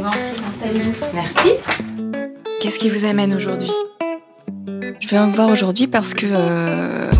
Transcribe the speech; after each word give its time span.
Vous 0.00 0.06
en 0.06 0.10
prie, 0.10 0.20
installez-vous. 0.50 0.92
Merci. 1.14 1.50
Qu'est-ce 2.60 2.78
qui 2.78 2.88
vous 2.88 3.04
amène 3.04 3.34
aujourd'hui? 3.34 3.70
Je 5.00 5.08
viens 5.08 5.26
vous 5.26 5.32
voir 5.32 5.50
aujourd'hui 5.50 5.86
parce 5.86 6.14
que... 6.14 6.26
euh, 6.30 7.10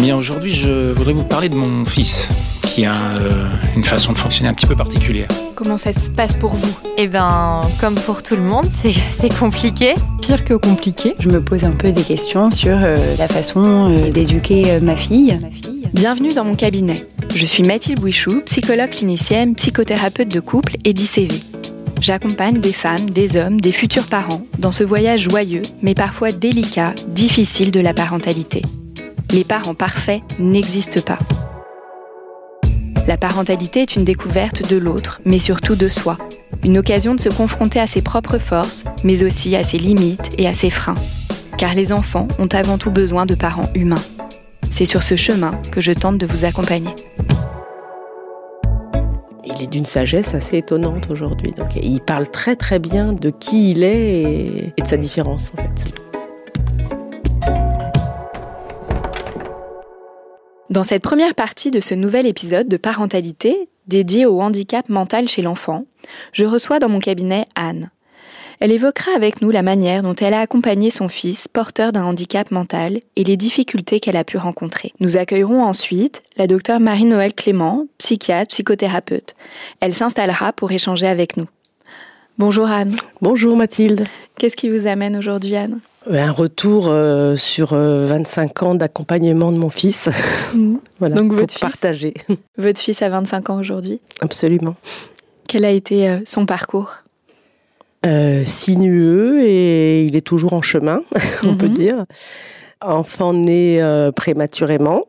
Bien, 0.00 0.16
aujourd'hui, 0.16 0.52
je 0.52 0.92
voudrais 0.92 1.12
vous 1.12 1.24
parler 1.24 1.48
de 1.48 1.54
mon 1.54 1.84
fils, 1.84 2.28
qui 2.62 2.84
a 2.84 2.94
euh, 2.94 3.48
une 3.76 3.84
façon 3.84 4.12
de 4.12 4.18
fonctionner 4.18 4.48
un 4.48 4.54
petit 4.54 4.66
peu 4.66 4.76
particulière. 4.76 5.28
comment 5.56 5.76
ça 5.76 5.92
se 5.92 6.10
passe 6.10 6.34
pour 6.34 6.54
vous? 6.54 6.78
Eh 6.96 7.08
ben, 7.08 7.60
comme 7.80 7.96
pour 7.96 8.22
tout 8.22 8.36
le 8.36 8.42
monde, 8.42 8.66
c'est 8.72 8.92
c'est 8.92 9.36
compliqué. 9.38 9.94
Pire 10.22 10.44
que 10.44 10.54
compliqué, 10.54 11.14
je 11.18 11.28
me 11.28 11.42
pose 11.42 11.64
un 11.64 11.72
peu 11.72 11.90
des 11.92 12.02
questions 12.02 12.50
sur 12.50 12.76
euh, 12.76 12.96
la 13.18 13.28
façon 13.28 13.90
euh, 13.90 14.10
d'éduquer 14.10 14.72
euh, 14.72 14.80
ma 14.80 14.96
fille. 14.96 15.38
Bienvenue 15.92 16.32
dans 16.32 16.44
mon 16.44 16.54
cabinet. 16.54 17.06
Je 17.34 17.44
suis 17.46 17.62
Mathilde 17.64 18.00
Bouichou, 18.00 18.40
psychologue 18.46 18.90
clinicienne, 18.90 19.54
psychothérapeute 19.54 20.28
de 20.28 20.40
couple 20.40 20.76
et 20.84 20.92
d'ICV. 20.92 21.40
J'accompagne 22.00 22.60
des 22.60 22.72
femmes, 22.72 23.10
des 23.10 23.36
hommes, 23.36 23.60
des 23.60 23.72
futurs 23.72 24.06
parents 24.06 24.42
dans 24.58 24.72
ce 24.72 24.84
voyage 24.84 25.22
joyeux, 25.22 25.62
mais 25.82 25.94
parfois 25.94 26.30
délicat, 26.30 26.94
difficile 27.08 27.72
de 27.72 27.80
la 27.80 27.92
parentalité. 27.92 28.62
Les 29.32 29.44
parents 29.44 29.74
parfaits 29.74 30.22
n'existent 30.38 31.00
pas. 31.00 31.18
La 33.08 33.16
parentalité 33.16 33.82
est 33.82 33.96
une 33.96 34.04
découverte 34.04 34.70
de 34.70 34.76
l'autre, 34.76 35.20
mais 35.24 35.38
surtout 35.38 35.74
de 35.74 35.88
soi. 35.88 36.18
Une 36.64 36.78
occasion 36.78 37.14
de 37.14 37.20
se 37.20 37.30
confronter 37.30 37.80
à 37.80 37.86
ses 37.86 38.02
propres 38.02 38.38
forces, 38.38 38.84
mais 39.02 39.24
aussi 39.24 39.56
à 39.56 39.64
ses 39.64 39.78
limites 39.78 40.30
et 40.38 40.46
à 40.46 40.54
ses 40.54 40.70
freins. 40.70 40.94
Car 41.56 41.74
les 41.74 41.92
enfants 41.92 42.28
ont 42.38 42.48
avant 42.52 42.78
tout 42.78 42.90
besoin 42.90 43.26
de 43.26 43.34
parents 43.34 43.70
humains. 43.74 43.96
C'est 44.70 44.84
sur 44.84 45.02
ce 45.02 45.16
chemin 45.16 45.60
que 45.72 45.80
je 45.80 45.92
tente 45.92 46.18
de 46.18 46.26
vous 46.26 46.44
accompagner. 46.44 46.94
Il 49.50 49.62
est 49.62 49.66
d'une 49.66 49.86
sagesse 49.86 50.34
assez 50.34 50.58
étonnante 50.58 51.10
aujourd'hui. 51.10 51.54
Il 51.82 52.00
parle 52.00 52.28
très 52.28 52.54
très 52.54 52.78
bien 52.78 53.12
de 53.12 53.30
qui 53.30 53.70
il 53.70 53.82
est 53.82 54.22
et, 54.22 54.74
et 54.76 54.82
de 54.82 54.86
sa 54.86 54.96
différence 54.96 55.50
en 55.54 55.62
fait. 55.62 55.84
Dans 60.70 60.84
cette 60.84 61.02
première 61.02 61.34
partie 61.34 61.70
de 61.70 61.80
ce 61.80 61.94
nouvel 61.94 62.26
épisode 62.26 62.68
de 62.68 62.76
parentalité, 62.76 63.70
dédié 63.86 64.26
au 64.26 64.42
handicap 64.42 64.88
mental 64.90 65.26
chez 65.26 65.40
l'enfant, 65.40 65.86
je 66.32 66.44
reçois 66.44 66.78
dans 66.78 66.90
mon 66.90 67.00
cabinet 67.00 67.46
Anne. 67.54 67.90
Elle 68.60 68.72
évoquera 68.72 69.12
avec 69.14 69.40
nous 69.40 69.50
la 69.50 69.62
manière 69.62 70.02
dont 70.02 70.14
elle 70.16 70.34
a 70.34 70.40
accompagné 70.40 70.90
son 70.90 71.08
fils 71.08 71.46
porteur 71.46 71.92
d'un 71.92 72.04
handicap 72.04 72.50
mental 72.50 72.98
et 73.14 73.22
les 73.22 73.36
difficultés 73.36 74.00
qu'elle 74.00 74.16
a 74.16 74.24
pu 74.24 74.36
rencontrer. 74.36 74.92
Nous 74.98 75.16
accueillerons 75.16 75.62
ensuite 75.62 76.22
la 76.36 76.48
docteure 76.48 76.80
Marie-Noël 76.80 77.34
Clément, 77.34 77.86
psychiatre, 77.98 78.48
psychothérapeute. 78.48 79.36
Elle 79.80 79.94
s'installera 79.94 80.52
pour 80.52 80.72
échanger 80.72 81.06
avec 81.06 81.36
nous. 81.36 81.46
Bonjour 82.36 82.66
Anne. 82.68 82.96
Bonjour 83.22 83.56
Mathilde. 83.56 84.04
Qu'est-ce 84.36 84.56
qui 84.56 84.68
vous 84.68 84.86
amène 84.88 85.16
aujourd'hui 85.16 85.54
Anne? 85.56 85.78
Un 86.10 86.30
retour 86.32 86.86
euh, 86.88 87.36
sur 87.36 87.74
euh, 87.74 88.06
25 88.06 88.62
ans 88.64 88.74
d'accompagnement 88.74 89.52
de 89.52 89.58
mon 89.58 89.70
fils. 89.70 90.08
voilà, 90.98 91.14
Donc 91.14 91.28
pour 91.28 91.38
votre 91.40 91.52
fils- 91.52 91.60
partager. 91.60 92.14
Votre 92.56 92.80
fils 92.80 93.02
a 93.02 93.08
25 93.08 93.50
ans 93.50 93.58
aujourd'hui? 93.60 94.00
Absolument. 94.20 94.74
Quel 95.48 95.64
a 95.64 95.70
été 95.70 96.08
euh, 96.08 96.18
son 96.24 96.44
parcours? 96.46 96.92
Euh, 98.06 98.44
sinueux 98.44 99.42
et 99.42 100.04
il 100.04 100.14
est 100.14 100.20
toujours 100.26 100.52
en 100.52 100.62
chemin, 100.62 101.02
on 101.44 101.56
peut 101.56 101.66
Mhm. 101.66 101.72
dire. 101.72 102.04
Enfant 102.80 103.32
né 103.32 103.82
euh, 103.82 104.12
prématurément, 104.12 105.04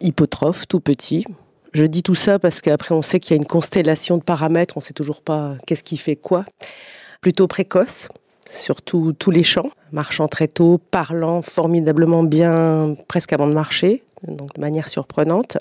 hypotrophe, 0.00 0.66
tout 0.66 0.80
petit. 0.80 1.26
Je 1.74 1.84
dis 1.84 2.02
tout 2.02 2.14
ça 2.14 2.38
parce 2.38 2.62
qu'après 2.62 2.94
on 2.94 3.02
sait 3.02 3.20
qu'il 3.20 3.36
y 3.36 3.38
a 3.38 3.42
une 3.42 3.46
constellation 3.46 4.16
de 4.16 4.22
paramètres, 4.22 4.76
on 4.76 4.80
sait 4.80 4.94
toujours 4.94 5.20
pas 5.20 5.56
qu'est-ce 5.66 5.82
qui 5.82 5.96
fait 5.98 6.16
quoi. 6.16 6.46
Plutôt 7.20 7.46
précoce, 7.46 8.08
surtout 8.48 9.12
tous 9.12 9.30
les 9.30 9.42
champs, 9.42 9.70
marchant 9.92 10.28
très 10.28 10.48
tôt, 10.48 10.80
parlant 10.90 11.42
formidablement 11.42 12.22
bien 12.22 12.94
presque 13.08 13.32
avant 13.34 13.48
de 13.48 13.52
marcher, 13.54 14.02
donc 14.26 14.54
de 14.54 14.60
manière 14.62 14.88
surprenante 14.88 15.58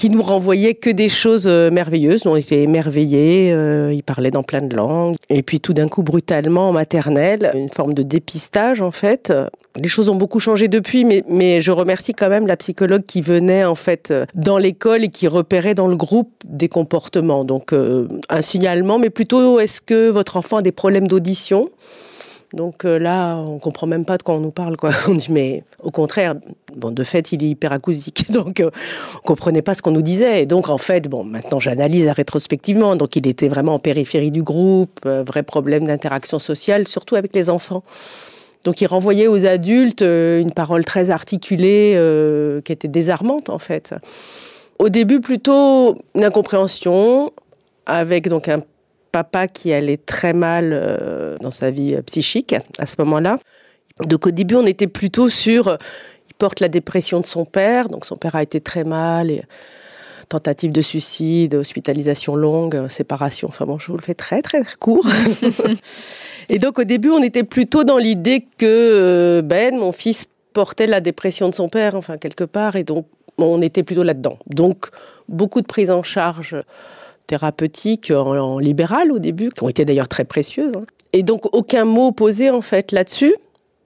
qui 0.00 0.08
nous 0.08 0.22
renvoyait 0.22 0.72
que 0.72 0.88
des 0.88 1.10
choses 1.10 1.46
euh, 1.46 1.70
merveilleuses. 1.70 2.26
On 2.26 2.34
était 2.34 2.62
émerveillés, 2.62 3.52
euh, 3.52 3.92
il 3.92 4.02
parlait 4.02 4.30
dans 4.30 4.42
plein 4.42 4.62
de 4.62 4.74
langues. 4.74 5.14
Et 5.28 5.42
puis 5.42 5.60
tout 5.60 5.74
d'un 5.74 5.88
coup, 5.88 6.02
brutalement, 6.02 6.70
en 6.70 6.72
maternelle, 6.72 7.50
une 7.54 7.68
forme 7.68 7.92
de 7.92 8.02
dépistage 8.02 8.80
en 8.80 8.92
fait. 8.92 9.30
Les 9.76 9.88
choses 9.88 10.08
ont 10.08 10.16
beaucoup 10.16 10.40
changé 10.40 10.66
depuis, 10.66 11.04
mais, 11.04 11.22
mais 11.28 11.60
je 11.60 11.70
remercie 11.70 12.12
quand 12.12 12.28
même 12.28 12.46
la 12.46 12.56
psychologue 12.56 13.04
qui 13.04 13.20
venait 13.20 13.64
en 13.64 13.76
fait 13.76 14.10
euh, 14.10 14.26
dans 14.34 14.58
l'école 14.58 15.04
et 15.04 15.08
qui 15.08 15.28
repérait 15.28 15.74
dans 15.74 15.86
le 15.86 15.96
groupe 15.96 16.30
des 16.44 16.68
comportements. 16.68 17.44
Donc 17.44 17.72
euh, 17.72 18.08
un 18.28 18.42
signalement, 18.42 18.98
mais 18.98 19.10
plutôt 19.10 19.60
est-ce 19.60 19.80
que 19.80 20.08
votre 20.08 20.36
enfant 20.36 20.56
a 20.56 20.62
des 20.62 20.72
problèmes 20.72 21.06
d'audition? 21.06 21.70
Donc 22.52 22.84
euh, 22.84 22.98
là, 22.98 23.36
on 23.36 23.58
comprend 23.58 23.86
même 23.86 24.04
pas 24.04 24.18
de 24.18 24.22
quoi 24.22 24.34
on 24.34 24.40
nous 24.40 24.50
parle, 24.50 24.76
quoi. 24.76 24.90
On 25.08 25.14
dit 25.14 25.30
mais 25.30 25.62
au 25.82 25.90
contraire, 25.90 26.34
bon 26.76 26.90
de 26.90 27.04
fait, 27.04 27.32
il 27.32 27.44
est 27.44 27.50
hyperacousique, 27.50 28.30
donc 28.32 28.60
euh, 28.60 28.70
on 29.16 29.26
comprenait 29.26 29.62
pas 29.62 29.74
ce 29.74 29.82
qu'on 29.82 29.92
nous 29.92 30.02
disait. 30.02 30.46
Donc 30.46 30.68
en 30.68 30.78
fait, 30.78 31.08
bon, 31.08 31.22
maintenant 31.22 31.60
j'analyse 31.60 32.08
rétrospectivement. 32.08 32.96
Donc 32.96 33.14
il 33.14 33.26
était 33.28 33.48
vraiment 33.48 33.74
en 33.74 33.78
périphérie 33.78 34.32
du 34.32 34.42
groupe, 34.42 35.00
euh, 35.06 35.22
vrai 35.22 35.42
problème 35.44 35.86
d'interaction 35.86 36.38
sociale, 36.38 36.88
surtout 36.88 37.14
avec 37.14 37.34
les 37.34 37.50
enfants. 37.50 37.84
Donc 38.64 38.80
il 38.80 38.86
renvoyait 38.86 39.28
aux 39.28 39.46
adultes 39.46 40.02
euh, 40.02 40.40
une 40.40 40.52
parole 40.52 40.84
très 40.84 41.10
articulée 41.10 41.94
qui 42.64 42.72
était 42.72 42.88
désarmante 42.88 43.48
en 43.48 43.58
fait. 43.58 43.94
Au 44.80 44.88
début 44.88 45.20
plutôt 45.20 45.98
une 46.14 46.24
incompréhension 46.24 47.32
avec 47.86 48.28
donc 48.28 48.48
un 48.48 48.62
papa 49.12 49.48
qui 49.48 49.72
allait 49.72 49.96
très 49.96 50.32
mal 50.32 50.70
euh, 50.72 51.36
dans 51.38 51.50
sa 51.50 51.70
vie 51.70 51.94
euh, 51.94 52.02
psychique 52.02 52.54
à 52.78 52.86
ce 52.86 52.96
moment-là. 52.98 53.38
Donc 54.06 54.26
au 54.26 54.30
début, 54.30 54.54
on 54.54 54.66
était 54.66 54.86
plutôt 54.86 55.28
sur, 55.28 55.68
euh, 55.68 55.76
il 56.28 56.34
porte 56.34 56.60
la 56.60 56.68
dépression 56.68 57.20
de 57.20 57.26
son 57.26 57.44
père, 57.44 57.88
donc 57.88 58.04
son 58.04 58.16
père 58.16 58.36
a 58.36 58.42
été 58.42 58.60
très 58.60 58.84
mal, 58.84 59.30
et 59.30 59.42
tentative 60.28 60.70
de 60.70 60.80
suicide, 60.80 61.54
hospitalisation 61.54 62.36
longue, 62.36 62.88
séparation, 62.88 63.48
enfin 63.48 63.66
bon, 63.66 63.78
je 63.78 63.88
vous 63.88 63.98
le 63.98 64.02
fais 64.02 64.14
très 64.14 64.42
très 64.42 64.62
court. 64.78 65.06
et 66.48 66.58
donc 66.60 66.78
au 66.78 66.84
début, 66.84 67.10
on 67.10 67.22
était 67.22 67.42
plutôt 67.42 67.82
dans 67.82 67.98
l'idée 67.98 68.46
que 68.56 69.42
Ben, 69.44 69.76
mon 69.76 69.92
fils, 69.92 70.26
portait 70.52 70.86
la 70.86 71.00
dépression 71.00 71.48
de 71.48 71.54
son 71.54 71.68
père, 71.68 71.94
enfin 71.94 72.18
quelque 72.18 72.44
part, 72.44 72.76
et 72.76 72.84
donc 72.84 73.06
on 73.38 73.62
était 73.62 73.82
plutôt 73.82 74.02
là-dedans. 74.02 74.38
Donc 74.46 74.88
beaucoup 75.28 75.60
de 75.60 75.66
prise 75.66 75.90
en 75.90 76.02
charge 76.02 76.56
thérapeutiques 77.30 78.10
en, 78.10 78.58
libéral 78.58 79.12
au 79.12 79.20
début, 79.20 79.50
qui 79.50 79.62
ont 79.62 79.68
été 79.68 79.84
d'ailleurs 79.84 80.08
très 80.08 80.24
précieuses. 80.24 80.74
hein. 80.76 80.82
Et 81.12 81.22
donc 81.22 81.46
aucun 81.54 81.84
mot 81.84 82.10
posé 82.10 82.50
en 82.50 82.60
fait 82.60 82.90
là-dessus. 82.90 83.34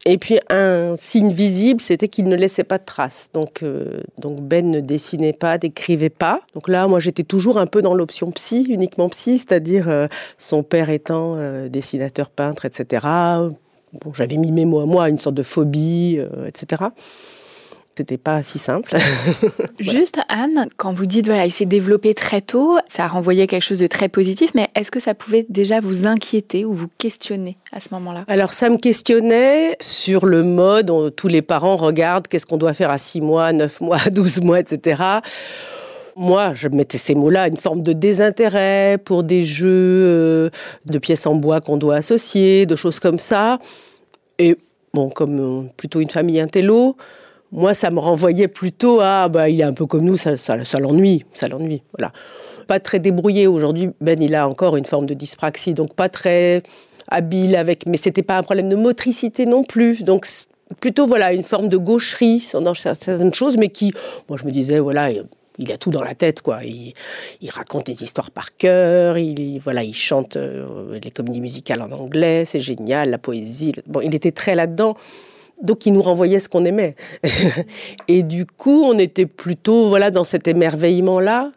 Et 0.06 0.18
puis 0.18 0.38
un 0.50 0.96
signe 0.96 1.30
visible, 1.30 1.80
c'était 1.80 2.08
qu'il 2.08 2.26
ne 2.28 2.36
laissait 2.36 2.64
pas 2.64 2.78
de 2.78 2.84
traces. 2.84 3.30
Donc, 3.32 3.62
euh, 3.62 4.00
donc 4.18 4.40
Ben 4.40 4.70
ne 4.70 4.80
dessinait 4.80 5.32
pas, 5.32 5.56
n'écrivait 5.58 6.10
pas. 6.10 6.40
Donc 6.54 6.68
là, 6.68 6.86
moi, 6.88 7.00
j'étais 7.00 7.22
toujours 7.22 7.56
un 7.58 7.66
peu 7.66 7.80
dans 7.80 7.94
l'option 7.94 8.30
psy, 8.30 8.66
uniquement 8.68 9.08
psy, 9.08 9.38
c'est-à-dire 9.38 9.88
euh, 9.88 10.06
son 10.36 10.62
père 10.62 10.90
étant 10.90 11.36
euh, 11.36 11.68
dessinateur, 11.68 12.28
peintre, 12.28 12.66
etc. 12.66 13.06
Bon, 13.06 14.12
j'avais 14.12 14.36
mis 14.36 14.52
mes 14.52 14.66
mots 14.66 14.80
à 14.80 14.86
moi, 14.86 15.08
une 15.08 15.18
sorte 15.18 15.36
de 15.36 15.42
phobie, 15.42 16.18
etc. 16.46 16.82
C'était 17.96 18.16
pas 18.18 18.42
si 18.42 18.58
simple. 18.58 18.92
Juste, 19.78 20.18
Anne, 20.28 20.66
quand 20.76 20.92
vous 20.92 21.06
dites 21.06 21.26
voilà, 21.26 21.46
il 21.46 21.52
s'est 21.52 21.64
développé 21.64 22.12
très 22.12 22.40
tôt, 22.40 22.76
ça 22.88 23.04
a 23.04 23.08
renvoyé 23.08 23.46
quelque 23.46 23.62
chose 23.62 23.78
de 23.78 23.86
très 23.86 24.08
positif, 24.08 24.50
mais 24.54 24.66
est-ce 24.74 24.90
que 24.90 24.98
ça 24.98 25.14
pouvait 25.14 25.46
déjà 25.48 25.78
vous 25.80 26.06
inquiéter 26.06 26.64
ou 26.64 26.74
vous 26.74 26.88
questionner 26.98 27.56
à 27.72 27.78
ce 27.78 27.90
moment-là? 27.92 28.24
Alors 28.26 28.52
ça 28.52 28.68
me 28.68 28.78
questionnait 28.78 29.76
sur 29.80 30.26
le 30.26 30.42
mode, 30.42 30.90
on- 30.90 31.10
tous 31.10 31.28
les 31.28 31.40
parents 31.42 31.76
regardent 31.76 32.26
qu'est-ce 32.26 32.46
qu'on 32.46 32.56
doit 32.56 32.74
faire 32.74 32.90
à 32.90 32.98
6 32.98 33.20
mois, 33.20 33.52
9 33.52 33.80
mois, 33.80 33.98
12 34.10 34.40
mois, 34.40 34.58
etc. 34.58 35.00
Moi, 36.16 36.52
je 36.54 36.68
mettais 36.68 36.98
ces 36.98 37.14
mots-là, 37.14 37.46
une 37.48 37.56
forme 37.56 37.82
de 37.82 37.92
désintérêt 37.92 38.98
pour 39.04 39.22
des 39.24 39.42
jeux 39.44 39.68
euh, 39.70 40.50
de 40.86 40.98
pièces 40.98 41.26
en 41.26 41.34
bois 41.34 41.60
qu'on 41.60 41.76
doit 41.76 41.96
associer, 41.96 42.66
de 42.66 42.76
choses 42.76 43.00
comme 43.00 43.18
ça. 43.18 43.58
Et 44.38 44.56
bon, 44.92 45.10
comme 45.10 45.38
euh, 45.40 45.68
plutôt 45.76 46.00
une 46.00 46.10
famille 46.10 46.40
intello, 46.40 46.96
moi, 47.54 47.72
ça 47.72 47.90
me 47.90 48.00
renvoyait 48.00 48.48
plutôt 48.48 49.00
à, 49.00 49.28
bah, 49.28 49.48
il 49.48 49.60
est 49.60 49.64
un 49.64 49.72
peu 49.72 49.86
comme 49.86 50.02
nous, 50.02 50.16
ça, 50.16 50.36
ça, 50.36 50.62
ça 50.64 50.80
l'ennuie, 50.80 51.24
ça 51.32 51.46
l'ennuie, 51.46 51.82
voilà. 51.96 52.12
Pas 52.66 52.80
très 52.80 52.98
débrouillé 52.98 53.46
aujourd'hui. 53.46 53.90
Ben, 54.00 54.20
il 54.20 54.34
a 54.34 54.48
encore 54.48 54.76
une 54.76 54.86
forme 54.86 55.06
de 55.06 55.14
dyspraxie, 55.14 55.72
donc 55.72 55.94
pas 55.94 56.08
très 56.08 56.62
habile 57.08 57.54
avec, 57.54 57.86
mais 57.86 57.96
c'était 57.96 58.22
pas 58.22 58.38
un 58.38 58.42
problème 58.42 58.68
de 58.68 58.74
motricité 58.74 59.46
non 59.46 59.62
plus. 59.62 60.02
Donc 60.02 60.26
plutôt 60.80 61.06
voilà 61.06 61.32
une 61.32 61.44
forme 61.44 61.68
de 61.68 61.76
gaucherie 61.76 62.44
dans 62.54 62.74
certaines 62.74 63.34
choses, 63.34 63.56
mais 63.56 63.68
qui, 63.68 63.92
moi 64.28 64.36
je 64.36 64.44
me 64.44 64.50
disais 64.50 64.80
voilà. 64.80 65.10
Il 65.56 65.70
a 65.70 65.78
tout 65.78 65.90
dans 65.90 66.02
la 66.02 66.16
tête, 66.16 66.42
quoi. 66.42 66.62
Il, 66.64 66.94
raconte 67.50 67.86
des 67.86 68.02
histoires 68.02 68.32
par 68.32 68.56
cœur. 68.56 69.16
Il, 69.18 69.60
voilà, 69.60 69.84
il 69.84 69.94
chante 69.94 70.36
euh, 70.36 70.98
les 71.00 71.12
comédies 71.12 71.40
musicales 71.40 71.80
en 71.80 71.92
anglais. 71.92 72.44
C'est 72.44 72.58
génial, 72.58 73.10
la 73.10 73.18
poésie. 73.18 73.70
Bon, 73.86 74.00
il 74.00 74.16
était 74.16 74.32
très 74.32 74.56
là-dedans. 74.56 74.96
Donc 75.62 75.86
il 75.86 75.92
nous 75.92 76.02
renvoyait 76.02 76.40
ce 76.40 76.48
qu'on 76.48 76.64
aimait. 76.64 76.96
et 78.08 78.22
du 78.22 78.46
coup, 78.46 78.84
on 78.84 78.98
était 78.98 79.26
plutôt 79.26 79.88
voilà 79.88 80.10
dans 80.10 80.24
cet 80.24 80.48
émerveillement 80.48 81.20
là. 81.20 81.52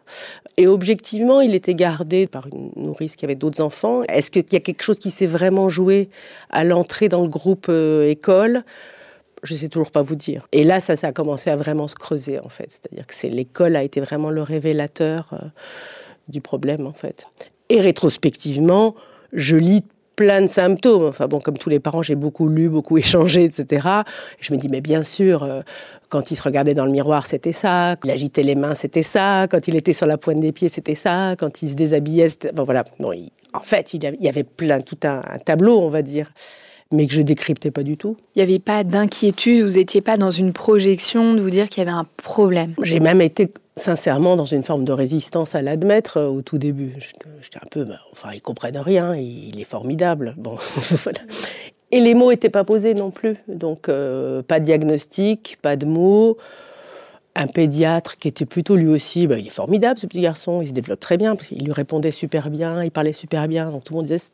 Et 0.58 0.66
objectivement, 0.66 1.40
il 1.40 1.54
était 1.54 1.76
gardé 1.76 2.26
par 2.26 2.48
une 2.48 2.72
nourrice 2.74 3.14
qui 3.14 3.24
avait 3.24 3.36
d'autres 3.36 3.62
enfants. 3.62 4.02
Est-ce 4.08 4.28
qu'il 4.32 4.44
y 4.50 4.56
a 4.56 4.60
quelque 4.60 4.82
chose 4.82 4.98
qui 4.98 5.12
s'est 5.12 5.26
vraiment 5.26 5.68
joué 5.68 6.10
à 6.50 6.64
l'entrée 6.64 7.08
dans 7.08 7.22
le 7.22 7.28
groupe 7.28 7.66
euh, 7.68 8.10
école? 8.10 8.64
Je 9.44 9.54
sais 9.54 9.68
toujours 9.68 9.92
pas 9.92 10.02
vous 10.02 10.16
dire. 10.16 10.48
Et 10.50 10.64
là, 10.64 10.80
ça, 10.80 10.96
ça 10.96 11.06
a 11.08 11.12
commencé 11.12 11.48
à 11.48 11.54
vraiment 11.54 11.86
se 11.86 11.94
creuser, 11.94 12.40
en 12.40 12.48
fait. 12.48 12.66
C'est-à-dire 12.68 13.06
que 13.06 13.14
c'est 13.14 13.28
l'école 13.28 13.76
a 13.76 13.84
été 13.84 14.00
vraiment 14.00 14.30
le 14.30 14.42
révélateur 14.42 15.28
euh, 15.32 15.46
du 16.26 16.40
problème, 16.40 16.88
en 16.88 16.92
fait. 16.92 17.28
Et 17.68 17.80
rétrospectivement, 17.80 18.96
je 19.32 19.56
lis 19.56 19.84
plein 20.18 20.42
de 20.42 20.48
symptômes. 20.48 21.04
Enfin 21.04 21.28
bon, 21.28 21.38
comme 21.38 21.56
tous 21.56 21.70
les 21.70 21.78
parents, 21.78 22.02
j'ai 22.02 22.16
beaucoup 22.16 22.48
lu, 22.48 22.68
beaucoup 22.68 22.98
échangé, 23.04 23.44
etc. 23.44 23.88
je 24.40 24.52
me 24.52 24.58
dis, 24.58 24.68
mais 24.68 24.80
bien 24.80 25.04
sûr, 25.04 25.44
euh, 25.44 25.62
quand 26.08 26.32
il 26.32 26.36
se 26.36 26.42
regardait 26.42 26.74
dans 26.74 26.84
le 26.84 26.90
miroir, 26.90 27.26
c'était 27.26 27.52
ça. 27.52 27.94
Quand 28.00 28.08
il 28.08 28.10
agitait 28.10 28.42
les 28.42 28.56
mains, 28.56 28.74
c'était 28.74 29.04
ça. 29.04 29.46
Quand 29.48 29.68
il 29.68 29.76
était 29.76 29.92
sur 29.92 30.06
la 30.06 30.18
pointe 30.18 30.40
des 30.40 30.50
pieds, 30.50 30.68
c'était 30.68 30.96
ça. 30.96 31.36
Quand 31.38 31.62
il 31.62 31.68
se 31.68 31.74
déshabillait, 31.74 32.30
c'était... 32.30 32.50
Bon, 32.50 32.64
voilà. 32.64 32.84
en 33.54 33.60
fait, 33.60 33.94
il 33.94 34.02
y 34.02 34.28
avait 34.28 34.44
plein, 34.44 34.80
tout 34.80 34.98
un, 35.04 35.22
tableau, 35.44 35.78
on 35.78 35.88
va 35.88 36.02
dire 36.02 36.32
mais 36.92 37.06
que 37.06 37.12
je 37.12 37.22
décryptais 37.22 37.70
pas 37.70 37.82
du 37.82 37.96
tout. 37.96 38.16
Il 38.34 38.38
n'y 38.38 38.42
avait 38.42 38.58
pas 38.58 38.84
d'inquiétude, 38.84 39.62
vous 39.62 39.76
n'étiez 39.76 40.00
pas 40.00 40.16
dans 40.16 40.30
une 40.30 40.52
projection 40.52 41.34
de 41.34 41.40
vous 41.40 41.50
dire 41.50 41.68
qu'il 41.68 41.82
y 41.82 41.86
avait 41.86 41.96
un 41.96 42.06
problème. 42.16 42.74
J'ai 42.82 43.00
même 43.00 43.20
été 43.20 43.52
sincèrement 43.76 44.36
dans 44.36 44.44
une 44.44 44.64
forme 44.64 44.84
de 44.84 44.92
résistance 44.92 45.54
à 45.54 45.62
l'admettre 45.62 46.16
euh, 46.16 46.26
au 46.26 46.42
tout 46.42 46.58
début. 46.58 46.94
J'étais 47.40 47.58
un 47.58 47.68
peu, 47.70 47.84
bah, 47.84 48.00
enfin, 48.12 48.30
ils 48.34 48.42
comprennent 48.42 48.78
rien, 48.78 49.14
il 49.14 49.60
est 49.60 49.64
formidable. 49.64 50.34
Bon, 50.36 50.56
Et 51.90 52.00
les 52.00 52.14
mots 52.14 52.30
n'étaient 52.30 52.50
pas 52.50 52.64
posés 52.64 52.92
non 52.92 53.10
plus, 53.10 53.34
donc 53.48 53.88
euh, 53.88 54.42
pas 54.42 54.60
de 54.60 54.64
diagnostic, 54.66 55.58
pas 55.62 55.76
de 55.76 55.86
mots. 55.86 56.36
Un 57.34 57.46
pédiatre 57.46 58.18
qui 58.18 58.28
était 58.28 58.46
plutôt 58.46 58.76
lui 58.76 58.88
aussi, 58.88 59.26
bah, 59.26 59.38
il 59.38 59.46
est 59.46 59.50
formidable 59.50 59.98
ce 59.98 60.06
petit 60.06 60.20
garçon, 60.20 60.60
il 60.60 60.68
se 60.68 60.72
développe 60.72 61.00
très 61.00 61.16
bien, 61.16 61.34
parce 61.34 61.48
qu'il 61.48 61.64
lui 61.64 61.72
répondait 61.72 62.10
super 62.10 62.50
bien, 62.50 62.84
il 62.84 62.90
parlait 62.90 63.12
super 63.12 63.48
bien, 63.48 63.70
donc 63.70 63.84
tout 63.84 63.94
le 63.94 63.98
monde 63.98 64.06
disait, 64.06 64.30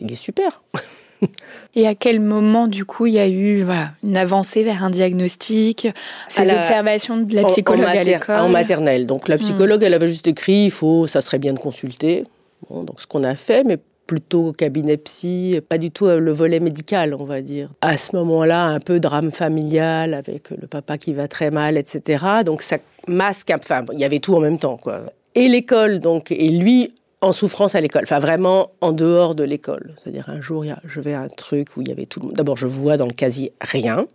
il 0.00 0.12
est 0.12 0.16
super. 0.16 0.62
Et 1.74 1.86
à 1.86 1.94
quel 1.94 2.20
moment, 2.20 2.68
du 2.68 2.84
coup, 2.84 3.06
il 3.06 3.14
y 3.14 3.18
a 3.18 3.28
eu 3.28 3.66
une 4.04 4.16
avancée 4.16 4.62
vers 4.62 4.84
un 4.84 4.90
diagnostic, 4.90 5.88
ces 6.28 6.52
observations 6.52 7.16
de 7.16 7.34
la 7.34 7.44
psychologue 7.44 7.86
à 7.86 8.04
l'école 8.04 8.40
En 8.40 8.48
maternelle. 8.48 9.06
Donc 9.06 9.28
la 9.28 9.36
hmm. 9.36 9.40
psychologue, 9.40 9.82
elle 9.82 9.94
avait 9.94 10.08
juste 10.08 10.26
écrit, 10.26 10.66
il 10.66 10.70
faut, 10.70 11.06
ça 11.06 11.20
serait 11.20 11.38
bien 11.38 11.52
de 11.52 11.58
consulter. 11.58 12.24
donc 12.70 13.00
ce 13.00 13.06
qu'on 13.06 13.24
a 13.24 13.34
fait, 13.34 13.64
mais 13.64 13.78
plutôt 14.06 14.52
cabinet 14.52 14.96
psy, 14.96 15.60
pas 15.68 15.78
du 15.78 15.90
tout 15.90 16.06
euh, 16.06 16.18
le 16.18 16.32
volet 16.32 16.60
médical, 16.60 17.14
on 17.14 17.24
va 17.24 17.42
dire. 17.42 17.68
À 17.82 17.96
ce 17.96 18.16
moment-là, 18.16 18.64
un 18.64 18.80
peu 18.80 18.98
drame 18.98 19.30
familial 19.30 20.14
avec 20.14 20.50
le 20.50 20.66
papa 20.66 20.98
qui 20.98 21.12
va 21.12 21.28
très 21.28 21.50
mal, 21.50 21.76
etc. 21.76 22.24
Donc 22.44 22.62
ça 22.62 22.78
masque, 23.06 23.52
enfin, 23.54 23.84
il 23.92 24.00
y 24.00 24.04
avait 24.04 24.18
tout 24.18 24.34
en 24.34 24.40
même 24.40 24.58
temps, 24.58 24.78
quoi. 24.78 25.02
Et 25.34 25.46
l'école, 25.48 26.00
donc, 26.00 26.32
et 26.32 26.48
lui, 26.48 26.92
en 27.20 27.32
souffrance 27.32 27.74
à 27.74 27.80
l'école, 27.80 28.02
enfin 28.04 28.20
vraiment 28.20 28.70
en 28.80 28.92
dehors 28.92 29.34
de 29.34 29.44
l'école. 29.44 29.94
C'est-à-dire 29.98 30.28
un 30.28 30.40
jour, 30.40 30.64
je 30.84 31.00
vais 31.00 31.14
à 31.14 31.20
un 31.20 31.28
truc 31.28 31.76
où 31.76 31.82
il 31.82 31.88
y 31.88 31.92
avait 31.92 32.06
tout 32.06 32.20
le 32.20 32.26
monde. 32.26 32.36
D'abord, 32.36 32.56
je 32.56 32.66
vois 32.66 32.96
dans 32.96 33.06
le 33.06 33.12
casier 33.12 33.52
rien. 33.60 34.06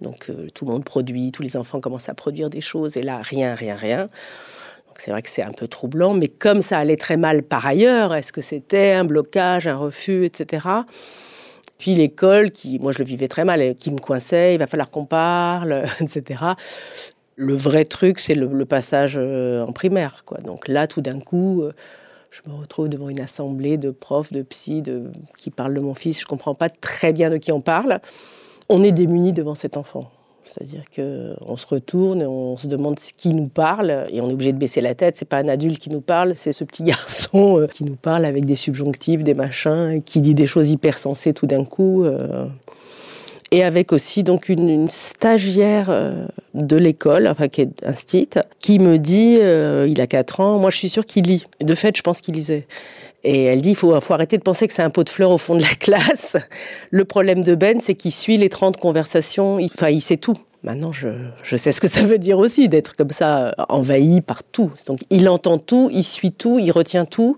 Donc 0.00 0.28
euh, 0.28 0.48
tout 0.54 0.64
le 0.66 0.72
monde 0.72 0.84
produit, 0.84 1.32
tous 1.32 1.42
les 1.42 1.56
enfants 1.56 1.80
commencent 1.80 2.08
à 2.08 2.14
produire 2.14 2.50
des 2.50 2.60
choses, 2.60 2.96
et 2.96 3.02
là, 3.02 3.20
rien, 3.22 3.54
rien, 3.54 3.74
rien. 3.74 4.02
Donc 4.02 4.98
c'est 4.98 5.10
vrai 5.10 5.22
que 5.22 5.28
c'est 5.28 5.42
un 5.42 5.52
peu 5.52 5.66
troublant, 5.66 6.14
mais 6.14 6.28
comme 6.28 6.62
ça 6.62 6.78
allait 6.78 6.96
très 6.96 7.16
mal 7.16 7.42
par 7.42 7.66
ailleurs, 7.66 8.14
est-ce 8.14 8.32
que 8.32 8.42
c'était 8.42 8.92
un 8.92 9.04
blocage, 9.04 9.66
un 9.66 9.76
refus, 9.76 10.24
etc. 10.24 10.66
Puis 11.78 11.94
l'école, 11.94 12.50
moi 12.80 12.92
je 12.92 12.98
le 12.98 13.04
vivais 13.04 13.28
très 13.28 13.44
mal, 13.44 13.74
qui 13.76 13.90
me 13.90 13.98
coinçait, 13.98 14.54
il 14.54 14.58
va 14.58 14.66
falloir 14.66 14.90
qu'on 14.90 15.06
parle, 15.06 15.84
etc. 16.00 16.44
Le 17.34 17.54
vrai 17.54 17.84
truc, 17.84 18.18
c'est 18.18 18.34
le, 18.34 18.64
passage 18.64 19.16
euh, 19.18 19.64
en 19.64 19.72
primaire. 19.72 20.24
Donc 20.44 20.68
là, 20.68 20.86
tout 20.86 21.00
d'un 21.00 21.20
coup. 21.20 21.64
Euh, 22.26 22.40
je 22.44 22.50
me 22.50 22.56
retrouve 22.56 22.88
devant 22.88 23.08
une 23.08 23.20
assemblée 23.20 23.76
de 23.76 23.90
profs, 23.90 24.32
de 24.32 24.42
psy, 24.42 24.82
de, 24.82 25.04
qui 25.36 25.50
parlent 25.50 25.74
de 25.74 25.80
mon 25.80 25.94
fils. 25.94 26.18
Je 26.18 26.24
ne 26.24 26.28
comprends 26.28 26.54
pas 26.54 26.68
très 26.68 27.12
bien 27.12 27.30
de 27.30 27.36
qui 27.36 27.52
on 27.52 27.60
parle. 27.60 28.00
On 28.68 28.82
est 28.82 28.92
démunis 28.92 29.32
devant 29.32 29.54
cet 29.54 29.76
enfant. 29.76 30.10
C'est-à-dire 30.44 30.84
qu'on 30.94 31.56
se 31.56 31.66
retourne 31.66 32.22
et 32.22 32.26
on 32.26 32.56
se 32.56 32.68
demande 32.68 32.98
qui 32.98 33.34
nous 33.34 33.48
parle 33.48 34.06
et 34.10 34.20
on 34.20 34.30
est 34.30 34.32
obligé 34.32 34.52
de 34.52 34.58
baisser 34.58 34.80
la 34.80 34.94
tête. 34.94 35.16
C'est 35.16 35.24
pas 35.24 35.38
un 35.38 35.48
adulte 35.48 35.78
qui 35.80 35.90
nous 35.90 36.00
parle, 36.00 36.36
c'est 36.36 36.52
ce 36.52 36.62
petit 36.62 36.84
garçon 36.84 37.58
euh, 37.58 37.66
qui 37.66 37.84
nous 37.84 37.96
parle 37.96 38.24
avec 38.24 38.44
des 38.44 38.54
subjonctifs, 38.54 39.24
des 39.24 39.34
machins, 39.34 40.02
qui 40.04 40.20
dit 40.20 40.34
des 40.34 40.46
choses 40.46 40.70
hyper 40.70 40.98
sensées 40.98 41.32
tout 41.32 41.46
d'un 41.46 41.64
coup. 41.64 42.04
Euh 43.52 43.56
et 43.56 43.62
avec 43.62 43.92
aussi 43.92 44.22
donc 44.22 44.48
une, 44.48 44.88
stagiaire 44.88 45.86
euh, 45.88 46.26
de 46.54 46.76
l'école, 46.76 47.28
enfin 47.28 47.48
qui 47.48 47.62
est 47.62 47.84
un 47.84 47.94
stit, 47.94 48.28
qui 48.58 48.78
me 48.78 48.98
dit, 48.98 49.38
euh, 49.40 49.86
il 49.88 50.00
a 50.00 50.06
4 50.06 50.40
ans, 50.40 50.58
moi 50.58 50.70
je 50.70 50.76
suis 50.76 50.88
sûre 50.88 51.06
qu'il 51.06 51.24
lit. 51.24 51.46
De 51.60 51.74
fait, 51.74 51.96
je 51.96 52.02
pense 52.02 52.20
qu'il 52.20 52.34
lisait. 52.34 52.66
Et 53.24 53.44
elle 53.44 53.60
dit, 53.60 53.70
il 53.70 53.76
faut, 53.76 53.92
arrêter 53.92 54.38
de 54.38 54.42
penser 54.42 54.68
que 54.68 54.72
c'est 54.72 54.82
un 54.82 54.90
pot 54.90 55.02
de 55.02 55.08
fleurs 55.08 55.30
au 55.30 55.38
fond 55.38 55.54
de 55.54 55.62
la 55.62 55.74
classe. 55.80 56.36
Le 56.90 57.04
problème 57.04 57.42
de 57.42 57.54
Ben, 57.54 57.80
c'est 57.80 57.94
qu'il 57.94 58.12
suit 58.12 58.36
les 58.36 58.48
30 58.48 58.76
conversations, 58.76 59.58
enfin 59.62 59.90
il 59.90 60.00
sait 60.00 60.16
tout. 60.16 60.36
Maintenant, 60.62 60.90
je, 60.90 61.08
je, 61.44 61.56
sais 61.56 61.70
ce 61.70 61.80
que 61.80 61.88
ça 61.88 62.02
veut 62.02 62.18
dire 62.18 62.38
aussi 62.38 62.68
d'être 62.68 62.96
comme 62.96 63.10
ça, 63.10 63.54
envahi 63.68 64.20
par 64.20 64.42
tout. 64.42 64.72
Donc, 64.86 65.00
il 65.10 65.28
entend 65.28 65.58
tout, 65.58 65.90
il 65.92 66.02
suit 66.02 66.32
tout, 66.32 66.58
il 66.58 66.72
retient 66.72 67.04
tout, 67.04 67.36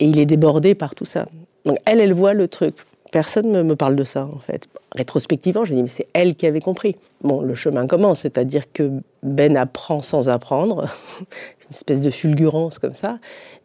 et 0.00 0.06
il 0.06 0.18
est 0.18 0.26
débordé 0.26 0.74
par 0.74 0.96
tout 0.96 1.04
ça. 1.04 1.28
Donc, 1.64 1.78
elle, 1.84 2.00
elle 2.00 2.12
voit 2.12 2.32
le 2.32 2.48
truc. 2.48 2.74
Personne 3.12 3.52
ne 3.52 3.62
me 3.62 3.76
parle 3.76 3.94
de 3.94 4.04
ça, 4.04 4.24
en 4.24 4.38
fait. 4.38 4.68
Rétrospectivement, 4.96 5.66
je 5.66 5.72
me 5.72 5.76
dis, 5.76 5.82
mais 5.82 5.88
c'est 5.88 6.08
elle 6.14 6.34
qui 6.34 6.46
avait 6.46 6.60
compris. 6.60 6.96
Bon, 7.20 7.42
le 7.42 7.54
chemin 7.54 7.86
commence, 7.86 8.20
c'est-à-dire 8.20 8.72
que 8.72 8.90
Ben 9.22 9.56
apprend 9.56 10.00
sans 10.00 10.30
apprendre, 10.30 10.86
une 11.20 11.70
espèce 11.70 12.00
de 12.00 12.10
fulgurance 12.10 12.78
comme 12.78 12.94
ça. 12.94 13.18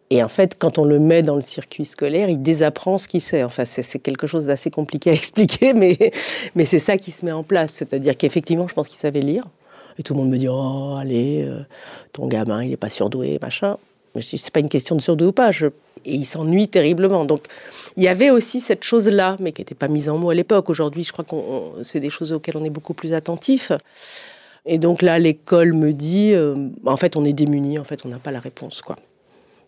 Et 0.09 0.21
en 0.21 0.27
fait, 0.27 0.57
quand 0.59 0.77
on 0.77 0.83
le 0.83 0.99
met 0.99 1.23
dans 1.23 1.35
le 1.35 1.41
circuit 1.41 1.85
scolaire, 1.85 2.29
il 2.29 2.41
désapprend 2.41 2.97
ce 2.97 3.07
qu'il 3.07 3.21
sait. 3.21 3.43
Enfin, 3.43 3.63
c'est 3.63 3.99
quelque 3.99 4.27
chose 4.27 4.45
d'assez 4.45 4.69
compliqué 4.69 5.11
à 5.11 5.13
expliquer, 5.21 5.73
mais, 5.73 5.97
mais 6.55 6.65
c'est 6.65 6.79
ça 6.79 6.97
qui 6.97 7.11
se 7.11 7.25
met 7.25 7.31
en 7.31 7.43
place. 7.43 7.71
C'est-à-dire 7.71 8.17
qu'effectivement, 8.17 8.67
je 8.67 8.73
pense 8.73 8.89
qu'il 8.89 8.97
savait 8.97 9.21
lire. 9.21 9.45
Et 9.97 10.03
tout 10.03 10.13
le 10.13 10.19
monde 10.19 10.29
me 10.29 10.37
dit, 10.37 10.47
oh, 10.49 10.95
allez, 10.99 11.43
euh, 11.43 11.61
ton 12.11 12.27
gamin, 12.27 12.63
il 12.63 12.69
n'est 12.69 12.77
pas 12.77 12.89
surdoué, 12.89 13.39
machin. 13.41 13.77
Je 14.19 14.27
dis, 14.27 14.37
c'est 14.37 14.53
pas 14.53 14.59
une 14.59 14.69
question 14.69 14.95
de 14.95 15.01
surdoué 15.01 15.27
ou 15.27 15.31
pas. 15.31 15.51
Je 15.51 15.67
et 16.05 16.15
il 16.15 16.25
s'ennuie 16.25 16.67
terriblement. 16.67 17.25
Donc 17.25 17.41
il 17.95 18.03
y 18.03 18.07
avait 18.07 18.29
aussi 18.29 18.59
cette 18.59 18.83
chose-là, 18.83 19.37
mais 19.39 19.51
qui 19.51 19.61
n'était 19.61 19.75
pas 19.75 19.87
mise 19.87 20.09
en 20.09 20.17
mots 20.17 20.29
à 20.29 20.35
l'époque. 20.35 20.69
Aujourd'hui, 20.69 21.03
je 21.03 21.11
crois 21.11 21.25
que 21.25 21.35
c'est 21.83 21.99
des 21.99 22.09
choses 22.09 22.33
auxquelles 22.33 22.57
on 22.57 22.63
est 22.63 22.71
beaucoup 22.71 22.93
plus 22.93 23.13
attentif. 23.13 23.71
Et 24.65 24.77
donc 24.77 25.01
là, 25.01 25.19
l'école 25.19 25.73
me 25.73 25.93
dit, 25.93 26.33
euh, 26.33 26.55
en 26.85 26.97
fait, 26.97 27.15
on 27.15 27.23
est 27.23 27.33
démuni, 27.33 27.79
en 27.79 27.85
fait, 27.85 28.01
on 28.05 28.09
n'a 28.09 28.19
pas 28.19 28.31
la 28.31 28.39
réponse, 28.39 28.81
quoi. 28.81 28.97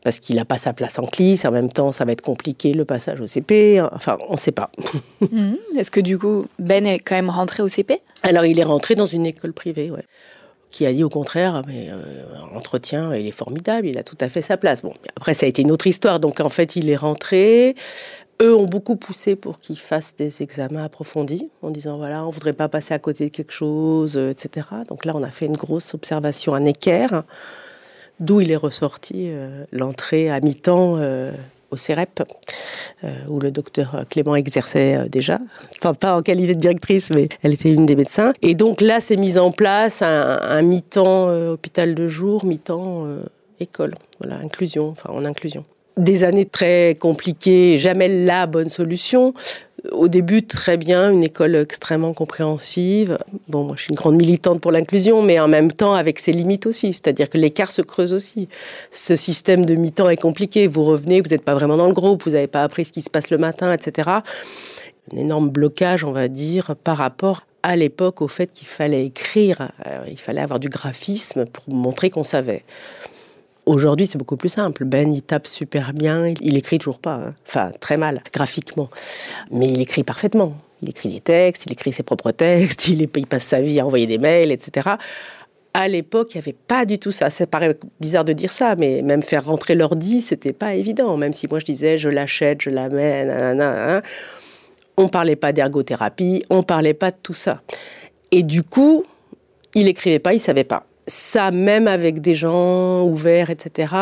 Parce 0.04 0.20
qu'il 0.20 0.38
n'a 0.38 0.46
pas 0.46 0.58
sa 0.58 0.74
place 0.74 0.98
en 1.00 1.06
CLIS, 1.06 1.42
en 1.46 1.52
même 1.52 1.72
temps, 1.72 1.92
ça 1.92 2.06
va 2.06 2.14
être 2.14 2.22
compliqué 2.22 2.74
le 2.74 2.86
passage 2.86 3.20
au 3.22 3.28
CP. 3.28 3.82
Enfin, 3.94 4.18
on 4.28 4.34
ne 4.34 4.38
sait 4.38 4.52
pas. 4.52 4.72
Mhm. 5.32 5.58
Est-ce 5.78 5.92
que 5.92 6.00
du 6.00 6.18
coup, 6.18 6.46
Ben 6.60 6.86
est 6.86 7.00
quand 7.00 7.16
même 7.16 7.30
rentré 7.30 7.62
au 7.62 7.68
CP 7.68 8.02
Alors, 8.24 8.46
il 8.46 8.58
est 8.58 8.64
rentré 8.64 8.96
dans 8.96 9.06
une 9.06 9.26
école 9.26 9.52
privée, 9.52 9.92
ouais 9.92 10.06
qui 10.72 10.86
a 10.86 10.94
dit 10.94 11.04
au 11.04 11.10
contraire, 11.10 11.62
mais 11.68 11.90
euh, 11.90 12.24
entretien, 12.54 13.16
il 13.16 13.26
est 13.26 13.32
formidable, 13.32 13.88
il 13.88 13.98
a 13.98 14.04
tout 14.04 14.18
à 14.20 14.30
fait 14.30 14.42
sa 14.42 14.58
place. 14.58 14.82
Bon, 14.82 14.94
après, 15.16 15.34
ça 15.34 15.46
a 15.46 15.50
été 15.50 15.62
une 15.62 15.72
autre 15.72 15.88
histoire. 15.88 16.20
Donc, 16.20 16.40
en 16.40 16.50
fait, 16.50 16.76
il 16.76 16.90
est 16.90 16.96
rentré. 16.96 17.76
Eux 18.42 18.56
ont 18.56 18.66
beaucoup 18.66 18.96
poussé 18.96 19.36
pour 19.36 19.60
qu'il 19.60 19.78
fasse 19.78 20.16
des 20.16 20.44
examens 20.44 20.84
approfondis, 20.84 21.50
en 21.62 21.72
disant 21.72 21.98
voilà, 21.98 22.26
on 22.26 22.30
voudrait 22.30 22.54
pas 22.54 22.70
passer 22.70 22.94
à 22.94 23.00
côté 23.00 23.26
de 23.26 23.30
quelque 23.36 23.52
chose, 23.52 24.16
euh, 24.16 24.30
etc. 24.30 24.68
Donc 24.88 25.06
là, 25.06 25.14
on 25.16 25.24
a 25.24 25.32
fait 25.32 25.46
une 25.46 25.58
grosse 25.58 25.94
observation 25.94 26.54
à 26.54 26.60
Necker, 26.60 27.08
d'où 28.20 28.40
il 28.40 28.52
est 28.52 28.56
ressorti 28.56 29.26
euh, 29.28 29.66
l'entrée 29.72 30.30
à 30.30 30.40
mi-temps 30.40 30.98
au 31.72 31.78
CEREP, 31.78 32.24
euh, 33.04 33.08
où 33.30 33.40
le 33.40 33.52
docteur 33.52 34.06
Clément 34.10 34.36
exerçait 34.36 34.96
euh, 34.96 35.08
déjà. 35.08 35.40
Enfin, 35.78 35.94
pas 35.94 36.16
en 36.16 36.22
qualité 36.22 36.56
de 36.56 36.60
directrice, 36.60 37.10
mais 37.12 37.30
elle 37.44 37.54
était 37.54 37.70
une 37.70 37.86
des 37.86 37.96
médecins. 37.96 38.34
Et 38.42 38.56
donc 38.56 38.82
là, 38.82 39.00
c'est 39.00 39.18
mis 39.18 39.38
en 39.38 39.52
place 39.52 40.02
un, 40.02 40.62
mi-temps 40.62 41.30
euh, 41.30 41.54
hôpital 41.54 41.96
de 41.96 42.08
jour, 42.08 42.46
mi-temps 42.46 43.06
école. 43.60 43.94
Voilà, 44.20 44.38
inclusion, 44.38 44.90
enfin 44.90 45.10
en 45.14 45.26
inclusion. 45.26 45.66
Des 45.98 46.24
années 46.24 46.46
très 46.46 46.96
compliquées, 47.00 47.78
jamais 47.78 48.08
la 48.08 48.48
bonne 48.48 48.70
solution. 48.70 49.34
Au 49.92 50.08
début 50.08 50.46
très 50.46 50.78
bien, 50.78 51.12
une 51.12 51.24
école 51.24 51.56
extrêmement 51.56 52.14
compréhensive. 52.14 53.18
Bon, 53.48 53.64
moi 53.64 53.76
je 53.76 53.84
suis 53.84 53.90
une 53.90 53.96
grande 53.96 54.16
militante 54.16 54.62
pour 54.62 54.72
l'inclusion, 54.72 55.22
mais 55.22 55.40
en 55.40 55.48
même 55.48 55.72
temps 55.72 55.94
avec 55.94 56.20
ses 56.20 56.32
limites 56.32 56.66
aussi, 56.66 56.94
c'est-à-dire 56.94 57.30
que 57.30 57.38
l'écart 57.38 57.72
se 57.72 57.82
creuse 57.82 58.14
aussi. 58.14 58.48
Ce 58.92 59.16
système 59.16 59.66
de 59.66 59.76
mi-temps 59.76 60.10
est 60.10 60.18
compliqué, 60.18 60.68
vous 60.68 60.84
revenez, 60.84 61.22
vous 61.22 61.30
n'êtes 61.30 61.44
pas 61.44 61.56
vraiment 61.56 61.78
dans 61.78 61.88
le 61.88 61.94
groupe, 61.94 62.24
vous 62.24 62.32
n'avez 62.32 62.48
pas 62.48 62.64
appris 62.64 62.86
ce 62.86 62.92
qui 62.92 63.02
se 63.02 63.10
passe 63.10 63.30
le 63.30 63.38
matin, 63.38 63.74
etc. 63.74 64.10
Un 65.14 65.18
énorme 65.18 65.50
blocage, 65.50 66.04
on 66.04 66.12
va 66.12 66.28
dire, 66.28 66.76
par 66.84 66.98
rapport 66.98 67.44
à 67.64 67.76
l'époque 67.76 68.22
au 68.22 68.28
fait 68.28 68.52
qu'il 68.54 68.68
fallait 68.68 69.06
écrire, 69.06 69.72
euh, 69.86 70.00
il 70.08 70.20
fallait 70.20 70.42
avoir 70.42 70.60
du 70.60 70.70
graphisme 70.70 71.46
pour 71.46 71.74
montrer 71.74 72.10
qu'on 72.10 72.24
savait. 72.24 72.64
Aujourd'hui, 73.70 74.08
c'est 74.08 74.18
beaucoup 74.18 74.36
plus 74.36 74.50
simple. 74.50 74.84
Ben, 74.84 75.14
il 75.14 75.22
tape 75.22 75.46
super 75.46 75.94
bien, 75.94 76.34
il, 76.42 76.58
écrit 76.58 76.80
toujours 76.80 76.98
pas, 76.98 77.14
hein. 77.14 77.36
enfin 77.48 77.72
très 77.80 77.98
mal 77.98 78.24
graphiquement, 78.34 78.90
mais 79.52 79.70
il 79.70 79.80
écrit 79.80 80.04
parfaitement. 80.04 80.56
Il 80.82 80.90
écrit 80.90 81.10
des 81.10 81.20
textes, 81.20 81.68
il 81.68 81.74
écrit 81.74 81.94
ses 81.94 82.02
propres 82.02 82.32
textes, 82.32 82.88
il, 82.88 83.08
passe 83.08 83.44
sa 83.44 83.62
vie 83.62 83.80
à 83.80 83.86
envoyer 83.86 84.08
des 84.08 84.18
mails, 84.18 84.52
etc. 84.52 84.96
À 85.76 85.88
l'époque, 85.88 86.34
il 86.34 86.40
n'y 86.40 86.42
avait 86.46 86.58
pas 86.68 86.84
du 86.86 86.98
tout 86.98 87.12
ça. 87.12 87.30
Ça 87.30 87.46
paraît 87.46 87.78
bizarre 88.00 88.26
de 88.26 88.34
dire 88.34 88.52
ça, 88.52 88.76
mais 88.76 89.04
même 89.04 89.22
faire 89.22 89.46
rentrer 89.46 89.76
l'ordi, 89.76 90.22
c'était 90.22 90.52
pas 90.52 90.74
évident. 90.74 91.16
Même 91.16 91.34
si 91.34 91.48
moi 91.48 91.60
je 91.60 91.66
disais, 91.66 92.00
je 92.00 92.10
l'achète, 92.10 92.64
je 92.64 92.72
l'amène, 92.72 93.30
hein. 93.30 94.02
on 94.98 95.10
parlait 95.10 95.36
pas 95.36 95.54
d'ergothérapie, 95.54 96.44
on 96.50 96.64
parlait 96.64 96.96
pas 96.96 97.12
de 97.12 97.18
tout 97.22 97.34
ça. 97.34 97.62
Et 98.32 98.42
du 98.42 98.64
coup, 98.64 99.04
il 99.76 99.88
écrivait 99.88 100.18
pas, 100.18 100.34
il 100.34 100.40
savait 100.40 100.64
pas 100.64 100.88
ça, 101.10 101.52
même 101.52 101.88
avec 101.88 102.22
des 102.22 102.36
gens 102.36 103.04
ouverts, 103.04 103.50
etc., 103.50 103.94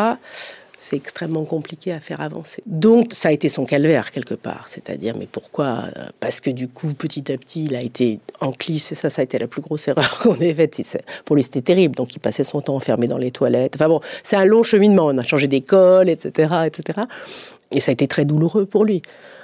c'est 0.77 0.95
extrêmement 0.95 1.43
compliqué 1.43 1.91
à 1.91 1.99
faire 1.99 2.21
avancer. 2.21 2.61
Donc, 2.67 3.13
ça 3.13 3.29
a 3.29 3.31
été 3.31 3.49
son 3.49 3.65
calvaire 3.65 4.11
quelque 4.11 4.35
part. 4.35 4.67
C'est-à-dire, 4.67 5.15
mais 5.17 5.27
pourquoi? 5.29 5.85
Parce 6.19 6.39
que 6.39 6.51
du 6.51 6.67
coup, 6.67 6.93
petit 6.93 7.31
à 7.31 7.37
petit, 7.37 7.65
il 7.65 7.75
a 7.75 7.81
été 7.81 8.19
en 8.41 8.51
et 8.69 8.77
ça, 8.77 9.09
ça 9.09 9.21
a 9.21 9.23
été 9.23 9.39
la 9.39 9.47
plus 9.47 9.61
grosse 9.61 9.87
erreur 9.87 10.19
qu'on 10.19 10.35
ait 10.35 10.53
faite. 10.53 10.79
Pour 11.25 11.35
lui, 11.35 11.43
c'était 11.43 11.63
terrible. 11.63 11.95
Donc, 11.95 12.15
il 12.15 12.19
passait 12.19 12.43
son 12.43 12.61
temps 12.61 12.75
enfermé 12.75 13.07
dans 13.07 13.17
les 13.17 13.31
toilettes. 13.31 13.73
Enfin 13.75 13.89
bon, 13.89 14.01
c'est 14.21 14.35
un 14.35 14.45
long 14.45 14.61
cheminement. 14.61 15.07
On 15.07 15.17
a 15.17 15.23
changé 15.23 15.47
d'école, 15.47 16.09
etc., 16.09 16.53
etc. 16.67 17.01
Et 17.71 17.79
ça 17.79 17.91
a 17.91 17.93
été 17.93 18.07
très 18.07 18.25
douloureux 18.25 18.65
pour 18.65 18.85
lui. 18.85 19.01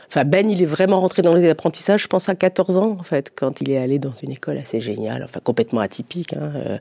Enfin, 0.08 0.26
Ben, 0.26 0.48
il 0.48 0.62
est 0.62 0.66
vraiment 0.66 1.00
rentré 1.00 1.24
dans 1.24 1.34
les 1.34 1.50
apprentissages, 1.50 2.04
je 2.04 2.08
pense, 2.08 2.30
à 2.30 2.36
14 2.36 2.78
ans, 2.78 2.98
en 3.00 3.04
fait, 3.04 3.32
quand 3.36 3.62
il 3.62 3.72
est 3.72 3.78
allé 3.78 3.98
dans 3.98 4.14
une 4.22 4.32
école 4.32 4.60
assez 4.60 4.80
géniale, 4.80 5.24
enfin, 5.24 5.40
complètement 5.44 5.82
atypique. 5.82 6.34
Hein, 6.34 6.52
euh, 6.56 6.78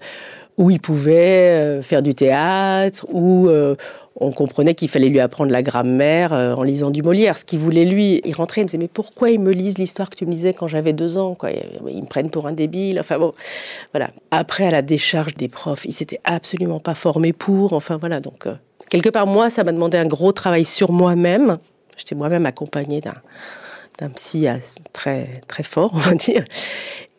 où 0.58 0.70
il 0.70 0.80
pouvait 0.80 1.50
euh, 1.50 1.82
faire 1.82 2.02
du 2.02 2.14
théâtre, 2.14 3.06
où 3.10 3.48
euh, 3.48 3.74
on 4.16 4.32
comprenait 4.32 4.74
qu'il 4.74 4.88
fallait 4.88 5.08
lui 5.08 5.20
apprendre 5.20 5.50
la 5.50 5.62
grammaire 5.62 6.32
euh, 6.32 6.54
en 6.54 6.62
lisant 6.62 6.90
du 6.90 7.02
Molière. 7.02 7.36
Ce 7.36 7.44
qu'il 7.44 7.58
voulait 7.58 7.84
lui, 7.84 8.20
il 8.24 8.34
rentrait, 8.34 8.60
il 8.60 8.64
me 8.64 8.68
disait 8.68 8.78
mais 8.78 8.88
pourquoi 8.88 9.30
ils 9.30 9.40
me 9.40 9.52
lisent 9.52 9.78
l'histoire 9.78 10.10
que 10.10 10.16
tu 10.16 10.26
me 10.26 10.30
lisais 10.30 10.52
quand 10.52 10.68
j'avais 10.68 10.92
deux 10.92 11.18
ans 11.18 11.34
quoi? 11.34 11.50
Ils 11.50 12.02
me 12.02 12.06
prennent 12.06 12.30
pour 12.30 12.46
un 12.46 12.52
débile. 12.52 13.00
Enfin 13.00 13.18
bon, 13.18 13.32
voilà. 13.92 14.10
Après 14.30 14.66
à 14.66 14.70
la 14.70 14.82
décharge 14.82 15.34
des 15.34 15.48
profs, 15.48 15.84
il 15.84 15.92
s'était 15.92 16.20
absolument 16.24 16.80
pas 16.80 16.94
formé 16.94 17.32
pour. 17.32 17.72
Enfin 17.72 17.96
voilà 17.96 18.20
donc 18.20 18.46
quelque 18.90 19.08
part 19.08 19.26
moi 19.26 19.48
ça 19.48 19.64
m'a 19.64 19.72
demandé 19.72 19.96
un 19.96 20.06
gros 20.06 20.32
travail 20.32 20.64
sur 20.64 20.92
moi-même. 20.92 21.58
J'étais 21.96 22.14
moi-même 22.14 22.46
accompagnée 22.46 23.00
d'un 23.00 23.14
d'un 24.02 24.10
psy 24.10 24.46
très 24.92 25.42
très 25.48 25.62
fort, 25.62 25.90
on 25.94 25.98
va 25.98 26.14
dire 26.14 26.44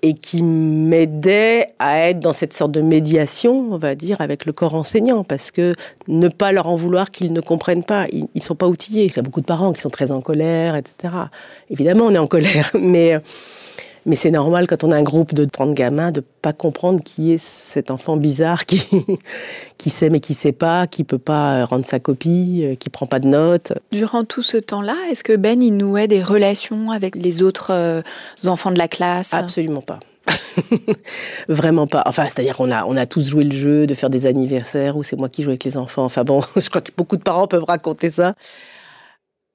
et 0.03 0.13
qui 0.15 0.43
m'aidait 0.43 1.69
à 1.79 2.09
être 2.09 2.19
dans 2.19 2.33
cette 2.33 2.51
sorte 2.51 2.73
de 2.73 2.81
médiation, 2.81 3.69
on 3.71 3.77
va 3.77 3.95
dire, 3.95 4.19
avec 4.19 4.45
le 4.45 4.51
corps 4.51 4.75
enseignant, 4.75 5.23
parce 5.23 5.49
que 5.49 5.73
ne 6.09 6.27
pas 6.27 6.51
leur 6.51 6.67
en 6.67 6.75
vouloir 6.75 7.09
qu'ils 7.09 7.31
ne 7.31 7.39
comprennent 7.39 7.85
pas, 7.85 8.07
ils 8.11 8.27
ne 8.35 8.41
sont 8.41 8.53
pas 8.53 8.67
outillés. 8.67 9.05
Il 9.05 9.15
y 9.15 9.19
a 9.19 9.21
beaucoup 9.21 9.39
de 9.39 9.45
parents 9.45 9.71
qui 9.71 9.79
sont 9.79 9.89
très 9.89 10.11
en 10.11 10.19
colère, 10.19 10.75
etc. 10.75 11.13
Évidemment, 11.69 12.03
on 12.07 12.13
est 12.13 12.17
en 12.17 12.27
colère, 12.27 12.69
mais 12.79 13.17
mais 14.05 14.15
c'est 14.15 14.31
normal 14.31 14.67
quand 14.67 14.83
on 14.83 14.91
a 14.91 14.97
un 14.97 15.03
groupe 15.03 15.33
de 15.33 15.45
30 15.45 15.73
gamins 15.73 16.11
de 16.11 16.21
pas 16.41 16.53
comprendre 16.53 17.01
qui 17.03 17.31
est 17.31 17.37
cet 17.37 17.91
enfant 17.91 18.17
bizarre 18.17 18.65
qui, 18.65 18.85
qui 19.77 19.89
sait 19.89 20.09
mais 20.09 20.19
qui 20.19 20.33
sait 20.33 20.51
pas, 20.51 20.87
qui 20.87 21.03
peut 21.03 21.17
pas 21.17 21.65
rendre 21.65 21.85
sa 21.85 21.99
copie, 21.99 22.61
euh, 22.63 22.75
qui 22.75 22.89
prend 22.89 23.05
pas 23.05 23.19
de 23.19 23.27
notes. 23.27 23.73
Durant 23.91 24.23
tout 24.23 24.43
ce 24.43 24.57
temps-là, 24.57 24.95
est-ce 25.09 25.23
que 25.23 25.35
Ben 25.35 25.61
il 25.61 25.77
nouait 25.77 26.07
des 26.07 26.21
relations 26.21 26.91
avec 26.91 27.15
les 27.15 27.41
autres 27.41 27.71
euh, 27.71 28.01
enfants 28.45 28.71
de 28.71 28.77
la 28.77 28.87
classe? 28.87 29.33
Absolument 29.33 29.81
pas. 29.81 29.99
Vraiment 31.47 31.87
pas. 31.87 32.03
Enfin, 32.05 32.25
c'est-à-dire 32.25 32.55
qu'on 32.55 32.71
a, 32.71 32.85
on 32.85 32.95
a 32.97 33.05
tous 33.05 33.27
joué 33.27 33.43
le 33.43 33.55
jeu 33.55 33.87
de 33.87 33.93
faire 33.93 34.09
des 34.09 34.25
anniversaires 34.25 34.97
où 34.97 35.03
c'est 35.03 35.15
moi 35.15 35.29
qui 35.29 35.43
joue 35.43 35.49
avec 35.49 35.63
les 35.63 35.77
enfants. 35.77 36.05
Enfin 36.05 36.23
bon, 36.23 36.41
je 36.55 36.69
crois 36.69 36.81
que 36.81 36.91
beaucoup 36.95 37.17
de 37.17 37.23
parents 37.23 37.47
peuvent 37.47 37.65
raconter 37.65 38.09
ça. 38.09 38.35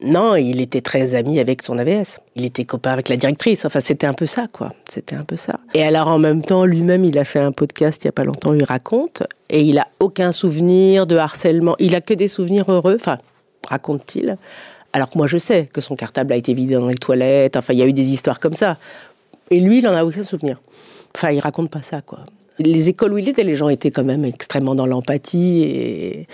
Non, 0.01 0.37
il 0.37 0.61
était 0.61 0.81
très 0.81 1.17
ami 1.17 1.41
avec 1.41 1.61
son 1.61 1.77
AVS. 1.77 2.21
Il 2.37 2.45
était 2.45 2.65
copain 2.65 2.93
avec 2.93 3.09
la 3.09 3.17
directrice. 3.17 3.65
Enfin, 3.65 3.81
c'était 3.81 4.07
un 4.07 4.15
peu 4.15 4.27
ça, 4.27 4.47
quoi. 4.53 4.71
C'était 4.89 5.17
un 5.17 5.25
peu 5.25 5.35
ça. 5.35 5.59
Et 5.75 5.83
alors, 5.83 6.07
en 6.07 6.21
même 6.21 6.41
temps, 6.41 6.65
lui-même, 6.65 7.05
il 7.05 7.19
a 7.19 7.25
fait 7.25 7.41
un 7.41 7.51
podcast 7.51 8.05
il 8.05 8.07
y 8.07 8.09
a 8.09 8.13
pas 8.13 8.23
longtemps 8.23 8.55
il 8.55 8.63
raconte. 8.63 9.25
Et 9.51 9.63
il 9.63 9.77
a 9.77 9.89
aucun 9.99 10.31
souvenir 10.31 11.07
de 11.09 11.17
harcèlement. 11.17 11.75
Il 11.81 11.97
a 11.97 12.01
que 12.01 12.15
des 12.15 12.29
souvenirs 12.29 12.71
heureux. 12.71 12.97
Enfin, 13.01 13.19
raconte-t-il. 13.67 14.39
Alors 14.93 15.09
que 15.09 15.19
moi, 15.19 15.27
je 15.27 15.37
sais 15.37 15.69
que 15.73 15.81
son 15.81 15.97
cartable 15.97 16.33
a 16.33 16.37
été 16.37 16.55
vidé 16.55 16.75
dans 16.75 16.87
les 16.87 16.95
toilettes. 16.95 17.57
Enfin, 17.57 17.73
il 17.73 17.81
y 17.81 17.83
a 17.83 17.87
eu 17.87 17.93
des 17.93 18.07
histoires 18.07 18.39
comme 18.39 18.53
ça. 18.53 18.79
Et 19.51 19.59
lui, 19.59 19.79
il 19.79 19.89
en 19.89 19.95
a 19.95 20.05
aucun 20.05 20.23
souvenir. 20.23 20.61
Enfin, 21.17 21.33
il 21.33 21.41
raconte 21.41 21.71
pas 21.71 21.83
ça, 21.83 22.03
quoi. 22.03 22.21
Les 22.59 22.89
écoles 22.89 23.13
où 23.13 23.19
il 23.19 23.29
était, 23.29 23.45
les 23.45 23.57
gens 23.57 23.69
étaient 23.69 23.91
quand 23.91 24.05
même 24.05 24.25
extrêmement 24.25 24.75
dans 24.75 24.87
l'empathie 24.87 25.63
et 25.63 26.27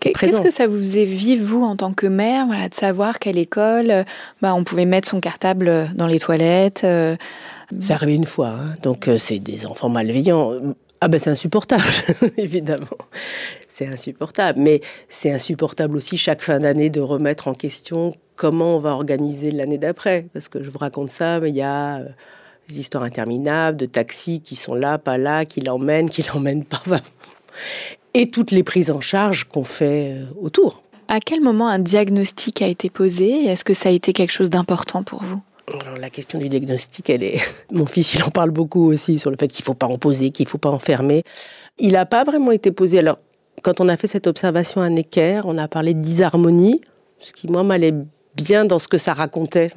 Qu'est-ce 0.00 0.40
que 0.40 0.50
ça 0.50 0.66
vous 0.66 0.78
faisait 0.78 1.04
vivre, 1.04 1.44
vous, 1.44 1.62
en 1.62 1.76
tant 1.76 1.92
que 1.92 2.06
mère, 2.06 2.46
voilà, 2.46 2.68
de 2.68 2.74
savoir 2.74 3.18
qu'à 3.18 3.32
l'école, 3.32 3.90
euh, 3.90 4.04
bah, 4.40 4.54
on 4.54 4.64
pouvait 4.64 4.86
mettre 4.86 5.08
son 5.08 5.20
cartable 5.20 5.68
euh, 5.68 5.86
dans 5.94 6.06
les 6.06 6.18
toilettes 6.18 6.82
euh, 6.84 7.16
C'est 7.80 7.92
arrivé 7.92 8.14
une 8.14 8.24
fois, 8.24 8.48
hein. 8.48 8.76
donc 8.82 9.10
c'est 9.18 9.38
des 9.38 9.66
enfants 9.66 9.90
malveillants. 9.90 10.54
Ah 11.02 11.08
ben 11.08 11.18
c'est 11.18 11.30
insupportable, 11.30 11.82
évidemment. 12.36 12.86
C'est 13.68 13.86
insupportable. 13.86 14.58
Mais 14.60 14.80
c'est 15.08 15.30
insupportable 15.30 15.96
aussi 15.96 16.18
chaque 16.18 16.42
fin 16.42 16.60
d'année 16.60 16.90
de 16.90 17.00
remettre 17.00 17.48
en 17.48 17.54
question 17.54 18.14
comment 18.36 18.76
on 18.76 18.80
va 18.80 18.90
organiser 18.90 19.50
l'année 19.50 19.78
d'après. 19.78 20.26
Parce 20.32 20.48
que 20.48 20.62
je 20.62 20.70
vous 20.70 20.78
raconte 20.78 21.08
ça, 21.08 21.40
mais 21.40 21.50
il 21.50 21.56
y 21.56 21.62
a 21.62 22.02
des 22.70 22.80
histoires 22.80 23.04
interminables 23.04 23.76
de 23.76 23.86
taxis 23.86 24.40
qui 24.40 24.56
sont 24.56 24.74
là, 24.74 24.98
pas 24.98 25.18
là, 25.18 25.44
qui 25.44 25.60
l'emmènent, 25.60 26.08
qui 26.08 26.22
l'emmènent 26.22 26.64
pas 26.64 26.80
et 28.14 28.30
toutes 28.30 28.50
les 28.50 28.62
prises 28.62 28.90
en 28.90 29.00
charge 29.00 29.44
qu'on 29.44 29.64
fait 29.64 30.12
euh, 30.12 30.24
autour. 30.40 30.82
À 31.08 31.20
quel 31.20 31.40
moment 31.40 31.68
un 31.68 31.78
diagnostic 31.78 32.62
a 32.62 32.68
été 32.68 32.90
posé 32.90 33.46
Est-ce 33.46 33.64
que 33.64 33.74
ça 33.74 33.88
a 33.88 33.92
été 33.92 34.12
quelque 34.12 34.32
chose 34.32 34.50
d'important 34.50 35.02
pour 35.02 35.22
vous? 35.22 35.40
Alors, 35.80 35.96
la 35.96 36.10
question 36.10 36.38
du 36.38 36.48
diagnostic, 36.48 37.10
elle 37.10 37.22
est. 37.22 37.40
Mon 37.72 37.86
fils, 37.86 38.14
il 38.14 38.22
en 38.22 38.30
parle 38.30 38.50
beaucoup 38.50 38.86
aussi 38.86 39.18
sur 39.18 39.30
le 39.30 39.36
fait 39.36 39.48
qu'il 39.48 39.62
ne 39.62 39.66
faut 39.66 39.74
pas 39.74 39.86
en 39.86 39.98
poser, 39.98 40.30
qu'il 40.30 40.44
ne 40.44 40.48
faut 40.48 40.58
pas 40.58 40.70
enfermer. 40.70 41.22
Il 41.78 41.92
n'a 41.92 42.06
pas 42.06 42.24
vraiment 42.24 42.50
été 42.50 42.72
posé. 42.72 42.98
Alors, 42.98 43.18
quand 43.62 43.80
on 43.80 43.88
a 43.88 43.96
fait 43.96 44.06
cette 44.06 44.26
observation 44.26 44.80
à 44.80 44.88
Necker, 44.88 45.42
on 45.44 45.58
a 45.58 45.68
parlé 45.68 45.94
de 45.94 46.00
disharmonie, 46.00 46.80
ce 47.18 47.32
qui, 47.32 47.48
moi, 47.48 47.62
m'allait 47.62 47.94
bien 48.34 48.64
dans 48.64 48.78
ce 48.78 48.88
que 48.88 48.98
ça 48.98 49.12
racontait. 49.12 49.70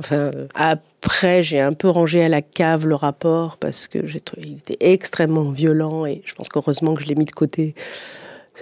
Après, 0.56 1.44
j'ai 1.44 1.60
un 1.60 1.74
peu 1.74 1.90
rangé 1.90 2.24
à 2.24 2.30
la 2.30 2.42
cave 2.42 2.88
le 2.88 2.96
rapport 2.96 3.58
parce 3.58 3.88
que 3.88 4.06
j'ai 4.08 4.20
il 4.38 4.54
était 4.54 4.78
extrêmement 4.80 5.50
violent 5.50 6.06
et 6.06 6.22
je 6.26 6.34
pense 6.34 6.50
qu'heureusement 6.50 6.94
que 6.94 7.02
je 7.04 7.08
l'ai 7.08 7.16
mis 7.16 7.26
de 7.26 7.32
côté 7.32 7.76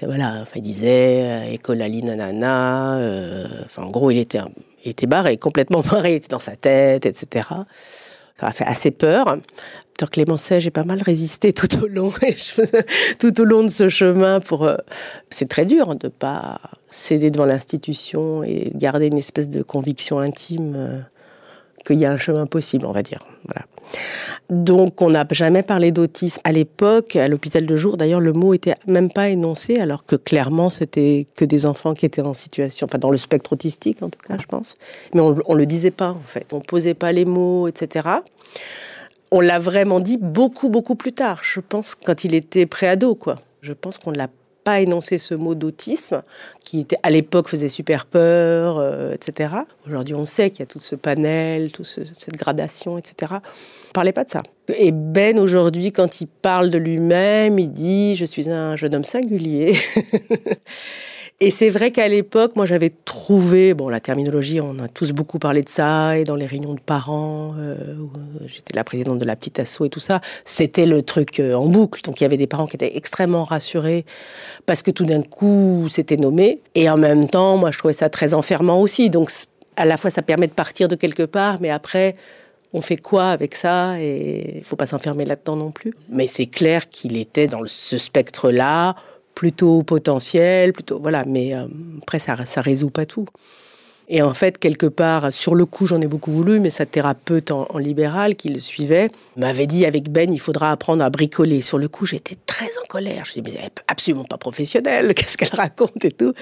voilà, 0.02 0.40
enfin, 0.42 0.54
il 0.56 0.62
disait 0.62 1.22
euh, 1.24 1.52
écolaline 1.52 2.06
nanana. 2.06 2.98
Euh, 2.98 3.48
enfin, 3.66 3.84
en 3.84 3.90
gros, 3.90 4.10
il 4.12 4.18
était, 4.18 4.40
il 4.84 4.92
était 4.92 5.08
barré, 5.08 5.38
complètement 5.38 5.82
barré, 5.92 6.14
il 6.14 6.16
était 6.16 6.30
dans 6.30 6.40
sa 6.40 6.56
tête, 6.56 7.06
etc. 7.06 7.50
Ça 8.40 8.46
m'a 8.46 8.52
fait 8.52 8.66
assez 8.66 8.92
peur. 8.92 9.38
Docteur 9.90 10.10
Clémencet, 10.10 10.60
j'ai 10.62 10.72
pas 10.72 10.84
mal 10.84 11.02
résisté 11.02 11.54
tout 11.54 11.84
au 11.84 11.88
long, 11.88 12.12
tout 13.20 13.42
au 13.42 13.44
long 13.44 13.64
de 13.64 13.70
ce 13.70 13.90
chemin. 13.90 14.40
Pour, 14.40 14.66
euh, 14.66 14.78
c'est 15.30 15.48
très 15.48 15.66
dur 15.66 15.96
de 15.96 16.08
pas 16.08 16.60
céder 16.92 17.32
devant 17.32 17.46
l'institution 17.46 18.44
et 18.44 18.72
garder 18.76 19.08
une 19.08 19.18
espèce 19.18 19.50
de 19.50 19.64
conviction 19.64 20.20
intime 20.20 20.74
euh, 20.76 21.00
qu'il 21.86 21.98
y 21.98 22.06
a 22.06 22.12
un 22.12 22.18
chemin 22.18 22.46
possible, 22.46 22.86
on 22.86 22.92
va 22.92 23.02
dire. 23.02 23.26
Donc, 24.50 25.02
on 25.02 25.10
n'a 25.10 25.26
jamais 25.32 25.64
parlé 25.64 25.92
d'autisme 25.92 26.42
à 26.44 26.52
l'époque. 26.52 27.16
À 27.16 27.28
l'hôpital 27.28 27.66
de 27.66 27.76
jour, 27.76 27.98
d'ailleurs, 27.98 28.20
le 28.20 28.34
mot 28.34 28.54
était 28.54 28.76
même 28.86 29.10
pas 29.12 29.30
énoncé, 29.30 29.78
alors 29.78 30.06
que 30.06 30.16
clairement, 30.16 30.70
c'était 30.70 31.26
que 31.36 31.46
des 31.46 31.66
enfants 31.66 31.94
qui 31.94 32.06
étaient 32.06 32.22
en 32.22 32.34
situation, 32.34 32.86
enfin, 32.86 32.98
dans 32.98 33.12
le 33.12 33.18
spectre 33.18 33.54
autistique, 33.54 34.04
en 34.04 34.10
tout 34.10 34.20
cas, 34.28 34.38
je 34.40 34.46
pense. 34.46 34.76
Mais 35.14 35.22
on, 35.22 35.34
ne 35.34 35.56
le 35.56 35.66
disait 35.66 35.92
pas, 35.92 36.12
en 36.12 36.24
fait. 36.24 36.54
On 36.54 36.60
posait 36.60 36.94
pas 36.94 37.12
les 37.12 37.26
mots, 37.26 37.68
etc. 37.68 38.10
On 39.32 39.40
l'a 39.40 39.60
vraiment 39.60 40.00
dit 40.00 40.18
beaucoup, 40.18 40.70
beaucoup 40.70 40.96
plus 40.96 41.14
tard. 41.14 41.40
Je 41.44 41.62
pense 41.62 41.96
quand 41.96 42.26
il 42.26 42.36
était 42.36 42.66
préado, 42.66 43.16
quoi. 43.16 43.38
Je 43.62 43.74
pense 43.74 43.98
qu'on 43.98 44.12
l'a 44.12 44.28
pas 44.64 44.82
énoncé 44.82 45.18
ce 45.18 45.34
mot 45.34 45.56
d'autisme, 45.56 46.22
qui 46.64 46.82
était, 46.82 46.98
à 47.04 47.10
l'époque 47.10 47.48
faisait 47.48 47.68
super 47.68 48.06
peur, 48.06 48.78
euh, 48.78 49.14
etc. 49.14 49.56
Aujourd'hui, 49.88 50.16
on 50.16 50.26
sait 50.26 50.50
qu'il 50.50 50.60
y 50.60 50.64
a 50.64 50.68
tout 50.68 50.80
ce 50.80 50.96
panel, 50.96 51.72
toute 51.72 51.86
cette 51.86 52.38
gradation, 52.38 52.98
etc. 52.98 53.34
On 53.90 53.92
parlait 53.94 54.14
pas 54.14 54.24
de 54.24 54.30
ça. 54.30 54.44
Et 54.78 54.92
Ben, 54.92 55.40
aujourd'hui, 55.40 55.92
quand 55.92 56.22
il 56.22 56.28
parle 56.28 56.70
de 56.70 56.78
lui-même, 56.78 57.60
il 57.60 57.72
dit 57.72 58.16
«Je 58.18 58.26
suis 58.26 58.50
un 58.50 58.76
jeune 58.76 58.96
homme 58.96 59.04
singulier». 59.04 59.74
Et 61.44 61.50
c'est 61.50 61.70
vrai 61.70 61.90
qu'à 61.90 62.08
l'époque, 62.08 62.56
moi 62.56 62.68
j'avais 62.68 62.92
trouvé, 63.04 63.74
bon 63.74 63.90
la 63.90 64.00
terminologie, 64.00 64.62
on 64.62 64.78
a 64.78 64.88
tous 64.88 65.12
beaucoup 65.12 65.40
parlé 65.40 65.64
de 65.64 65.70
ça, 65.70 66.16
et 66.16 66.24
dans 66.24 66.36
les 66.36 66.46
réunions 66.46 66.76
de 66.76 66.80
parents, 66.80 67.56
euh, 67.58 67.96
j'étais 68.46 68.76
la 68.76 68.84
présidente 68.84 69.18
de 69.18 69.26
la 69.26 69.36
petite 69.36 69.58
asso 69.58 69.84
et 69.84 69.90
tout 69.90 70.00
ça, 70.00 70.22
c'était 70.46 70.86
le 70.86 71.02
truc 71.02 71.40
euh, 71.40 71.56
en 71.56 71.66
boucle. 71.66 72.04
Donc 72.04 72.22
il 72.22 72.26
y 72.26 72.28
avait 72.28 72.38
des 72.38 72.46
parents 72.46 72.68
qui 72.68 72.76
étaient 72.76 72.96
extrêmement 72.96 73.44
rassurés 73.44 74.06
parce 74.68 74.84
que 74.84 74.92
tout 74.92 75.04
d'un 75.04 75.24
coup 75.24 75.88
c'était 75.90 76.16
nommé. 76.16 76.60
Et 76.76 76.88
en 76.92 76.98
même 76.98 77.26
temps, 77.26 77.58
moi 77.58 77.72
je 77.72 77.80
trouvais 77.80 77.94
ça 77.94 78.08
très 78.08 78.36
enfermant 78.36 78.80
aussi. 78.80 79.10
Donc 79.10 79.32
à 79.78 79.86
la 79.86 79.98
fois 79.98 80.12
ça 80.12 80.22
permet 80.22 80.46
de 80.46 80.54
partir 80.54 80.90
de 80.90 80.96
quelque 80.96 81.24
part, 81.24 81.60
mais 81.60 81.72
après 81.72 82.14
on 82.72 82.82
fait 82.82 82.98
quoi 82.98 83.30
avec 83.32 83.56
ça? 83.56 84.00
Et 84.00 84.58
il 84.58 84.64
faut 84.64 84.76
pas 84.76 84.86
s'enfermer 84.86 85.26
là-dedans 85.26 85.56
non 85.56 85.72
plus. 85.72 85.92
Mais 86.08 86.28
c'est 86.28 86.46
clair 86.46 86.88
qu'il 86.88 87.18
était 87.18 87.48
dans 87.48 87.62
ce 87.66 87.98
spectre-là 87.98 88.96
plutôt 89.36 89.84
potentiel, 89.84 90.74
plutôt 90.74 91.00
voilà. 91.00 91.24
Mais 91.28 91.54
euh, 91.54 91.66
après, 92.02 92.20
ça 92.20 92.46
ça 92.46 92.62
résout 92.62 92.90
pas 92.90 93.06
tout. 93.06 93.28
Et 94.14 94.22
en 94.22 94.34
fait, 94.34 94.58
quelque 94.58 94.88
part, 94.88 95.32
sur 95.32 95.56
le 95.56 95.66
coup, 95.66 95.86
j'en 95.86 95.98
ai 96.02 96.08
beaucoup 96.08 96.34
voulu, 96.34 96.60
mais 96.60 96.70
sa 96.70 96.86
thérapeute 96.86 97.50
en, 97.50 97.78
libéral 97.78 98.36
qui 98.36 98.50
le 98.50 98.60
suivait 98.60 99.10
m'avait 99.38 99.68
dit 99.68 99.86
avec 99.86 100.12
Ben, 100.12 100.34
il 100.34 100.40
faudra 100.40 100.72
apprendre 100.72 101.02
à 101.02 101.10
bricoler. 101.10 101.62
Sur 101.62 101.78
le 101.78 101.88
coup, 101.88 102.06
j'étais 102.06 102.36
très 102.46 102.70
en 102.84 102.86
colère. 102.90 103.24
Je 103.24 103.40
me 103.40 103.46
disais, 103.46 103.60
mais 103.62 103.70
absolument 103.88 104.26
pas 104.26 104.38
professionnelle, 104.38 105.14
qu'est-ce 105.16 105.38
qu'elle 105.38 105.58
raconte 105.58 106.04
et 106.04 106.12
tout. 106.12 106.34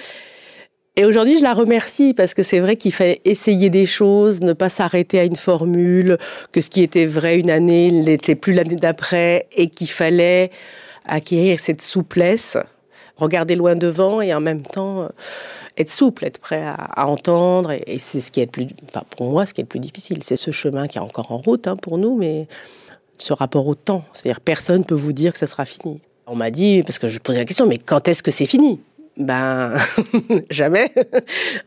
Et 0.96 1.06
aujourd'hui, 1.06 1.38
je 1.38 1.44
la 1.44 1.54
remercie 1.54 2.16
parce 2.16 2.34
que 2.34 2.42
c'est 2.42 2.60
vrai 2.60 2.76
qu'il 2.76 2.92
fallait 2.92 3.22
essayer 3.24 3.70
des 3.70 3.86
choses, 3.86 4.42
ne 4.42 4.54
pas 4.54 4.70
s'arrêter 4.70 5.20
à 5.20 5.24
une 5.24 5.36
formule, 5.36 6.18
que 6.52 6.62
ce 6.62 6.72
qui 6.72 6.82
était 6.82 7.06
vrai 7.06 7.38
une 7.38 7.52
année 7.52 7.92
n'était 7.92 8.34
plus 8.34 8.54
l'année 8.54 8.78
d'après 8.78 9.48
et 9.56 9.70
qu'il 9.70 9.92
fallait 9.92 10.50
acquérir 11.06 11.60
cette 11.60 11.84
souplesse 11.84 12.58
regarder 13.20 13.56
loin 13.56 13.76
devant 13.76 14.22
et 14.22 14.34
en 14.34 14.42
même 14.42 14.62
temps 14.62 15.04
euh, 15.04 15.08
être 15.78 15.90
souple, 15.90 16.26
être 16.26 16.40
prêt 16.40 16.64
à, 16.66 17.08
entendre. 17.08 17.72
Et, 17.72 18.00
c'est 18.00 18.20
ce 18.20 18.32
qui 18.32 18.42
est 18.42 18.46
le 18.46 18.52
plus, 18.52 18.68
enfin 18.88 19.04
pour 19.10 19.30
moi, 19.30 19.46
ce 19.46 19.54
qui 19.54 19.62
est 19.62 19.64
le 19.64 19.70
plus 19.70 19.80
difficile. 19.80 20.20
C'est 20.24 20.36
ce 20.36 20.52
chemin 20.52 20.88
qui 20.88 20.98
est 20.98 21.02
encore 21.02 21.32
en 21.32 21.38
route 21.38 21.68
hein, 21.68 21.76
pour 21.76 21.98
nous, 21.98 22.18
mais 22.18 22.48
ce 23.18 23.34
rapport 23.34 23.68
au 23.68 23.76
temps. 23.76 24.04
C'est-à-dire, 24.14 24.42
personne 24.42 24.80
ne 24.80 24.84
peut 24.84 24.96
vous 24.96 25.14
dire 25.14 25.34
que 25.34 25.40
ça 25.40 25.48
sera 25.48 25.66
fini. 25.66 26.02
On 26.28 26.36
m'a 26.36 26.52
dit, 26.52 26.84
parce 26.84 27.00
que 27.00 27.08
je 27.08 27.20
posais 27.20 27.40
la 27.40 27.46
question, 27.46 27.66
mais 27.66 27.78
quand 27.78 28.08
est-ce 28.08 28.24
que 28.24 28.32
c'est 28.32 28.46
fini? 28.46 28.80
Ben, 29.18 29.76
jamais. 30.50 30.92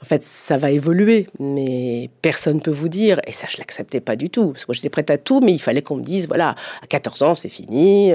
en 0.00 0.04
fait, 0.04 0.22
ça 0.22 0.56
va 0.56 0.70
évoluer, 0.70 1.26
mais 1.38 2.08
personne 2.22 2.56
ne 2.56 2.60
peut 2.60 2.70
vous 2.70 2.88
dire. 2.88 3.20
Et 3.26 3.32
ça, 3.32 3.46
je 3.50 3.58
l'acceptais 3.58 4.00
pas 4.00 4.16
du 4.16 4.30
tout. 4.30 4.52
Parce 4.52 4.64
que 4.64 4.70
moi, 4.70 4.74
j'étais 4.74 4.88
prête 4.88 5.10
à 5.10 5.18
tout, 5.18 5.40
mais 5.40 5.52
il 5.52 5.58
fallait 5.58 5.82
qu'on 5.82 5.96
me 5.96 6.02
dise, 6.02 6.28
voilà, 6.28 6.54
à 6.82 6.86
14 6.86 7.22
ans, 7.22 7.34
c'est 7.34 7.50
fini. 7.50 8.12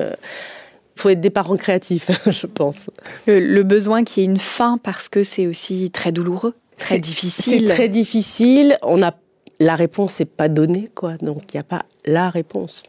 Il 0.98 1.01
faut 1.01 1.10
être 1.10 1.22
des 1.22 1.30
parents 1.30 1.56
créatifs, 1.56 2.10
je 2.32 2.48
pense. 2.48 2.89
Le, 3.27 3.62
besoin 3.62 4.04
qu'il 4.04 4.24
y 4.24 4.25
ait 4.25 4.30
une 4.30 4.39
fin 4.39 4.80
parce 4.80 5.08
que 5.08 5.22
c'est 5.22 5.46
aussi 5.46 5.92
très 5.92 6.12
douloureux, 6.12 6.56
très 6.80 7.00
difficile. 7.00 7.68
C'est 7.68 7.74
très 7.75 7.88
difficile. 7.88 8.80
On 8.82 9.04
a 9.04 9.13
la 9.60 9.75
réponse 9.75 10.20
n'est 10.20 10.25
pas 10.25 10.50
donnée, 10.50 10.89
quoi. 10.96 11.18
Donc 11.18 11.54
il 11.54 11.58
n'y 11.58 11.60
a 11.62 11.63
pas 11.63 11.86
la 12.06 12.32
réponse. 12.32 12.82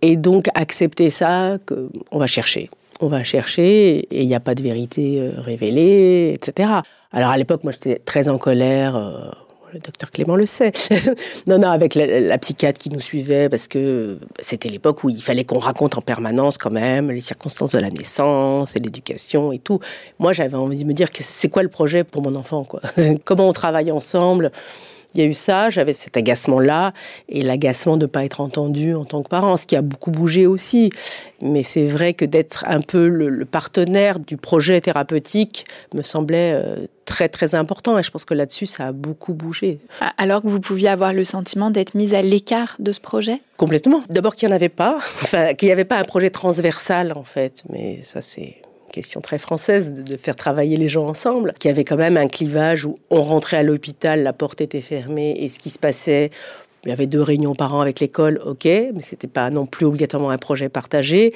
Et 0.00 0.16
donc 0.16 0.46
accepter 0.54 1.10
ça, 1.10 1.58
que 1.66 1.90
on 2.10 2.18
va 2.18 2.26
chercher, 2.26 2.70
on 3.00 3.08
va 3.08 3.22
chercher, 3.22 3.98
et 3.98 4.22
il 4.22 4.26
n'y 4.26 4.34
a 4.34 4.40
pas 4.40 4.54
de 4.54 4.62
vérité 4.62 5.20
euh, 5.20 5.38
révélée, 5.38 6.32
etc. 6.34 6.70
Alors 7.12 7.30
à 7.30 7.36
l'époque, 7.36 7.64
moi 7.64 7.72
j'étais 7.72 7.98
très 7.98 8.28
en 8.28 8.38
colère. 8.38 8.96
Euh, 8.96 9.30
le 9.72 9.80
docteur 9.80 10.10
Clément 10.10 10.36
le 10.36 10.46
sait. 10.46 10.72
non, 11.46 11.58
non, 11.58 11.68
avec 11.68 11.94
la, 11.94 12.38
psychiatre 12.38 12.78
qui 12.78 12.90
nous 12.90 13.00
suivait, 13.00 13.48
parce 13.48 13.68
que 13.68 14.18
c'était 14.38 14.68
l'époque 14.68 15.04
où 15.04 15.10
il 15.10 15.22
fallait 15.22 15.44
qu'on 15.44 15.58
raconte 15.58 15.96
en 15.98 16.02
permanence 16.02 16.58
quand 16.58 16.70
même 16.70 17.10
les 17.10 17.20
circonstances 17.20 17.72
de 17.72 17.78
la 17.78 17.90
naissance 17.90 18.76
et 18.76 18.78
l'éducation 18.78 19.52
et 19.52 19.58
tout. 19.58 19.80
Moi, 20.18 20.32
j'avais 20.32 20.56
envie 20.56 20.78
de 20.78 20.84
me 20.84 20.92
dire 20.92 21.08
c'est 21.12 21.48
quoi 21.48 21.62
le 21.62 21.68
projet 21.68 22.04
pour 22.04 22.22
mon 22.22 22.34
enfant, 22.34 22.64
quoi? 22.64 22.80
Comment 23.24 23.48
on 23.48 23.52
travaille 23.52 23.90
ensemble? 23.90 24.50
Il 25.16 25.22
y 25.22 25.24
a 25.24 25.28
eu 25.28 25.34
ça, 25.34 25.70
j'avais 25.70 25.92
cet 25.92 26.16
agacement-là, 26.16 26.92
et 27.28 27.42
l'agacement 27.42 27.96
de 27.96 28.04
ne 28.04 28.10
pas 28.10 28.24
être 28.24 28.40
entendu 28.40 28.94
en 28.94 29.04
tant 29.04 29.22
que 29.22 29.28
parent, 29.28 29.56
ce 29.56 29.66
qui 29.66 29.76
a 29.76 29.82
beaucoup 29.82 30.10
bougé 30.10 30.46
aussi. 30.46 30.90
Mais 31.40 31.62
c'est 31.62 31.86
vrai 31.86 32.14
que 32.14 32.24
d'être 32.24 32.64
un 32.68 32.80
peu 32.80 33.08
le, 33.08 33.44
partenaire 33.44 34.18
du 34.18 34.36
projet 34.36 34.80
thérapeutique 34.80 35.66
me 35.94 36.02
semblait 36.02 36.52
euh, 36.54 36.86
très 37.04 37.28
très 37.28 37.54
important, 37.54 37.98
et 37.98 38.02
je 38.02 38.10
pense 38.10 38.24
que 38.24 38.34
là-dessus, 38.34 38.66
ça 38.66 38.88
a 38.88 38.92
beaucoup 38.92 39.32
bougé. 39.32 39.78
Alors 40.18 40.42
que 40.42 40.48
vous 40.48 40.60
pouviez 40.60 40.88
avoir 40.88 41.12
le 41.12 41.24
sentiment 41.24 41.70
d'être 41.70 41.94
mise 41.94 42.12
à 42.12 42.20
l'écart 42.20 42.76
de 42.78 42.92
ce 42.92 43.00
projet? 43.00 43.40
Complètement. 43.56 44.02
D'abord 44.10 44.34
qu'il 44.34 44.48
n'y 44.48 44.52
en 44.52 44.56
avait 44.56 44.68
pas, 44.68 44.96
enfin, 44.96 45.54
qu'il 45.54 45.68
n'y 45.68 45.72
avait 45.72 45.84
pas 45.84 45.98
un 45.98 46.04
projet 46.04 46.30
transversal, 46.30 47.12
en 47.16 47.24
fait, 47.24 47.62
mais 47.70 48.00
ça 48.02 48.20
c'est 48.20 48.56
question 48.96 49.20
très 49.20 49.36
française 49.36 49.92
de 49.92 50.16
faire 50.16 50.36
travailler 50.36 50.78
les 50.78 50.88
gens 50.88 51.06
ensemble, 51.06 51.52
qu'il 51.60 51.68
y 51.68 51.72
avait 51.72 51.84
quand 51.84 51.98
même 51.98 52.16
un 52.16 52.28
clivage 52.28 52.86
où 52.86 52.98
on 53.10 53.22
rentrait 53.22 53.58
à 53.58 53.62
l'hôpital, 53.62 54.22
la 54.22 54.32
porte 54.32 54.62
était 54.62 54.80
fermée 54.80 55.36
et 55.38 55.50
ce 55.50 55.58
qui 55.58 55.68
se 55.68 55.78
passait 55.78 56.30
il 56.86 56.90
y 56.90 56.92
avait 56.92 57.06
deux 57.06 57.20
réunions 57.20 57.56
par 57.56 57.74
an 57.74 57.80
avec 57.80 57.98
l'école, 57.98 58.40
ok, 58.46 58.64
mais 58.64 59.02
c'était 59.02 59.26
pas 59.26 59.50
non 59.50 59.66
plus 59.66 59.86
obligatoirement 59.86 60.30
un 60.30 60.38
projet 60.38 60.68
partagé 60.68 61.32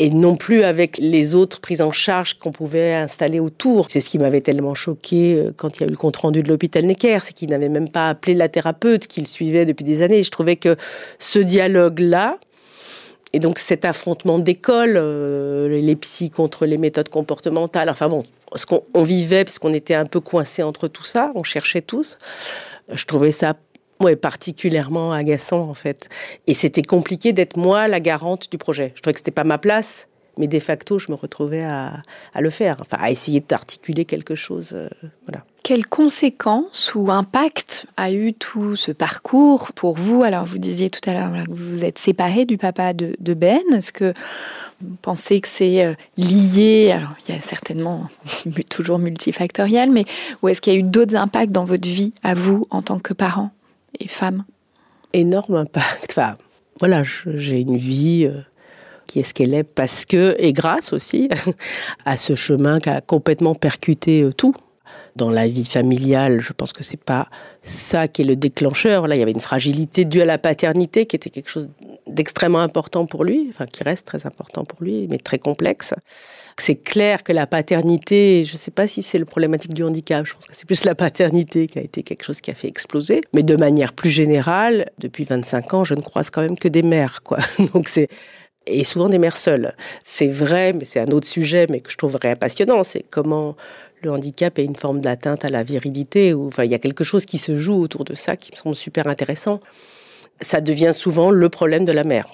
et 0.00 0.10
non 0.10 0.34
plus 0.34 0.64
avec 0.64 0.98
les 0.98 1.36
autres 1.36 1.60
prises 1.60 1.82
en 1.82 1.92
charge 1.92 2.34
qu'on 2.34 2.50
pouvait 2.50 2.94
installer 2.94 3.38
autour. 3.38 3.90
C'est 3.90 4.00
ce 4.00 4.08
qui 4.08 4.18
m'avait 4.18 4.40
tellement 4.40 4.74
choqué 4.74 5.34
euh, 5.34 5.52
quand 5.56 5.76
il 5.76 5.80
y 5.82 5.84
a 5.84 5.86
eu 5.86 5.90
le 5.90 5.96
compte 5.96 6.16
rendu 6.16 6.42
de 6.42 6.48
l'hôpital 6.48 6.84
Necker, 6.84 7.18
c'est 7.22 7.32
qu'il 7.32 7.50
n'avait 7.50 7.68
même 7.68 7.88
pas 7.88 8.08
appelé 8.08 8.34
la 8.34 8.48
thérapeute 8.48 9.06
qu'il 9.06 9.28
suivait 9.28 9.64
depuis 9.64 9.84
des 9.84 10.02
années. 10.02 10.24
Je 10.24 10.30
trouvais 10.32 10.56
que 10.56 10.76
ce 11.20 11.38
dialogue-là, 11.38 12.38
et 13.32 13.40
donc 13.40 13.58
cet 13.58 13.84
affrontement 13.84 14.38
d'école, 14.38 14.94
euh, 14.96 15.68
les 15.68 15.96
psys 15.96 16.30
contre 16.30 16.66
les 16.66 16.78
méthodes 16.78 17.08
comportementales, 17.08 17.90
enfin 17.90 18.08
bon, 18.08 18.24
ce 18.54 18.66
qu'on 18.66 19.02
vivait, 19.02 19.44
parce 19.44 19.58
qu'on 19.58 19.74
était 19.74 19.94
un 19.94 20.06
peu 20.06 20.20
coincés 20.20 20.62
entre 20.62 20.88
tout 20.88 21.04
ça, 21.04 21.32
on 21.34 21.42
cherchait 21.42 21.82
tous, 21.82 22.18
je 22.92 23.04
trouvais 23.04 23.32
ça 23.32 23.54
ouais, 24.00 24.16
particulièrement 24.16 25.12
agaçant 25.12 25.68
en 25.68 25.74
fait. 25.74 26.08
Et 26.46 26.54
c'était 26.54 26.82
compliqué 26.82 27.32
d'être 27.32 27.56
moi 27.56 27.88
la 27.88 28.00
garante 28.00 28.50
du 28.50 28.58
projet. 28.58 28.92
Je 28.94 29.02
trouvais 29.02 29.12
que 29.12 29.20
c'était 29.20 29.30
pas 29.30 29.44
ma 29.44 29.58
place, 29.58 30.08
mais 30.36 30.46
de 30.46 30.60
facto, 30.60 30.98
je 30.98 31.10
me 31.10 31.16
retrouvais 31.16 31.64
à, 31.64 32.00
le 32.38 32.50
faire, 32.50 32.78
enfin 32.80 32.96
à 33.00 33.10
essayer 33.10 33.40
d'articuler 33.40 34.04
quelque 34.04 34.34
chose. 34.34 34.70
Euh, 34.72 34.88
voilà. 35.26 35.44
Quelles 35.68 35.86
conséquences 35.86 36.94
ou 36.94 37.10
impact 37.10 37.84
a 37.98 38.10
eu 38.10 38.32
tout 38.32 38.74
ce 38.74 38.90
parcours 38.90 39.74
pour 39.74 39.98
vous? 39.98 40.22
Alors, 40.22 40.46
vous 40.46 40.56
disiez 40.56 40.88
tout 40.88 41.02
à 41.06 41.12
l'heure 41.12 41.44
que 41.44 41.50
vous 41.50 41.68
vous 41.68 41.84
êtes 41.84 41.98
séparé 41.98 42.46
du 42.46 42.56
papa 42.56 42.94
de, 42.94 43.34
Ben. 43.34 43.60
Est-ce 43.74 43.92
que 43.92 44.14
vous 44.80 44.96
pensez 45.02 45.42
que 45.42 45.46
c'est 45.46 45.84
euh, 45.84 45.92
lié? 46.16 46.92
Alors, 46.96 47.12
il 47.28 47.34
y 47.34 47.38
a 47.38 47.42
certainement 47.42 48.08
toujours 48.70 48.98
multifactoriel, 48.98 49.90
mais 49.90 50.06
ou 50.40 50.48
est-ce 50.48 50.62
qu'il 50.62 50.72
y 50.72 50.76
a 50.76 50.78
eu 50.78 50.84
d'autres 50.84 51.16
impacts 51.16 51.52
dans 51.52 51.66
votre 51.66 51.86
vie 51.86 52.14
à 52.22 52.32
vous 52.32 52.66
en 52.70 52.80
tant 52.80 52.98
que 52.98 53.12
parent 53.12 53.50
et 54.00 54.08
femme? 54.08 54.44
Énorme 55.12 55.56
impact. 55.56 56.06
Enfin, 56.12 56.38
voilà, 56.80 57.02
j'ai 57.02 57.60
une 57.60 57.76
vie. 57.76 58.24
Euh, 58.24 58.40
qui 59.06 59.20
est 59.20 59.22
ce 59.22 59.32
qu'elle 59.32 59.54
est 59.54 59.64
parce 59.64 60.04
que, 60.04 60.34
et 60.38 60.52
grâce 60.52 60.92
aussi 60.92 61.30
à 62.04 62.18
ce 62.18 62.34
chemin 62.34 62.78
qui 62.78 62.90
a 62.90 63.00
complètement 63.00 63.54
percuté 63.54 64.22
euh, 64.22 64.32
tout 64.34 64.54
dans 65.18 65.30
la 65.30 65.48
vie 65.48 65.64
familiale, 65.64 66.40
je 66.40 66.52
pense 66.52 66.72
que 66.72 66.82
c'est 66.82 67.02
pas 67.02 67.28
ça 67.62 68.08
qui 68.08 68.22
est 68.22 68.24
le 68.24 68.36
déclencheur. 68.36 69.08
Là, 69.08 69.16
il 69.16 69.18
y 69.18 69.22
avait 69.22 69.32
une 69.32 69.40
fragilité 69.40 70.04
due 70.04 70.22
à 70.22 70.24
la 70.24 70.38
paternité 70.38 71.04
qui 71.04 71.16
était 71.16 71.28
quelque 71.28 71.50
chose 71.50 71.68
d'extrêmement 72.06 72.60
important 72.60 73.04
pour 73.04 73.24
lui, 73.24 73.46
enfin 73.50 73.66
qui 73.66 73.82
reste 73.82 74.06
très 74.06 74.26
important 74.26 74.64
pour 74.64 74.82
lui, 74.82 75.08
mais 75.10 75.18
très 75.18 75.38
complexe. 75.38 75.92
C'est 76.56 76.76
clair 76.76 77.22
que 77.24 77.32
la 77.32 77.46
paternité, 77.46 78.44
je 78.44 78.54
ne 78.54 78.58
sais 78.58 78.70
pas 78.70 78.86
si 78.86 79.02
c'est 79.02 79.18
le 79.18 79.26
problématique 79.26 79.74
du 79.74 79.82
handicap, 79.82 80.24
je 80.24 80.34
pense 80.34 80.46
que 80.46 80.54
c'est 80.54 80.66
plus 80.66 80.84
la 80.84 80.94
paternité 80.94 81.66
qui 81.66 81.78
a 81.78 81.82
été 81.82 82.02
quelque 82.02 82.24
chose 82.24 82.40
qui 82.40 82.50
a 82.50 82.54
fait 82.54 82.68
exploser. 82.68 83.20
Mais 83.34 83.42
de 83.42 83.56
manière 83.56 83.92
plus 83.92 84.10
générale, 84.10 84.90
depuis 84.98 85.24
25 85.24 85.74
ans, 85.74 85.84
je 85.84 85.94
ne 85.94 86.00
croise 86.00 86.30
quand 86.30 86.42
même 86.42 86.56
que 86.56 86.68
des 86.68 86.82
mères, 86.82 87.22
quoi. 87.22 87.38
Donc 87.74 87.88
c'est 87.88 88.08
et 88.70 88.84
souvent 88.84 89.08
des 89.08 89.18
mères 89.18 89.36
seules. 89.36 89.74
C'est 90.02 90.28
vrai, 90.28 90.72
mais 90.72 90.84
c'est 90.84 91.00
un 91.00 91.08
autre 91.08 91.26
sujet, 91.26 91.66
mais 91.70 91.80
que 91.80 91.90
je 91.90 91.96
trouverais 91.96 92.36
passionnant, 92.36 92.84
c'est 92.84 93.04
comment 93.08 93.56
le 94.02 94.10
handicap 94.10 94.58
est 94.58 94.64
une 94.64 94.76
forme 94.76 95.00
d'atteinte 95.00 95.44
à 95.44 95.48
la 95.48 95.62
virilité, 95.62 96.34
ou 96.34 96.48
enfin, 96.48 96.64
il 96.64 96.70
y 96.70 96.74
a 96.74 96.78
quelque 96.78 97.04
chose 97.04 97.26
qui 97.26 97.38
se 97.38 97.56
joue 97.56 97.80
autour 97.80 98.04
de 98.04 98.14
ça 98.14 98.36
qui 98.36 98.52
me 98.52 98.56
semble 98.56 98.76
super 98.76 99.06
intéressant. 99.06 99.60
Ça 100.40 100.60
devient 100.60 100.92
souvent 100.94 101.30
le 101.30 101.48
problème 101.48 101.84
de 101.84 101.92
la 101.92 102.04
mère. 102.04 102.28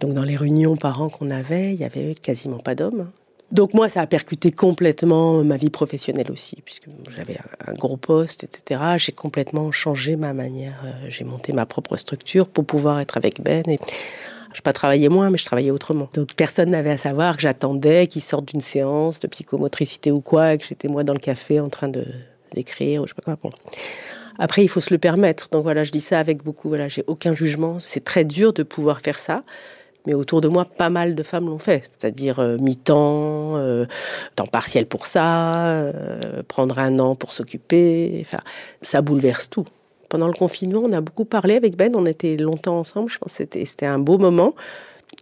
Donc 0.00 0.14
dans 0.14 0.24
les 0.24 0.36
réunions 0.36 0.76
parents 0.76 1.08
qu'on 1.08 1.30
avait, 1.30 1.74
il 1.74 1.80
y 1.80 1.84
avait 1.84 2.14
quasiment 2.14 2.58
pas 2.58 2.74
d'hommes. 2.74 3.10
Donc 3.52 3.74
moi, 3.74 3.90
ça 3.90 4.00
a 4.00 4.06
percuté 4.06 4.50
complètement 4.50 5.44
ma 5.44 5.58
vie 5.58 5.68
professionnelle 5.68 6.32
aussi, 6.32 6.56
puisque 6.64 6.88
j'avais 7.14 7.38
un 7.66 7.74
gros 7.74 7.98
poste, 7.98 8.44
etc. 8.44 8.80
J'ai 8.96 9.12
complètement 9.12 9.70
changé 9.70 10.16
ma 10.16 10.32
manière. 10.32 10.80
Euh, 10.86 11.06
j'ai 11.08 11.24
monté 11.24 11.52
ma 11.52 11.66
propre 11.66 11.98
structure 11.98 12.48
pour 12.48 12.64
pouvoir 12.64 13.00
être 13.00 13.18
avec 13.18 13.42
Ben. 13.42 13.62
Et 13.68 13.78
je 14.54 14.60
pas 14.60 14.72
travaillé 14.72 15.08
moins, 15.08 15.30
mais 15.30 15.38
je 15.38 15.44
travaillais 15.44 15.70
autrement. 15.70 16.08
Donc 16.14 16.34
personne 16.34 16.70
n'avait 16.70 16.90
à 16.90 16.96
savoir 16.98 17.36
que 17.36 17.42
j'attendais 17.42 18.06
qu'il 18.06 18.22
sorte 18.22 18.46
d'une 18.46 18.60
séance 18.60 19.20
de 19.20 19.26
psychomotricité 19.28 20.10
ou 20.10 20.20
quoi, 20.20 20.56
que 20.56 20.64
j'étais 20.66 20.88
moi 20.88 21.04
dans 21.04 21.14
le 21.14 21.18
café 21.18 21.60
en 21.60 21.68
train 21.68 21.88
de 21.88 22.04
d'écrire 22.54 23.02
ou 23.02 23.06
je 23.06 23.14
sais 23.14 23.22
pas 23.24 23.36
quoi. 23.36 23.50
Après, 24.38 24.64
il 24.64 24.68
faut 24.68 24.80
se 24.80 24.92
le 24.92 24.98
permettre. 24.98 25.48
Donc 25.50 25.62
voilà, 25.62 25.84
je 25.84 25.90
dis 25.90 26.00
ça 26.00 26.18
avec 26.18 26.42
beaucoup. 26.42 26.68
Voilà, 26.68 26.88
j'ai 26.88 27.04
aucun 27.06 27.34
jugement. 27.34 27.78
C'est 27.80 28.04
très 28.04 28.24
dur 28.24 28.52
de 28.52 28.62
pouvoir 28.62 29.00
faire 29.00 29.18
ça, 29.18 29.44
Mais 30.06 30.14
autour 30.14 30.40
de 30.40 30.48
moi, 30.48 30.64
pas 30.64 30.90
mal 30.90 31.14
de 31.14 31.22
femmes 31.22 31.46
l'ont 31.46 31.60
fait, 31.60 31.88
c'est-à-dire 31.98 32.40
euh, 32.40 32.56
mi-temps, 32.58 33.56
euh, 33.56 33.86
temps 34.34 34.48
partiel 34.48 34.86
pour 34.86 35.06
ça, 35.06 35.54
euh, 35.66 36.42
prendre 36.48 36.78
un 36.80 36.98
an 36.98 37.14
pour 37.14 37.32
s'occuper. 37.32 38.18
Enfin, 38.20 38.40
ça 38.80 39.00
bouleverse 39.00 39.48
tout. 39.48 39.66
Pendant 40.12 40.26
le 40.26 40.34
confinement, 40.34 40.82
on 40.84 40.92
a 40.92 41.00
beaucoup 41.00 41.24
parlé 41.24 41.54
avec 41.54 41.74
Ben, 41.74 41.90
on 41.96 42.04
était 42.04 42.36
longtemps 42.36 42.78
ensemble, 42.78 43.08
je 43.08 43.16
pense 43.16 43.38
que 43.38 43.46
c'était, 43.64 43.86
un 43.86 43.98
beau 43.98 44.18
moment. 44.18 44.54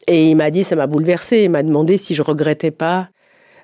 Et 0.09 0.31
il 0.31 0.35
m'a 0.35 0.51
dit, 0.51 0.65
ça 0.65 0.75
m'a 0.75 0.89
bouleversé, 0.89 1.45
il 1.45 1.51
m'a 1.51 1.63
demandé 1.63 1.97
si 1.97 2.17
je 2.17 2.23
regrettais 2.23 2.73
pas 2.73 3.09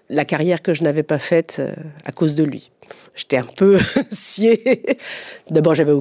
la 0.08 0.24
carrière 0.24 0.62
que 0.62 0.72
je 0.72 0.84
n'avais 0.84 1.02
pas 1.02 1.18
faite 1.18 1.60
à 2.04 2.12
cause 2.12 2.36
de 2.36 2.44
lui. 2.44 2.70
J'étais 3.16 3.38
un 3.38 3.42
peu 3.56 3.76
sciée. 4.12 4.96
D'abord, 5.50 5.74
j'avais 5.74 5.94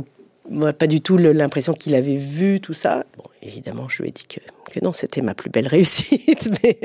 moi, 0.50 0.74
pas 0.74 0.88
du 0.88 1.02
tout 1.02 1.18
l'impression 1.18 1.74
qu'il 1.74 1.96
avait 1.96 2.16
vu 2.16 2.60
tout 2.60 2.74
ça. 2.74 3.06
Bon, 3.18 3.24
évidemment, 3.42 3.88
je 3.90 4.02
lui 4.02 4.10
ai 4.10 4.12
dit 4.12 4.26
que, 4.28 4.40
que 4.72 4.84
non, 4.84 4.94
c'était 4.94 5.22
ma 5.22 5.34
plus 5.34 5.50
belle 5.50 5.68
réussite, 5.68 6.50
mais 6.64 6.78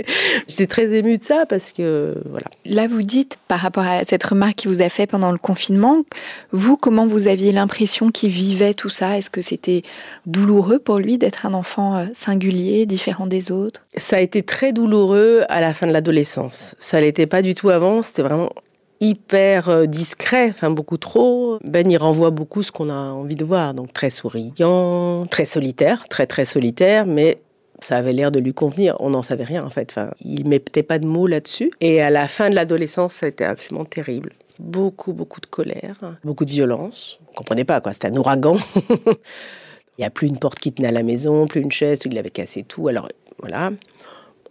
j'étais 0.48 0.66
très 0.66 0.92
émue 0.94 1.18
de 1.18 1.22
ça 1.22 1.44
parce 1.46 1.72
que, 1.72 2.14
voilà. 2.26 2.46
Là, 2.64 2.88
vous 2.88 3.02
dites, 3.02 3.38
par 3.48 3.60
rapport 3.60 3.84
à 3.84 4.04
cette 4.04 4.24
remarque 4.24 4.56
qu'il 4.56 4.70
vous 4.70 4.82
a 4.82 4.88
fait 4.88 5.06
pendant 5.06 5.32
le 5.32 5.38
confinement, 5.38 6.04
vous, 6.52 6.76
comment 6.76 7.06
vous 7.06 7.26
aviez 7.26 7.52
l'impression 7.52 8.10
qu'il 8.10 8.30
vivait 8.30 8.74
tout 8.74 8.90
ça? 8.90 9.18
Est-ce 9.18 9.30
que 9.30 9.42
c'était 9.42 9.82
douloureux 10.26 10.78
pour 10.78 10.98
lui 10.98 11.18
d'être 11.18 11.46
un 11.46 11.54
enfant 11.54 11.98
euh, 11.98 12.06
singulier, 12.14 12.86
différent 12.86 13.26
des 13.26 13.52
autres? 13.52 13.82
Ça 13.96 14.16
a 14.16 14.20
été 14.20 14.42
très 14.42 14.72
douloureux 14.72 15.44
à 15.48 15.60
la 15.60 15.74
fin 15.74 15.86
de 15.86 15.92
l'adolescence. 15.92 16.74
Ça 16.78 17.00
l'était 17.00 17.26
pas 17.26 17.42
du 17.42 17.54
tout 17.54 17.68
avant, 17.70 18.02
c'était 18.02 18.22
vraiment 18.22 18.50
hyper 19.00 19.68
euh, 19.68 19.86
discret, 19.86 20.48
enfin 20.50 20.70
beaucoup 20.70 20.98
trop. 20.98 21.58
Ben, 21.64 21.90
il 21.90 21.96
renvoie 21.96 22.30
beaucoup 22.30 22.62
ce 22.62 22.70
qu'on 22.70 22.90
a 22.90 22.94
envie 22.94 23.34
de 23.34 23.44
voir, 23.44 23.74
donc 23.74 23.92
très 23.92 24.10
souriant, 24.10 25.26
très 25.30 25.44
solitaire, 25.44 26.06
très 26.08 26.26
très 26.26 26.44
solitaire, 26.44 27.06
mais 27.06 27.40
ça 27.80 27.96
avait 27.96 28.12
l'air 28.12 28.30
de 28.30 28.38
lui 28.38 28.52
convenir. 28.52 28.96
On 29.00 29.10
n'en 29.10 29.22
savait 29.22 29.44
rien 29.44 29.64
en 29.64 29.70
fait. 29.70 29.90
Enfin, 29.90 30.10
il 30.20 30.46
mettait 30.46 30.82
pas 30.82 30.98
de 30.98 31.06
mots 31.06 31.26
là-dessus. 31.26 31.70
Et 31.80 32.02
à 32.02 32.10
la 32.10 32.28
fin 32.28 32.50
de 32.50 32.54
l'adolescence, 32.54 33.14
ça 33.14 33.26
a 33.26 33.28
été 33.30 33.44
absolument 33.44 33.86
terrible. 33.86 34.32
Beaucoup, 34.58 35.14
beaucoup 35.14 35.40
de 35.40 35.46
colère, 35.46 35.96
beaucoup 36.22 36.44
de 36.44 36.50
violence. 36.50 37.18
On 37.30 37.32
comprenait 37.32 37.64
pas 37.64 37.80
quoi. 37.80 37.94
C'était 37.94 38.08
un 38.08 38.16
ouragan. 38.16 38.56
il 38.90 40.00
n'y 40.00 40.04
a 40.04 40.10
plus 40.10 40.28
une 40.28 40.38
porte 40.38 40.58
qui 40.58 40.72
tenait 40.72 40.88
à 40.88 40.92
la 40.92 41.02
maison, 41.02 41.46
plus 41.46 41.62
une 41.62 41.72
chaise. 41.72 42.00
Il 42.04 42.18
avait 42.18 42.30
cassé 42.30 42.62
tout. 42.64 42.88
Alors 42.88 43.08
voilà 43.38 43.72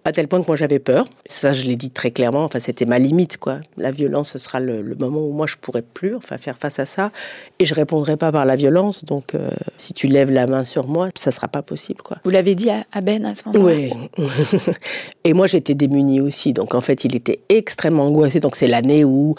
à 0.10 0.12
tel 0.12 0.28
point 0.28 0.42
que 0.42 0.48
moi 0.48 0.56
j'avais 0.56 0.80
peur. 0.80 1.08
Ça, 1.28 1.54
je 1.54 1.66
l'ai 1.66 1.76
dit 1.76 1.92
très 1.92 2.12
clairement. 2.12 2.44
Enfin, 2.44 2.60
c'était 2.60 2.86
ma 2.86 2.98
limite, 2.98 3.38
quoi. 3.38 3.60
La 3.78 3.92
violence, 3.92 4.32
ce 4.32 4.40
sera 4.40 4.60
le, 4.60 4.84
moment 5.00 5.22
où 5.22 5.32
moi 5.32 5.46
je 5.46 5.56
pourrais 5.56 5.84
plus, 5.84 6.16
enfin, 6.16 6.38
faire 6.38 6.58
face 6.58 6.80
à 6.80 6.86
ça, 6.86 7.12
et 7.60 7.66
je 7.66 7.76
répondrai 7.76 8.18
pas 8.18 8.32
par 8.32 8.46
la 8.46 8.56
violence. 8.56 9.06
Donc, 9.06 9.36
euh, 9.36 9.50
si 9.78 9.94
tu 9.94 10.08
lèves 10.08 10.32
la 10.32 10.48
main 10.48 10.64
sur 10.64 10.88
moi, 10.88 11.10
ça 11.16 11.32
sera 11.32 11.48
pas 11.48 11.62
possible, 11.62 12.02
quoi. 12.02 12.18
Vous 12.24 12.32
l'avez 12.32 12.56
dit 12.56 12.70
à 12.70 13.02
Ben 13.02 13.24
à 13.26 13.36
ce 13.36 13.44
moment-là? 13.48 13.96
Oui. 14.18 14.26
et 15.24 15.34
moi, 15.34 15.46
j'étais 15.46 15.76
démunie 15.76 16.22
aussi. 16.22 16.54
Donc, 16.54 16.74
en 16.74 16.82
fait, 16.82 17.06
il 17.06 17.16
était 17.16 17.42
extrêmement 17.50 18.06
angoissé. 18.06 18.40
Donc, 18.40 18.56
c'est 18.56 18.68
l'année 18.68 19.06
où 19.06 19.36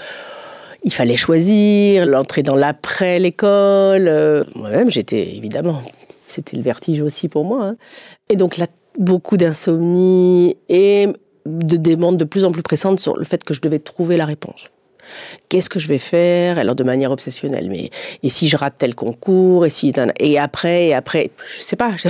il 0.85 0.93
fallait 0.93 1.17
choisir 1.17 2.07
l'entrée 2.07 2.45
dans 2.45 2.57
l'après 2.57 3.19
l'école. 3.19 4.07
Euh, 4.09 4.45
moi-même, 4.55 4.89
j'étais 4.89 5.37
évidemment 5.37 5.83
c'était 6.33 6.57
le 6.57 6.63
vertige 6.63 7.01
aussi 7.01 7.29
pour 7.29 7.45
moi. 7.45 7.65
Hein. 7.65 7.77
Et 8.29 8.37
donc 8.37 8.57
la 8.57 8.67
beaucoup 8.99 9.37
d'insomnie 9.37 10.57
et 10.69 11.09
de 11.47 11.77
demandes 11.77 12.17
de 12.17 12.25
plus 12.25 12.45
en 12.45 12.53
plus 12.53 12.63
pressantes 12.63 13.01
sur 13.01 13.17
le 13.17 13.25
fait 13.25 13.43
que 13.45 13.55
je 13.55 13.61
devais 13.61 13.79
trouver 13.79 14.17
la 14.17 14.27
réponse. 14.27 14.69
Qu'est-ce 15.49 15.69
que 15.69 15.81
je 15.81 15.89
vais 15.89 15.99
faire? 15.99 16.59
Alors 16.59 16.75
de 16.75 16.85
manière 16.85 17.11
obsessionnelle, 17.11 17.69
mais 17.69 17.91
et 18.23 18.29
si 18.29 18.49
je 18.49 18.57
rate 18.57 18.75
tel 18.79 18.95
concours? 18.95 19.67
Et 19.67 19.71
si 19.71 19.93
et 20.19 20.39
après 20.39 20.89
et 20.89 20.95
après, 20.95 21.31
je 21.57 21.63
sais 21.63 21.77
pas. 21.77 21.97
je 21.97 22.09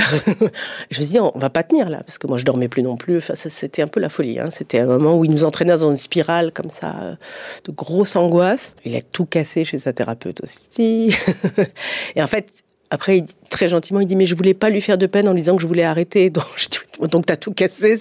me 1.00 1.04
suis 1.04 1.12
dit 1.12 1.20
on 1.20 1.32
va 1.36 1.50
pas 1.50 1.62
tenir 1.62 1.88
là 1.88 1.98
parce 1.98 2.18
que 2.18 2.26
moi 2.26 2.36
je 2.38 2.44
dormais 2.44 2.68
plus 2.68 2.82
non 2.82 2.96
plus. 2.96 3.18
Enfin, 3.18 3.34
c'était 3.34 3.82
un 3.82 3.88
peu 3.88 4.00
la 4.00 4.08
folie. 4.08 4.38
Hein. 4.38 4.50
C'était 4.50 4.80
un 4.80 4.86
moment 4.86 5.16
où 5.16 5.24
il 5.24 5.30
nous 5.30 5.44
entraînait 5.44 5.76
dans 5.76 5.90
une 5.90 5.96
spirale 5.96 6.52
comme 6.52 6.70
ça 6.70 6.94
euh, 7.00 7.14
de 7.64 7.72
grosse 7.72 8.16
angoisse. 8.16 8.76
Il 8.84 8.96
a 8.96 9.00
tout 9.00 9.24
cassé 9.24 9.64
chez 9.64 9.78
sa 9.78 9.92
thérapeute 9.92 10.42
aussi. 10.42 11.14
et 12.16 12.22
en 12.22 12.26
fait, 12.26 12.62
après, 12.90 13.24
très 13.48 13.68
gentiment, 13.68 14.00
il 14.00 14.06
dit 14.06 14.16
mais 14.16 14.26
je 14.26 14.34
voulais 14.34 14.54
pas 14.54 14.68
lui 14.68 14.80
faire 14.80 14.98
de 14.98 15.06
peine 15.06 15.28
en 15.28 15.32
lui 15.32 15.42
disant 15.42 15.54
que 15.56 15.62
je 15.62 15.66
voulais 15.66 15.84
arrêter. 15.84 16.30
Donc, 17.10 17.24
t'as 17.24 17.36
tout 17.36 17.52
cassé. 17.52 17.94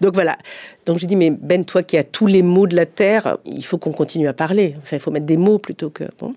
Donc 0.00 0.14
voilà. 0.14 0.38
Donc 0.86 0.98
je 0.98 1.06
dis 1.06 1.16
mais 1.16 1.30
Ben, 1.30 1.64
toi 1.64 1.82
qui 1.82 1.98
as 1.98 2.04
tous 2.04 2.26
les 2.26 2.42
mots 2.42 2.66
de 2.66 2.76
la 2.76 2.86
terre, 2.86 3.38
il 3.44 3.64
faut 3.64 3.76
qu'on 3.76 3.92
continue 3.92 4.28
à 4.28 4.32
parler. 4.32 4.74
Enfin, 4.78 4.96
il 4.96 5.00
faut 5.00 5.10
mettre 5.10 5.26
des 5.26 5.36
mots 5.36 5.58
plutôt 5.58 5.90
que 5.90 6.04
bon. 6.18 6.32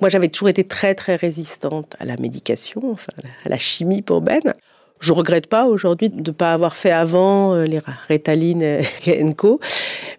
Moi, 0.00 0.08
j'avais 0.08 0.28
toujours 0.28 0.48
été 0.48 0.64
très 0.64 0.94
très 0.94 1.16
résistante 1.16 1.96
à 1.98 2.04
la 2.04 2.16
médication, 2.16 2.82
enfin 2.92 3.12
à 3.44 3.48
la 3.48 3.58
chimie 3.58 4.02
pour 4.02 4.22
Ben. 4.22 4.54
Je 5.02 5.12
regrette 5.12 5.48
pas 5.48 5.66
aujourd'hui 5.66 6.10
de 6.10 6.30
ne 6.30 6.34
pas 6.34 6.52
avoir 6.52 6.76
fait 6.76 6.92
avant 6.92 7.54
euh, 7.54 7.64
les 7.64 7.80
Rétaline 8.06 8.62
et 8.62 9.26
Co. 9.36 9.58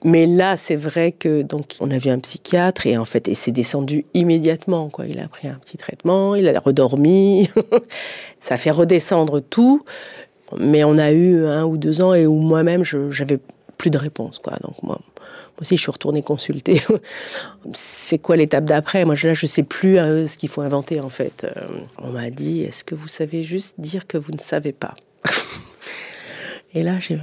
Mais 0.04 0.26
là, 0.26 0.58
c'est 0.58 0.76
vrai 0.76 1.14
que 1.14 1.42
donc 1.42 1.76
on 1.80 1.90
a 1.90 1.98
vu 1.98 2.10
un 2.10 2.20
psychiatre 2.20 2.86
et 2.86 2.98
en 2.98 3.06
fait, 3.06 3.30
et 3.30 3.34
c'est 3.34 3.54
descendu 3.54 4.06
immédiatement. 4.14 4.90
Quoi, 4.90 5.06
il 5.08 5.22
a 5.22 5.30
pris 5.30 5.48
un 5.48 5.54
petit 5.56 5.78
traitement, 5.78 6.36
il 6.36 6.50
a 6.50 6.60
redormi, 6.60 7.50
ça 8.40 8.58
fait 8.58 8.72
redescendre 8.72 9.42
tout. 9.42 9.86
Mais 10.60 10.84
on 10.84 10.98
a 10.98 11.14
eu 11.14 11.46
un 11.46 11.64
ou 11.64 11.78
deux 11.78 12.02
ans 12.02 12.14
et 12.14 12.28
où 12.28 12.36
moi-même, 12.36 12.84
je 12.84 13.10
j'avais 13.10 13.40
plus 13.78 13.90
de 13.90 13.98
réponse. 13.98 14.40
Quoi. 14.40 14.58
Donc 14.62 14.84
moi, 14.84 15.00
moi 15.54 15.62
aussi, 15.62 15.78
je 15.78 15.82
suis 15.84 15.92
retournée 15.92 16.24
consulter. 16.24 16.82
c'est 17.74 18.18
quoi 18.18 18.38
l'étape 18.38 18.66
d'après? 18.66 19.06
Moi, 19.06 19.14
là, 19.22 19.34
je 19.36 19.46
sais 19.46 19.62
plus 19.62 20.00
euh, 20.00 20.26
ce 20.26 20.40
qu'il 20.40 20.50
faut 20.50 20.62
inventer, 20.62 21.00
en 21.00 21.10
fait. 21.10 21.44
Euh, 21.44 21.68
on 22.00 22.10
m'a 22.10 22.32
dit, 22.32 22.64
est-ce 22.64 22.84
que 22.84 22.96
vous 22.96 23.08
savez 23.08 23.44
juste 23.44 23.80
dire 23.80 24.08
que 24.08 24.18
vous 24.18 24.32
ne 24.32 24.40
savez 24.40 24.72
pas? 24.72 24.96
Et 26.74 26.82
là, 26.82 26.98
j'ai 27.00 27.20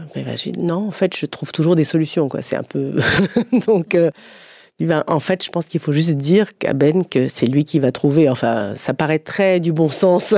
dit, 0.52 0.62
non, 0.62 0.86
en 0.86 0.92
fait, 0.92 1.16
je 1.16 1.26
trouve 1.26 1.50
toujours 1.50 1.74
des 1.74 1.82
solutions, 1.82 2.28
quoi. 2.28 2.40
C'est 2.40 2.56
un 2.56 2.62
peu... 2.62 2.94
Donc... 3.66 3.94
Euh, 3.96 4.10
en 5.06 5.20
fait, 5.20 5.44
je 5.44 5.50
pense 5.50 5.66
qu'il 5.66 5.78
faut 5.78 5.92
juste 5.92 6.14
dire 6.14 6.56
qu'à 6.56 6.72
Ben 6.72 7.04
que 7.04 7.28
c'est 7.28 7.44
lui 7.44 7.66
qui 7.66 7.78
va 7.78 7.92
trouver. 7.92 8.30
Enfin, 8.30 8.72
ça 8.74 8.94
paraît 8.94 9.18
très 9.18 9.60
du 9.60 9.74
bon 9.74 9.90
sens, 9.90 10.34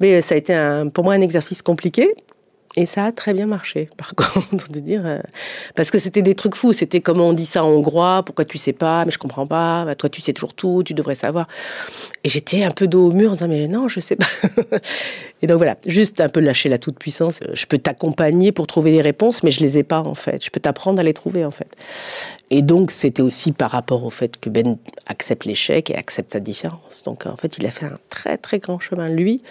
mais 0.00 0.20
ça 0.20 0.34
a 0.34 0.38
été 0.38 0.82
pour 0.92 1.04
moi 1.04 1.14
un 1.14 1.20
exercice 1.20 1.62
compliqué 1.62 2.12
et 2.76 2.86
ça 2.86 3.06
a 3.06 3.12
très 3.12 3.34
bien 3.34 3.46
marché, 3.46 3.88
par 3.96 4.14
contre, 4.14 4.70
de 4.70 4.78
dire. 4.78 5.04
Euh, 5.04 5.18
parce 5.74 5.90
que 5.90 5.98
c'était 5.98 6.22
des 6.22 6.36
trucs 6.36 6.54
fous. 6.54 6.72
C'était 6.72 7.00
comment 7.00 7.28
on 7.28 7.32
dit 7.32 7.46
ça 7.46 7.64
en 7.64 7.68
hongrois, 7.68 8.22
pourquoi 8.24 8.44
tu 8.44 8.58
sais 8.58 8.72
pas, 8.72 9.04
mais 9.04 9.10
je 9.10 9.18
comprends 9.18 9.46
pas, 9.46 9.84
bah, 9.84 9.94
toi 9.96 10.08
tu 10.08 10.20
sais 10.20 10.32
toujours 10.32 10.54
tout, 10.54 10.82
tu 10.84 10.94
devrais 10.94 11.16
savoir. 11.16 11.48
Et 12.22 12.28
j'étais 12.28 12.62
un 12.62 12.70
peu 12.70 12.86
dos 12.86 13.08
au 13.08 13.12
mur 13.12 13.30
en 13.30 13.34
disant, 13.34 13.48
mais 13.48 13.66
non, 13.66 13.88
je 13.88 13.98
sais 13.98 14.16
pas. 14.16 14.26
et 15.42 15.48
donc 15.48 15.56
voilà, 15.58 15.76
juste 15.86 16.20
un 16.20 16.28
peu 16.28 16.38
lâcher 16.40 16.68
la 16.68 16.78
toute-puissance. 16.78 17.40
Je 17.52 17.66
peux 17.66 17.78
t'accompagner 17.78 18.52
pour 18.52 18.68
trouver 18.68 18.92
des 18.92 19.00
réponses, 19.00 19.42
mais 19.42 19.50
je 19.50 19.60
les 19.60 19.78
ai 19.78 19.82
pas 19.82 20.00
en 20.00 20.14
fait. 20.14 20.44
Je 20.44 20.50
peux 20.50 20.60
t'apprendre 20.60 21.00
à 21.00 21.02
les 21.02 21.14
trouver 21.14 21.44
en 21.44 21.50
fait. 21.50 21.68
Et 22.50 22.62
donc 22.62 22.92
c'était 22.92 23.22
aussi 23.22 23.50
par 23.50 23.72
rapport 23.72 24.04
au 24.04 24.10
fait 24.10 24.38
que 24.38 24.48
Ben 24.48 24.76
accepte 25.06 25.44
l'échec 25.44 25.90
et 25.90 25.96
accepte 25.96 26.32
sa 26.32 26.40
différence. 26.40 27.02
Donc 27.04 27.26
en 27.26 27.36
fait, 27.36 27.58
il 27.58 27.66
a 27.66 27.70
fait 27.70 27.86
un 27.86 27.94
très 28.10 28.36
très 28.36 28.60
grand 28.60 28.78
chemin, 28.78 29.08
lui, 29.08 29.42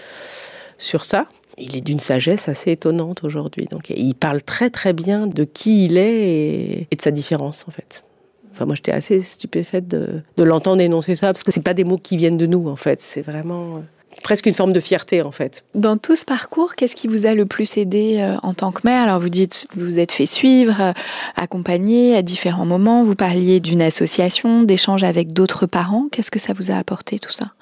sur 0.77 1.03
ça 1.03 1.27
il 1.59 1.75
est 1.75 1.81
d'une 1.81 1.99
sagesse 1.99 2.49
assez 2.49 2.71
étonnante 2.71 3.21
aujourd'hui. 3.25 3.65
Donc, 3.65 3.89
il 3.89 4.15
parle 4.15 4.41
très 4.41 4.69
très 4.69 4.93
bien 4.93 5.27
de 5.27 5.43
qui 5.43 5.85
il 5.85 5.97
est 5.97 6.87
et, 6.91 6.95
de 6.95 7.01
sa 7.01 7.11
différence 7.11 7.65
en 7.67 7.71
fait. 7.71 8.03
Enfin, 8.51 8.65
moi, 8.65 8.75
j'étais 8.75 8.91
assez 8.91 9.21
stupéfaite 9.21 9.87
de, 9.87 10.21
l'entendre 10.37 10.81
énoncer 10.81 11.15
ça 11.15 11.27
parce 11.27 11.43
que 11.43 11.51
c'est 11.51 11.61
pas 11.61 11.73
des 11.73 11.83
mots 11.83 11.97
qui 11.97 12.17
viennent 12.17 12.37
de 12.37 12.45
nous 12.45 12.67
en 12.67 12.75
fait. 12.75 13.01
C'est 13.01 13.21
vraiment 13.21 13.77
euh, 13.77 13.79
presque 14.23 14.47
une 14.47 14.53
forme 14.53 14.73
de 14.73 14.79
fierté 14.79 15.21
en 15.21 15.31
fait. 15.31 15.63
Dans 15.75 15.97
tout 15.97 16.15
ce 16.15 16.25
parcours, 16.25 16.75
qu'est-ce 16.75 16.95
qui 16.95 17.07
vous 17.07 17.25
a 17.25 17.35
le 17.35 17.45
plus 17.45 17.77
aidé 17.77 18.19
euh, 18.21 18.35
en 18.43 18.53
tant 18.53 18.71
que 18.71 18.81
mère? 18.83 19.03
Alors 19.03 19.19
vous 19.19 19.29
dites, 19.29 19.67
vous 19.75 19.85
vous 19.85 19.99
êtes 19.99 20.11
fait 20.11 20.25
suivre, 20.25 20.81
euh, 20.81 20.91
accompagner 21.35 22.15
à 22.15 22.21
différents 22.21 22.65
moments. 22.65 23.03
Vous 23.03 23.15
parliez 23.15 23.59
d'une 23.59 23.81
association, 23.81 24.63
d'échanges 24.63 25.03
avec 25.03 25.31
d'autres 25.31 25.65
parents. 25.65 26.07
Qu'est-ce 26.11 26.31
que 26.31 26.39
ça 26.39 26.53
vous 26.53 26.71
a 26.71 26.75
apporté 26.75 27.19
tout 27.19 27.31
ça? 27.31 27.53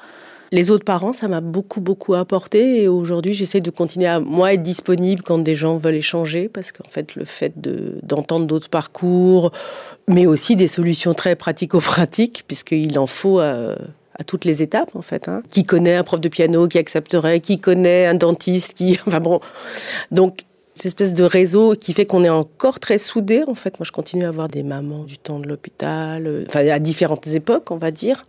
Les 0.51 0.71
autres 0.71 0.85
parents, 0.85 1.13
ça 1.13 1.27
m'a 1.27 1.41
beaucoup, 1.41 1.81
beaucoup 1.81 2.13
apporté. 2.13 2.83
Et 2.83 2.87
aujourd'hui, 2.87 3.33
j'essaie 3.33 3.59
de 3.59 3.69
continuer 3.69 4.07
à, 4.07 4.19
moi, 4.19 4.53
être 4.53 4.63
disponible 4.63 5.21
quand 5.21 5.39
des 5.39 5.55
gens 5.55 5.77
veulent 5.77 5.95
échanger. 5.95 6.47
Parce 6.47 6.71
qu'en 6.71 6.89
fait, 6.89 7.15
le 7.15 7.25
fait 7.25 7.53
d'entendre 8.03 8.45
d'autres 8.45 8.69
parcours, 8.69 9.51
mais 10.07 10.25
aussi 10.25 10.55
des 10.55 10.67
solutions 10.67 11.13
très 11.13 11.35
pratico-pratiques, 11.35 12.43
puisqu'il 12.47 12.97
en 12.97 13.07
faut 13.07 13.39
à, 13.39 13.75
toutes 14.25 14.45
les 14.45 14.63
étapes, 14.63 14.95
en 14.95 15.01
fait. 15.01 15.27
Hein. 15.27 15.43
Qui 15.49 15.63
connaît 15.63 15.95
un 15.95 16.03
prof 16.03 16.19
de 16.19 16.29
piano 16.29 16.67
qui 16.67 16.77
accepterait, 16.77 17.39
qui 17.39 17.59
connaît 17.59 18.05
un 18.05 18.15
dentiste, 18.15 18.73
qui. 18.73 18.97
Enfin 19.05 19.19
bon. 19.19 19.39
Donc, 20.11 20.39
cette 20.73 20.85
espèce 20.85 21.13
de 21.13 21.23
réseau 21.23 21.73
qui 21.73 21.93
fait 21.93 22.05
qu'on 22.05 22.23
est 22.23 22.29
encore 22.29 22.79
très 22.79 22.99
soudés. 22.99 23.43
En 23.47 23.55
fait, 23.55 23.79
moi, 23.79 23.85
je 23.85 23.91
continue 23.91 24.23
à 24.23 24.29
avoir 24.29 24.47
des 24.47 24.63
mamans 24.63 25.03
du 25.03 25.17
temps 25.17 25.39
de 25.39 25.47
l'hôpital, 25.47 26.25
euh, 26.25 26.45
à 26.53 26.79
différentes 26.79 27.27
époques, 27.27 27.69
on 27.71 27.77
va 27.77 27.91
dire. 27.91 28.25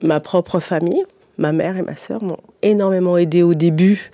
Ma 0.00 0.20
propre 0.20 0.60
famille 0.60 1.04
ma 1.38 1.52
mère 1.52 1.76
et 1.76 1.82
ma 1.82 1.96
sœur 1.96 2.22
m'ont 2.22 2.38
énormément 2.62 3.16
aidé 3.16 3.42
au 3.42 3.54
début 3.54 4.10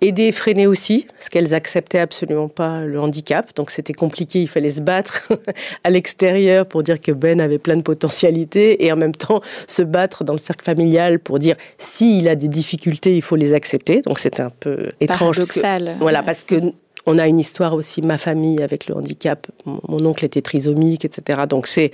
aidé, 0.00 0.30
freiné 0.32 0.66
aussi, 0.66 1.06
parce 1.12 1.28
qu'elles 1.28 1.54
acceptaient 1.54 1.98
absolument 1.98 2.48
pas 2.48 2.84
le 2.84 3.00
handicap. 3.00 3.54
Donc 3.56 3.70
c'était 3.70 3.92
compliqué, 3.92 4.42
il 4.42 4.48
fallait 4.48 4.70
se 4.70 4.80
battre 4.80 5.32
à 5.84 5.90
l'extérieur 5.90 6.66
pour 6.66 6.82
dire 6.82 7.00
que 7.00 7.12
Ben 7.12 7.40
avait 7.40 7.58
plein 7.58 7.76
de 7.76 7.82
potentialités 7.82 8.84
et 8.84 8.92
en 8.92 8.96
même 8.96 9.14
temps 9.14 9.40
se 9.66 9.82
battre 9.82 10.24
dans 10.24 10.32
le 10.32 10.38
cercle 10.38 10.64
familial 10.64 11.18
pour 11.18 11.38
dire 11.38 11.56
s'il 11.78 12.28
a 12.28 12.34
des 12.34 12.48
difficultés, 12.48 13.16
il 13.16 13.22
faut 13.22 13.36
les 13.36 13.54
accepter. 13.54 14.02
Donc 14.02 14.18
c'était 14.18 14.42
un 14.42 14.50
peu 14.50 14.90
étrange. 15.00 15.36
Paradoxal. 15.36 15.92
voilà, 15.98 16.22
parce 16.22 16.44
que 16.44 16.56
on 17.06 17.18
a 17.18 17.26
une 17.26 17.38
histoire 17.38 17.74
aussi, 17.74 18.02
ma 18.02 18.18
famille 18.18 18.62
avec 18.62 18.88
le 18.88 18.96
handicap. 18.96 19.46
Mon 19.64 20.04
oncle 20.04 20.24
était 20.24 20.42
trisomique, 20.42 21.04
etc. 21.04 21.42
Donc 21.48 21.66
c'est 21.66 21.92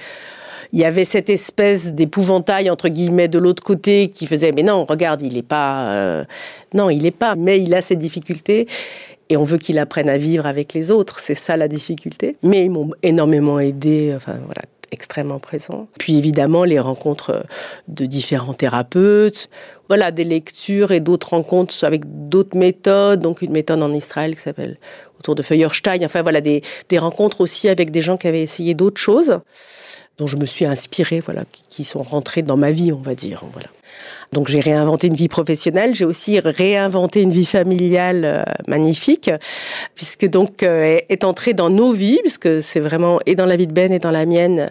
il 0.72 0.78
y 0.78 0.84
avait 0.84 1.04
cette 1.04 1.28
espèce 1.28 1.92
d'épouvantail 1.94 2.70
entre 2.70 2.88
guillemets 2.88 3.28
de 3.28 3.38
l'autre 3.38 3.62
côté 3.62 4.08
qui 4.08 4.26
faisait 4.26 4.52
mais 4.52 4.62
non 4.62 4.86
regarde 4.88 5.20
il 5.20 5.34
n'est 5.34 5.42
pas 5.42 5.92
euh, 5.92 6.24
non 6.72 6.88
il 6.88 7.02
n'est 7.02 7.10
pas 7.10 7.34
mais 7.34 7.60
il 7.60 7.74
a 7.74 7.82
ses 7.82 7.96
difficultés 7.96 8.66
et 9.28 9.36
on 9.36 9.44
veut 9.44 9.58
qu'il 9.58 9.78
apprenne 9.78 10.08
à 10.08 10.16
vivre 10.16 10.46
avec 10.46 10.72
les 10.72 10.90
autres 10.90 11.18
c'est 11.18 11.34
ça 11.34 11.58
la 11.58 11.68
difficulté 11.68 12.36
mais 12.42 12.64
ils 12.64 12.70
m'ont 12.70 12.90
énormément 13.02 13.58
aidé 13.58 14.14
enfin 14.16 14.38
voilà 14.44 14.62
extrêmement 14.92 15.40
présent. 15.40 15.88
Puis 15.98 16.16
évidemment 16.16 16.64
les 16.64 16.78
rencontres 16.78 17.44
de 17.88 18.04
différents 18.04 18.54
thérapeutes, 18.54 19.48
voilà 19.92 20.10
des 20.10 20.24
lectures 20.24 20.90
et 20.90 21.00
d'autres 21.00 21.34
rencontres 21.34 21.84
avec 21.84 22.04
d'autres 22.30 22.56
méthodes, 22.56 23.20
donc 23.20 23.42
une 23.42 23.52
méthode 23.52 23.82
en 23.82 23.92
Israël 23.92 24.34
qui 24.34 24.40
s'appelle 24.40 24.78
autour 25.18 25.34
de 25.34 25.42
Feuerstein, 25.42 26.02
enfin 26.02 26.22
voilà 26.22 26.40
des, 26.40 26.62
des 26.88 26.96
rencontres 26.96 27.42
aussi 27.42 27.68
avec 27.68 27.90
des 27.90 28.00
gens 28.00 28.16
qui 28.16 28.26
avaient 28.26 28.40
essayé 28.40 28.72
d'autres 28.72 28.98
choses 28.98 29.40
dont 30.16 30.26
je 30.26 30.38
me 30.38 30.46
suis 30.46 30.64
inspirée, 30.64 31.20
voilà, 31.20 31.44
qui 31.68 31.84
sont 31.84 32.00
rentrés 32.00 32.40
dans 32.40 32.56
ma 32.56 32.70
vie, 32.70 32.90
on 32.90 33.02
va 33.02 33.14
dire. 33.14 33.42
Voilà. 33.52 33.68
Donc 34.32 34.48
j'ai 34.48 34.60
réinventé 34.60 35.08
une 35.08 35.14
vie 35.14 35.28
professionnelle, 35.28 35.94
j'ai 35.94 36.06
aussi 36.06 36.40
réinventé 36.40 37.20
une 37.20 37.32
vie 37.32 37.44
familiale 37.44 38.22
euh, 38.24 38.42
magnifique, 38.68 39.30
puisque 39.94 40.26
donc 40.26 40.62
euh, 40.62 41.00
est 41.10 41.24
entrée 41.24 41.52
dans 41.52 41.68
nos 41.68 41.92
vies, 41.92 42.20
puisque 42.22 42.62
c'est 42.62 42.80
vraiment 42.80 43.20
et 43.26 43.34
dans 43.34 43.44
la 43.44 43.56
vie 43.56 43.66
de 43.66 43.74
Ben 43.74 43.92
et 43.92 43.98
dans 43.98 44.10
la 44.10 44.24
mienne, 44.24 44.70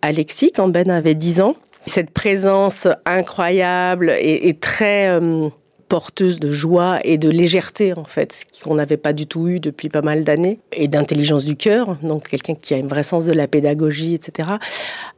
Alexis, 0.00 0.52
quand 0.52 0.68
Ben 0.68 0.90
avait 0.90 1.14
10 1.14 1.42
ans. 1.42 1.54
Cette 1.86 2.10
présence 2.10 2.88
incroyable 3.04 4.14
et, 4.18 4.54
très... 4.60 5.08
Euh, 5.08 5.48
porteuse 5.86 6.40
de 6.40 6.50
joie 6.50 6.98
et 7.04 7.18
de 7.18 7.28
légèreté 7.28 7.92
en 7.92 8.04
fait, 8.04 8.32
ce 8.32 8.64
qu'on 8.64 8.74
n'avait 8.74 8.96
pas 8.96 9.12
du 9.12 9.26
tout 9.26 9.46
eu 9.48 9.60
depuis 9.60 9.90
pas 9.90 10.00
mal 10.00 10.24
d'années, 10.24 10.58
et 10.72 10.88
d'intelligence 10.88 11.44
du 11.44 11.56
cœur, 11.56 11.98
donc 12.02 12.26
quelqu'un 12.26 12.54
qui 12.54 12.74
a 12.74 12.78
un 12.78 12.86
vrai 12.86 13.02
sens 13.02 13.26
de 13.26 13.32
la 13.32 13.46
pédagogie, 13.46 14.14
etc 14.14 14.54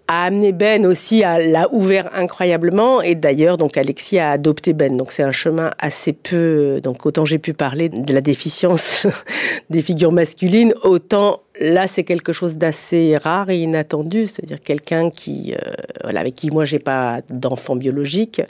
a 0.09 0.25
amené 0.25 0.53
Ben 0.53 0.87
aussi 0.87 1.25
à 1.25 1.39
l'a 1.39 1.73
ouvert 1.73 2.11
incroyablement 2.15 3.03
et 3.03 3.15
d'ailleurs 3.15 3.57
donc 3.57 3.77
Alexis 3.77 4.19
a 4.19 4.31
adopté 4.31 4.73
Ben. 4.73 4.97
Donc 4.97 5.11
c'est 5.11 5.23
un 5.23 5.33
chemin 5.33 5.71
assez 5.79 6.13
peu 6.13 6.81
donc 6.83 7.07
autant 7.07 7.25
j'ai 7.25 7.39
pu 7.39 7.55
parler 7.55 7.89
de 7.89 8.13
la 8.13 8.21
déficience 8.21 9.07
des 9.71 9.83
figures 9.83 10.13
masculines 10.13 10.75
autant 10.83 11.41
là 11.61 11.87
c'est 11.87 12.05
quelque 12.05 12.33
chose 12.33 12.57
d'assez 12.57 13.17
rare 13.17 13.51
et 13.51 13.61
inattendu 13.61 14.27
c'est-à-dire 14.27 14.61
quelqu'un 14.61 15.11
qui 15.11 15.55
euh, 15.55 15.73
voilà 16.05 16.21
avec 16.21 16.35
qui 16.35 16.51
moi 16.51 16.65
j'ai 16.65 16.79
pas 16.79 17.21
d'enfant 17.31 17.77
biologique 17.77 18.43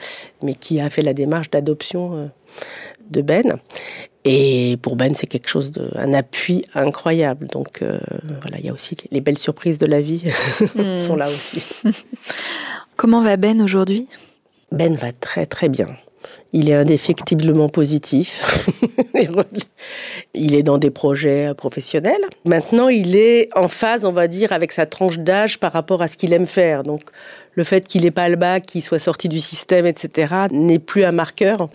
mais 0.42 0.54
qui 0.54 0.80
a 0.80 0.90
fait 0.90 1.02
la 1.02 1.14
démarche 1.14 1.50
d'adoption 1.50 2.16
euh, 2.16 2.26
de 3.10 3.22
Ben 3.22 3.58
et 4.28 4.76
pour 4.82 4.96
Ben, 4.96 5.14
c'est 5.14 5.28
quelque 5.28 5.48
chose 5.48 5.70
de, 5.70 5.88
un 5.94 6.12
appui 6.12 6.64
incroyable. 6.74 7.46
Donc 7.46 7.80
euh, 7.80 8.00
voilà, 8.42 8.58
il 8.58 8.66
y 8.66 8.68
a 8.68 8.72
aussi 8.72 8.96
les 9.12 9.20
belles 9.20 9.38
surprises 9.38 9.78
de 9.78 9.86
la 9.86 10.00
vie 10.00 10.24
hmm. 10.74 10.98
sont 10.98 11.14
là 11.14 11.28
aussi. 11.28 11.80
Comment 12.96 13.22
va 13.22 13.36
Ben 13.36 13.62
aujourd'hui? 13.62 14.08
Ben 14.72 14.96
va 14.96 15.12
très 15.12 15.46
très 15.46 15.68
bien. 15.68 15.86
Il 16.52 16.68
est 16.68 16.74
indéfectiblement 16.74 17.68
positif. 17.68 18.68
il 20.34 20.54
est 20.54 20.62
dans 20.62 20.78
des 20.78 20.90
projets 20.90 21.52
professionnels. 21.56 22.22
Maintenant, 22.44 22.88
il 22.88 23.16
est 23.16 23.48
en 23.54 23.68
phase, 23.68 24.04
on 24.04 24.12
va 24.12 24.28
dire, 24.28 24.52
avec 24.52 24.72
sa 24.72 24.86
tranche 24.86 25.18
d'âge 25.18 25.58
par 25.58 25.72
rapport 25.72 26.02
à 26.02 26.08
ce 26.08 26.16
qu'il 26.16 26.32
aime 26.32 26.46
faire. 26.46 26.82
Donc, 26.82 27.02
le 27.56 27.64
fait 27.64 27.86
qu'il 27.88 28.02
n'ait 28.02 28.10
pas 28.10 28.28
le 28.28 28.36
bac, 28.36 28.64
qu'il 28.66 28.82
soit 28.82 28.98
sorti 28.98 29.28
du 29.28 29.40
système, 29.40 29.86
etc., 29.86 30.34
n'est 30.52 30.78
plus 30.78 31.04
un 31.04 31.12
marqueur. 31.12 31.68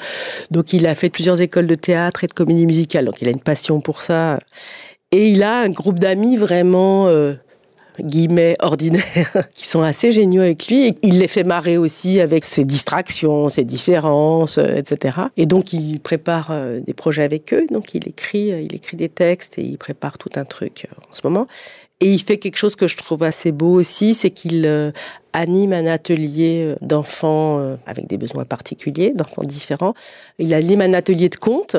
Donc 0.51 0.73
il 0.73 0.87
a 0.87 0.95
fait 0.95 1.09
plusieurs 1.09 1.41
écoles 1.41 1.67
de 1.67 1.75
théâtre 1.75 2.23
et 2.23 2.27
de 2.27 2.33
comédie 2.33 2.65
musicale, 2.65 3.05
donc 3.05 3.21
il 3.21 3.27
a 3.27 3.31
une 3.31 3.41
passion 3.41 3.81
pour 3.81 4.01
ça. 4.01 4.39
Et 5.11 5.27
il 5.27 5.43
a 5.43 5.59
un 5.59 5.69
groupe 5.69 5.99
d'amis 5.99 6.37
vraiment... 6.37 7.07
Euh, 7.07 7.33
guillemets 7.99 8.56
ordinaires 8.60 9.49
qui 9.54 9.67
sont 9.67 9.82
assez 9.82 10.12
géniaux 10.12 10.41
avec 10.41 10.67
lui 10.67 10.97
il 11.01 11.19
les 11.19 11.27
fait 11.27 11.43
marrer 11.43 11.77
aussi 11.77 12.19
avec 12.19 12.45
ses 12.45 12.65
distractions, 12.65 13.49
ses 13.49 13.63
différences, 13.63 14.58
euh, 14.58 14.75
etc. 14.75 15.19
Et 15.38 15.45
donc 15.45 15.73
il 15.73 15.99
prépare 15.99 16.49
euh, 16.51 16.80
des 16.80 16.93
projets 16.93 17.23
avec 17.23 17.54
eux, 17.54 17.65
donc 17.69 17.93
il 17.93 18.08
écrit, 18.08 18.49
il 18.49 18.75
écrit 18.75 18.97
des 18.97 19.10
textes 19.10 19.58
et 19.58 19.63
il 19.63 19.77
prépare 19.77 20.17
tout 20.17 20.30
un 20.36 20.45
truc 20.45 20.88
en 21.10 21.13
ce 21.13 21.21
moment. 21.23 21.47
Et 22.01 22.12
il 22.12 22.21
fait 22.21 22.38
quelque 22.38 22.58
chose 22.58 22.75
que 22.75 22.88
je 22.88 22.97
trouve 22.97 23.21
assez 23.21 23.51
beau 23.51 23.75
aussi, 23.75 24.15
c'est 24.15 24.32
qu'il 24.32 24.65
euh, 24.65 24.91
anime 25.34 25.71
un 25.71 25.86
atelier 25.86 26.65
euh, 26.65 26.75
d'enfants 26.82 27.60
euh, 27.60 27.75
avec 27.86 28.08
des 28.08 28.17
besoins 28.17 28.43
particuliers, 28.43 29.13
d'enfants 29.15 29.43
différents. 29.43 29.93
Il 30.39 30.51
anime 30.56 30.82
un 30.82 30.93
atelier 30.93 31.30
de 31.30 31.36
contes. 31.36 31.77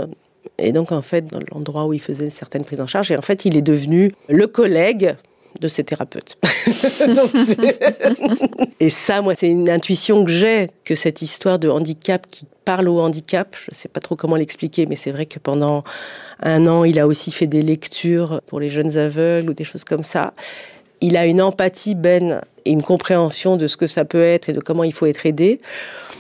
Et 0.59 0.71
donc, 0.71 0.93
en 0.93 1.03
fait, 1.03 1.27
dans 1.27 1.41
l'endroit 1.51 1.87
où 1.87 1.93
il 1.93 2.01
faisait 2.01 2.25
une 2.25 2.31
certaine 2.31 2.65
prise 2.65 2.81
en 2.81 2.87
charge, 2.87 3.11
et 3.11 3.17
en 3.17 3.23
fait, 3.23 3.45
il 3.45 3.57
est 3.57 3.63
devenu 3.63 4.15
le 4.29 4.47
collègue 4.47 5.17
de 5.61 5.69
ses 5.69 5.85
thérapeutes. 5.85 6.37
et 8.81 8.89
ça, 8.89 9.23
moi, 9.23 9.35
c'est 9.35 9.49
une 9.49 9.71
intuition 9.71 10.25
que 10.25 10.31
j'ai, 10.31 10.69
que 10.85 10.95
cette 10.95 11.23
histoire 11.23 11.59
de 11.59 11.69
handicap 11.69 12.27
qui 12.31 12.47
parle 12.65 12.89
au 12.89 13.01
handicap, 13.01 13.57
je 13.59 13.71
ne 13.71 13.75
sais 13.75 13.89
pas 13.89 14.01
trop 14.01 14.17
comment 14.17 14.37
l'expliquer, 14.37 14.87
mais 14.87 14.97
c'est 14.97 15.11
vrai 15.11 15.27
que 15.27 15.39
pendant 15.39 15.85
un 16.41 16.67
an, 16.67 16.85
il 16.85 16.99
a 16.99 17.07
aussi 17.07 17.33
fait 17.33 17.47
des 17.47 17.63
lectures 17.63 18.41
pour 18.47 18.61
les 18.61 18.69
jeunes 18.69 18.97
aveugles 18.97 19.51
ou 19.51 19.55
des 19.55 19.65
choses 19.65 19.85
comme 19.85 20.05
ça. 20.05 20.33
Il 21.01 21.17
a 21.17 21.27
une 21.27 21.43
empathie, 21.43 21.95
Ben, 21.95 22.41
et 22.65 22.71
une 22.71 22.83
compréhension 22.83 23.57
de 23.57 23.67
ce 23.67 23.77
que 23.77 23.87
ça 23.87 24.05
peut 24.05 24.23
être 24.23 24.49
et 24.49 24.53
de 24.53 24.61
comment 24.61 24.85
il 24.85 24.93
faut 24.93 25.07
être 25.07 25.27
aidé. 25.27 25.61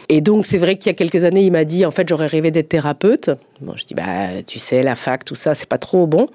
Et 0.08 0.20
donc, 0.20 0.46
c'est 0.46 0.58
vrai 0.58 0.76
qu'il 0.76 0.88
y 0.88 0.90
a 0.90 0.94
quelques 0.94 1.24
années, 1.24 1.42
il 1.42 1.52
m'a 1.52 1.64
dit, 1.64 1.86
en 1.86 1.90
fait, 1.90 2.08
j'aurais 2.08 2.26
rêvé 2.26 2.50
d'être 2.50 2.68
thérapeute. 2.68 3.30
Bon, 3.60 3.74
je 3.76 3.84
dis, 3.84 3.94
bah, 3.94 4.42
tu 4.46 4.58
sais, 4.58 4.82
la 4.82 4.94
fac, 4.94 5.24
tout 5.24 5.34
ça, 5.34 5.54
c'est 5.54 5.68
pas 5.68 5.78
trop 5.78 6.06
bon. 6.06 6.26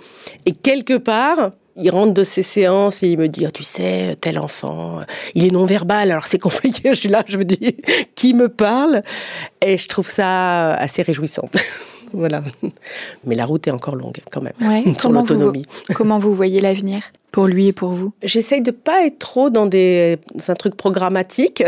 Et 0.45 0.53
quelque 0.53 0.97
part, 0.97 1.51
il 1.77 1.89
rentre 1.91 2.13
de 2.13 2.23
ses 2.23 2.43
séances 2.43 3.03
et 3.03 3.09
il 3.09 3.17
me 3.17 3.27
dit, 3.27 3.45
oh, 3.47 3.51
tu 3.51 3.63
sais, 3.63 4.13
tel 4.19 4.39
enfant, 4.39 5.01
il 5.35 5.45
est 5.45 5.51
non-verbal, 5.51 6.11
alors 6.11 6.27
c'est 6.27 6.39
compliqué. 6.39 6.89
Je 6.89 6.99
suis 6.99 7.09
là, 7.09 7.23
je 7.27 7.37
me 7.37 7.45
dis, 7.45 7.77
qui 8.15 8.33
me 8.33 8.49
parle? 8.49 9.03
Et 9.61 9.77
je 9.77 9.87
trouve 9.87 10.09
ça 10.09 10.73
assez 10.73 11.01
réjouissant. 11.01 11.49
voilà. 12.13 12.43
Mais 13.25 13.35
la 13.35 13.45
route 13.45 13.67
est 13.67 13.71
encore 13.71 13.95
longue 13.95 14.17
quand 14.31 14.41
même 14.41 14.95
sur 14.99 15.11
l'autonomie. 15.11 15.65
comment 15.93 16.19
vous 16.19 16.33
voyez 16.35 16.59
l'avenir 16.61 17.03
pour 17.31 17.45
lui 17.47 17.67
et 17.67 17.73
pour 17.73 17.91
vous? 17.91 18.13
J'essaye 18.23 18.61
de 18.61 18.71
pas 18.71 19.05
être 19.05 19.19
trop 19.19 19.49
dans 19.49 19.67
des 19.67 20.17
un 20.47 20.53
truc 20.55 20.75
programmatique. 20.75 21.63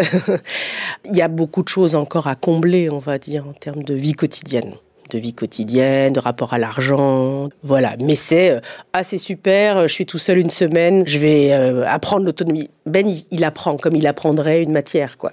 Il 1.06 1.16
y 1.16 1.22
a 1.22 1.28
beaucoup 1.28 1.62
de 1.62 1.68
choses 1.68 1.96
encore 1.96 2.28
à 2.28 2.36
combler, 2.36 2.90
on 2.90 3.00
va 3.00 3.20
dire, 3.20 3.46
en 3.48 3.54
termes 3.54 3.84
de 3.84 3.94
vie 3.94 4.14
quotidienne 4.14 4.74
de 5.10 5.20
vie 5.20 5.34
quotidienne, 5.34 6.14
de 6.14 6.20
rapport 6.20 6.54
à 6.54 6.58
l'argent, 6.58 7.50
voilà. 7.64 7.96
Mais 8.00 8.16
c'est 8.16 8.52
euh, 8.52 8.60
c'est 9.04 9.18
super, 9.18 9.88
je 9.88 9.94
suis 9.94 10.06
tout 10.06 10.18
seul 10.18 10.38
une 10.38 10.50
semaine, 10.50 11.04
je 11.06 11.20
vais 11.20 11.54
euh, 11.54 11.88
apprendre 11.88 12.26
l'autonomie. 12.26 12.70
Ben 12.86 13.08
il, 13.32 13.44
apprend 13.44 13.78
comme 13.78 13.96
il 13.96 14.08
apprendrait 14.08 14.64
une 14.64 14.72
matière 14.72 15.18
quoi. 15.18 15.32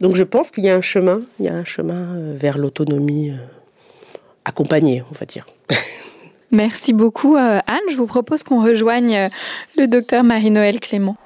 Donc 0.00 0.16
je 0.16 0.24
pense 0.24 0.50
qu'il 0.50 0.64
y 0.64 0.68
a 0.68 0.74
un 0.74 0.80
chemin, 0.80 1.22
il 1.38 1.46
y 1.46 1.48
a 1.48 1.54
un 1.54 1.64
chemin 1.64 2.14
euh, 2.14 2.34
vers 2.36 2.58
l'autonomie 2.58 3.32
accompagné, 4.44 5.02
on 5.10 5.14
va 5.14 5.26
dire. 5.26 5.46
Merci 6.50 6.92
beaucoup 6.92 7.36
euh, 7.36 7.60
Anne. 7.66 7.78
Je 7.90 7.96
vous 7.96 8.06
propose 8.06 8.42
qu'on 8.42 8.62
rejoigne 8.62 9.14
euh, 9.14 9.28
le 9.76 9.86
docteur 9.86 10.24
Marie-Noël 10.24 10.80
Clément. 10.80 11.16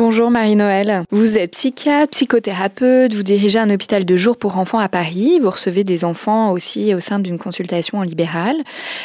Bonjour 0.00 0.30
Marie-Noël. 0.30 1.02
Vous 1.10 1.36
êtes 1.36 1.50
psychiatre, 1.50 2.12
psychothérapeute, 2.12 3.12
vous 3.12 3.22
dirigez 3.22 3.58
un 3.58 3.68
hôpital 3.68 4.06
de 4.06 4.16
jour 4.16 4.38
pour 4.38 4.56
enfants 4.56 4.78
à 4.78 4.88
Paris, 4.88 5.38
vous 5.42 5.50
recevez 5.50 5.84
des 5.84 6.06
enfants 6.06 6.52
aussi 6.52 6.94
au 6.94 7.00
sein 7.00 7.18
d'une 7.18 7.38
consultation 7.38 7.98
en 7.98 8.02
libéral. 8.02 8.56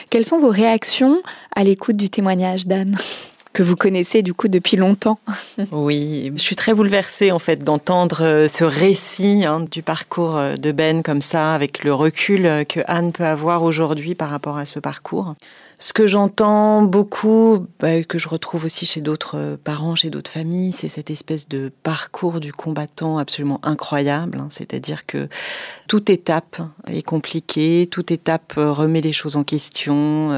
Quelles 0.09 0.23
sont 0.23 0.39
vos 0.39 0.47
réactions 0.47 1.21
à 1.53 1.65
l'écoute 1.65 1.97
du 1.97 2.09
témoignage 2.09 2.65
d'Anne 2.65 2.95
que 3.51 3.61
vous 3.61 3.75
connaissez 3.75 4.21
du 4.21 4.33
coup 4.33 4.47
depuis 4.47 4.77
longtemps? 4.77 5.19
oui, 5.73 6.31
je 6.33 6.41
suis 6.41 6.55
très 6.55 6.73
bouleversée 6.73 7.33
en 7.33 7.39
fait 7.39 7.61
d'entendre 7.61 8.21
euh, 8.21 8.47
ce 8.47 8.63
récit 8.63 9.43
hein, 9.45 9.65
du 9.69 9.81
parcours 9.81 10.37
euh, 10.37 10.55
de 10.55 10.71
Ben 10.71 11.03
comme 11.03 11.21
ça, 11.21 11.53
avec 11.53 11.83
le 11.83 11.93
recul 11.93 12.45
euh, 12.45 12.63
que 12.63 12.79
Anne 12.87 13.11
peut 13.11 13.25
avoir 13.25 13.63
aujourd'hui 13.63 14.15
par 14.15 14.29
rapport 14.29 14.57
à 14.57 14.65
ce 14.65 14.79
parcours. 14.79 15.35
Ce 15.77 15.93
que 15.93 16.07
j'entends 16.07 16.83
beaucoup, 16.83 17.67
bah, 17.79 18.03
que 18.03 18.17
je 18.17 18.27
retrouve 18.27 18.65
aussi 18.65 18.85
chez 18.85 19.01
d'autres 19.01 19.57
parents, 19.63 19.95
chez 19.95 20.09
d'autres 20.09 20.31
familles, 20.31 20.71
c'est 20.71 20.89
cette 20.89 21.09
espèce 21.09 21.49
de 21.49 21.71
parcours 21.83 22.39
du 22.39 22.53
combattant 22.53 23.17
absolument 23.17 23.59
incroyable. 23.63 24.39
Hein. 24.39 24.47
C'est-à-dire 24.49 25.05
que 25.05 25.27
toute 25.87 26.09
étape 26.09 26.61
est 26.87 27.01
compliquée, 27.01 27.87
toute 27.91 28.11
étape 28.11 28.53
remet 28.55 29.01
les 29.01 29.13
choses 29.13 29.35
en 29.35 29.43
question 29.43 30.31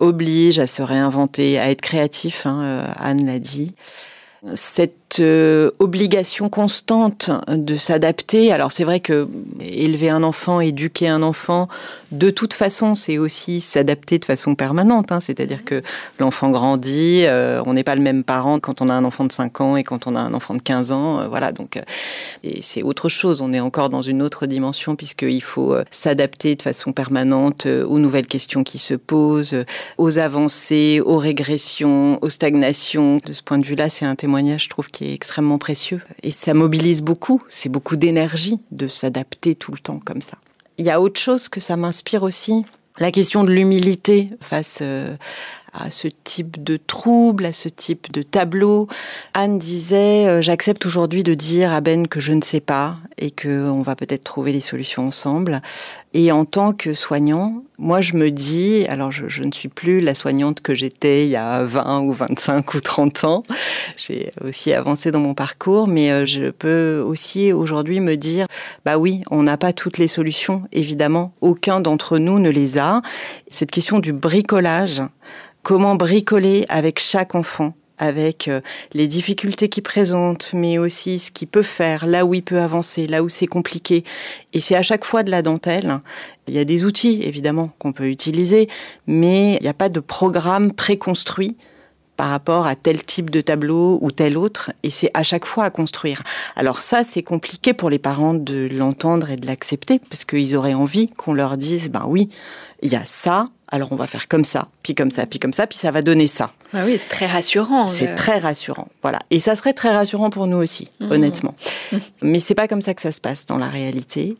oblige 0.00 0.58
à 0.58 0.66
se 0.66 0.82
réinventer, 0.82 1.58
à 1.58 1.70
être 1.70 1.80
créatif, 1.80 2.46
hein, 2.46 2.62
euh, 2.62 2.86
Anne 2.96 3.26
l'a 3.26 3.38
dit. 3.38 3.74
Euh, 5.18 5.70
obligation 5.78 6.48
constante 6.48 7.30
de 7.48 7.76
s'adapter. 7.76 8.52
Alors 8.52 8.70
c'est 8.70 8.84
vrai 8.84 9.00
que 9.00 9.28
élever 9.60 10.10
un 10.10 10.22
enfant, 10.22 10.60
éduquer 10.60 11.08
un 11.08 11.22
enfant, 11.22 11.68
de 12.12 12.30
toute 12.30 12.52
façon, 12.52 12.94
c'est 12.94 13.18
aussi 13.18 13.60
s'adapter 13.60 14.18
de 14.18 14.24
façon 14.24 14.54
permanente. 14.54 15.10
Hein. 15.10 15.20
C'est-à-dire 15.20 15.64
que 15.64 15.82
l'enfant 16.18 16.50
grandit, 16.50 17.24
euh, 17.24 17.62
on 17.66 17.74
n'est 17.74 17.82
pas 17.82 17.96
le 17.96 18.00
même 18.00 18.22
parent 18.22 18.60
quand 18.60 18.80
on 18.82 18.88
a 18.88 18.94
un 18.94 19.04
enfant 19.04 19.24
de 19.24 19.32
5 19.32 19.60
ans 19.60 19.76
et 19.76 19.82
quand 19.82 20.06
on 20.06 20.14
a 20.14 20.20
un 20.20 20.34
enfant 20.34 20.54
de 20.54 20.62
15 20.62 20.92
ans. 20.92 21.20
Euh, 21.20 21.28
voilà, 21.28 21.50
donc 21.50 21.80
c'est 22.60 22.82
autre 22.82 23.08
chose. 23.08 23.40
On 23.40 23.52
est 23.52 23.60
encore 23.60 23.88
dans 23.88 24.02
une 24.02 24.22
autre 24.22 24.46
dimension 24.46 24.96
puisqu'il 24.96 25.42
faut 25.42 25.74
s'adapter 25.90 26.54
de 26.54 26.62
façon 26.62 26.92
permanente 26.92 27.66
aux 27.66 27.98
nouvelles 27.98 28.26
questions 28.26 28.62
qui 28.62 28.78
se 28.78 28.94
posent, 28.94 29.56
aux 29.98 30.18
avancées, 30.18 31.00
aux 31.04 31.18
régressions, 31.18 32.18
aux 32.22 32.30
stagnations. 32.30 33.20
De 33.24 33.32
ce 33.32 33.42
point 33.42 33.58
de 33.58 33.64
vue-là, 33.64 33.88
c'est 33.88 34.04
un 34.04 34.14
témoignage, 34.14 34.64
je 34.64 34.68
trouve, 34.68 34.88
qui 34.88 34.99
extrêmement 35.02 35.58
précieux. 35.58 36.00
Et 36.22 36.30
ça 36.30 36.54
mobilise 36.54 37.02
beaucoup. 37.02 37.42
C'est 37.48 37.68
beaucoup 37.68 37.96
d'énergie 37.96 38.60
de 38.70 38.88
s'adapter 38.88 39.54
tout 39.54 39.72
le 39.72 39.78
temps 39.78 40.00
comme 40.04 40.22
ça. 40.22 40.38
Il 40.78 40.84
y 40.84 40.90
a 40.90 41.00
autre 41.00 41.20
chose 41.20 41.48
que 41.48 41.60
ça 41.60 41.76
m'inspire 41.76 42.22
aussi. 42.22 42.64
La 42.98 43.10
question 43.12 43.44
de 43.44 43.50
l'humilité 43.50 44.30
face 44.40 44.80
euh, 44.82 45.16
à 45.72 45.90
ce 45.90 46.08
type 46.08 46.62
de 46.62 46.76
trouble, 46.76 47.46
à 47.46 47.52
ce 47.52 47.68
type 47.68 48.12
de 48.12 48.22
tableau. 48.22 48.88
Anne 49.34 49.58
disait 49.58 50.26
euh, 50.26 50.42
J'accepte 50.42 50.86
aujourd'hui 50.86 51.22
de 51.22 51.34
dire 51.34 51.72
à 51.72 51.80
Ben 51.80 52.08
que 52.08 52.20
je 52.20 52.32
ne 52.32 52.42
sais 52.42 52.60
pas 52.60 52.96
et 53.18 53.30
qu'on 53.30 53.82
va 53.82 53.96
peut-être 53.96 54.24
trouver 54.24 54.52
les 54.52 54.60
solutions 54.60 55.06
ensemble. 55.06 55.60
Et 56.12 56.32
en 56.32 56.44
tant 56.44 56.72
que 56.72 56.92
soignant, 56.94 57.62
moi 57.78 58.00
je 58.00 58.14
me 58.14 58.30
dis, 58.30 58.84
alors 58.88 59.12
je, 59.12 59.28
je 59.28 59.42
ne 59.42 59.52
suis 59.52 59.68
plus 59.68 60.00
la 60.00 60.14
soignante 60.14 60.60
que 60.60 60.74
j'étais 60.74 61.24
il 61.24 61.30
y 61.30 61.36
a 61.36 61.62
20 61.62 62.00
ou 62.00 62.12
25 62.12 62.74
ou 62.74 62.80
30 62.80 63.24
ans, 63.24 63.42
j'ai 63.96 64.30
aussi 64.42 64.72
avancé 64.72 65.10
dans 65.10 65.20
mon 65.20 65.34
parcours, 65.34 65.86
mais 65.86 66.10
euh, 66.10 66.26
je 66.26 66.50
peux 66.50 67.02
aussi 67.04 67.52
aujourd'hui 67.52 68.00
me 68.00 68.16
dire, 68.16 68.46
bah 68.84 68.98
oui, 68.98 69.22
on 69.30 69.42
n'a 69.42 69.56
pas 69.56 69.72
toutes 69.72 69.98
les 69.98 70.08
solutions, 70.08 70.62
évidemment, 70.72 71.32
aucun 71.40 71.80
d'entre 71.80 72.18
nous 72.18 72.38
ne 72.38 72.50
les 72.50 72.78
a. 72.78 73.02
Cette 73.48 73.70
question 73.70 74.00
du 74.00 74.12
bricolage, 74.12 75.02
comment 75.62 75.94
bricoler 75.94 76.64
avec 76.68 76.98
chaque 76.98 77.34
enfant 77.34 77.74
avec 78.00 78.48
euh, 78.48 78.60
les 78.94 79.06
difficultés 79.06 79.68
qu'il 79.68 79.82
présente, 79.82 80.52
mais 80.54 80.78
aussi 80.78 81.18
ce 81.18 81.30
qu'il 81.30 81.46
peut 81.46 81.62
faire, 81.62 82.06
là 82.06 82.24
où 82.24 82.34
il 82.34 82.42
peut 82.42 82.60
avancer, 82.60 83.06
là 83.06 83.22
où 83.22 83.28
c'est 83.28 83.46
compliqué. 83.46 84.04
Et 84.54 84.60
c'est 84.60 84.74
à 84.74 84.82
chaque 84.82 85.04
fois 85.04 85.22
de 85.22 85.30
la 85.30 85.42
dentelle. 85.42 86.00
Il 86.48 86.54
y 86.54 86.58
a 86.58 86.64
des 86.64 86.84
outils, 86.84 87.20
évidemment, 87.22 87.70
qu'on 87.78 87.92
peut 87.92 88.08
utiliser, 88.08 88.68
mais 89.06 89.58
il 89.60 89.62
n'y 89.62 89.68
a 89.68 89.74
pas 89.74 89.90
de 89.90 90.00
programme 90.00 90.72
préconstruit 90.72 91.56
par 92.16 92.28
rapport 92.28 92.66
à 92.66 92.74
tel 92.74 93.02
type 93.02 93.30
de 93.30 93.40
tableau 93.40 93.98
ou 94.02 94.10
tel 94.10 94.36
autre, 94.36 94.72
et 94.82 94.90
c'est 94.90 95.10
à 95.14 95.22
chaque 95.22 95.46
fois 95.46 95.64
à 95.64 95.70
construire. 95.70 96.22
Alors 96.54 96.78
ça, 96.78 97.02
c'est 97.02 97.22
compliqué 97.22 97.72
pour 97.72 97.88
les 97.88 97.98
parents 97.98 98.34
de 98.34 98.68
l'entendre 98.70 99.30
et 99.30 99.36
de 99.36 99.46
l'accepter, 99.46 99.98
parce 100.10 100.26
qu'ils 100.26 100.54
auraient 100.54 100.74
envie 100.74 101.06
qu'on 101.06 101.32
leur 101.32 101.56
dise, 101.56 101.90
ben 101.90 102.04
oui, 102.06 102.28
il 102.82 102.92
y 102.92 102.96
a 102.96 103.06
ça, 103.06 103.48
alors 103.70 103.92
on 103.92 103.96
va 103.96 104.06
faire 104.06 104.28
comme 104.28 104.44
ça, 104.44 104.68
puis 104.82 104.94
comme 104.94 105.10
ça, 105.10 105.26
puis 105.26 105.38
comme 105.38 105.52
ça, 105.52 105.66
puis 105.66 105.78
ça 105.78 105.90
va 105.90 106.02
donner 106.02 106.26
ça. 106.26 106.52
Ah 106.72 106.82
oui, 106.84 106.96
c'est 106.98 107.08
très 107.08 107.26
rassurant. 107.26 107.88
C'est 107.88 108.14
très 108.14 108.38
rassurant, 108.38 108.88
voilà. 109.02 109.18
Et 109.30 109.40
ça 109.40 109.56
serait 109.56 109.72
très 109.72 109.90
rassurant 109.90 110.30
pour 110.30 110.46
nous 110.46 110.58
aussi, 110.58 110.90
mmh. 111.00 111.10
honnêtement. 111.10 111.54
Mais 112.22 112.38
c'est 112.40 112.54
pas 112.54 112.68
comme 112.68 112.82
ça 112.82 112.94
que 112.94 113.02
ça 113.02 113.12
se 113.12 113.20
passe 113.20 113.46
dans 113.46 113.58
la 113.58 113.68
réalité. 113.68 114.36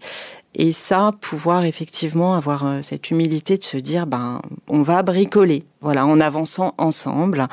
Et 0.54 0.72
ça, 0.72 1.12
pouvoir 1.20 1.64
effectivement 1.64 2.34
avoir 2.34 2.66
euh, 2.66 2.82
cette 2.82 3.10
humilité 3.10 3.56
de 3.56 3.62
se 3.62 3.76
dire, 3.76 4.06
ben, 4.08 4.42
on 4.68 4.82
va 4.82 5.02
bricoler, 5.02 5.64
voilà, 5.80 6.06
en 6.06 6.18
avançant 6.18 6.74
ensemble, 6.76 7.46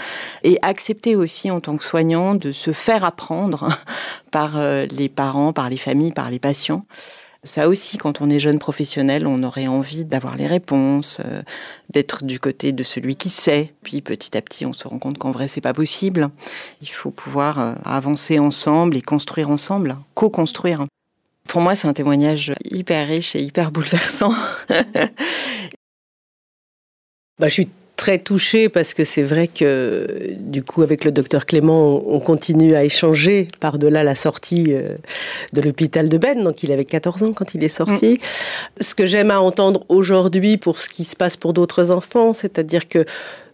et 0.43 0.57
accepter 0.63 1.15
aussi 1.15 1.51
en 1.51 1.61
tant 1.61 1.77
que 1.77 1.83
soignant 1.83 2.33
de 2.33 2.51
se 2.51 2.73
faire 2.73 3.03
apprendre 3.03 3.69
par 4.31 4.57
euh, 4.57 4.87
les 4.87 5.09
parents, 5.09 5.53
par 5.53 5.69
les 5.69 5.77
familles, 5.77 6.11
par 6.11 6.31
les 6.31 6.39
patients. 6.39 6.85
Ça 7.43 7.69
aussi, 7.69 7.97
quand 7.97 8.21
on 8.21 8.30
est 8.30 8.39
jeune 8.39 8.60
professionnel, 8.60 9.28
on 9.28 9.43
aurait 9.43 9.67
envie 9.67 10.06
d'avoir 10.06 10.36
les 10.36 10.47
réponses, 10.47 11.21
euh, 11.23 11.41
d'être 11.89 12.23
du 12.23 12.39
côté 12.39 12.71
de 12.71 12.84
celui 12.84 13.15
qui 13.15 13.30
sait. 13.30 13.73
Puis 13.84 14.02
petit 14.02 14.36
à 14.38 14.41
petit, 14.41 14.65
on 14.65 14.73
se 14.73 14.88
rend 14.88 15.00
compte 15.00 15.17
qu'en 15.17 15.32
vrai, 15.32 15.47
c'est 15.47 15.62
pas 15.62 15.73
possible. 15.73 16.30
Il 16.82 16.89
faut 16.89 17.12
pouvoir 17.12 17.60
euh, 17.60 17.73
avancer 17.86 18.39
ensemble 18.39 18.97
et 18.97 19.02
construire 19.02 19.50
ensemble, 19.50 19.97
co-construire. 20.13 20.86
Pour 21.47 21.62
moi, 21.62 21.76
c'est 21.76 21.88
un 21.88 21.93
témoignage 21.93 22.54
hyper 22.65 23.08
riche 23.08 23.36
et 23.36 23.41
hyper 23.41 23.71
bouleversant. 23.71 24.34
bah, 27.39 27.47
je 27.47 27.54
suis 27.54 27.69
très 28.07 28.19
touchée 28.19 28.69
parce 28.69 28.93
que 28.93 29.03
c'est 29.03 29.21
vrai 29.21 29.49
que 29.49 30.31
du 30.39 30.63
coup 30.63 30.81
avec 30.81 31.03
le 31.03 31.11
docteur 31.11 31.45
Clément 31.45 32.01
on 32.07 32.21
continue 32.21 32.73
à 32.73 32.85
échanger 32.85 33.49
par-delà 33.59 34.01
la 34.01 34.15
sortie 34.15 34.67
euh, 34.69 34.87
de 35.51 35.59
l'hôpital 35.59 36.07
de 36.07 36.17
Ben 36.17 36.41
donc 36.41 36.63
il 36.63 36.71
avait 36.71 36.85
14 36.85 37.23
ans 37.23 37.33
quand 37.35 37.53
il 37.53 37.65
est 37.65 37.67
sorti. 37.67 38.13
Mm. 38.13 38.17
Ce 38.79 38.95
que 38.95 39.05
j'aime 39.05 39.29
à 39.29 39.41
entendre 39.41 39.83
aujourd'hui 39.89 40.55
pour 40.55 40.77
ce 40.79 40.87
qui 40.87 41.03
se 41.03 41.17
passe 41.17 41.35
pour 41.35 41.51
d'autres 41.51 41.91
enfants, 41.91 42.31
c'est-à-dire 42.31 42.87
que 42.87 43.03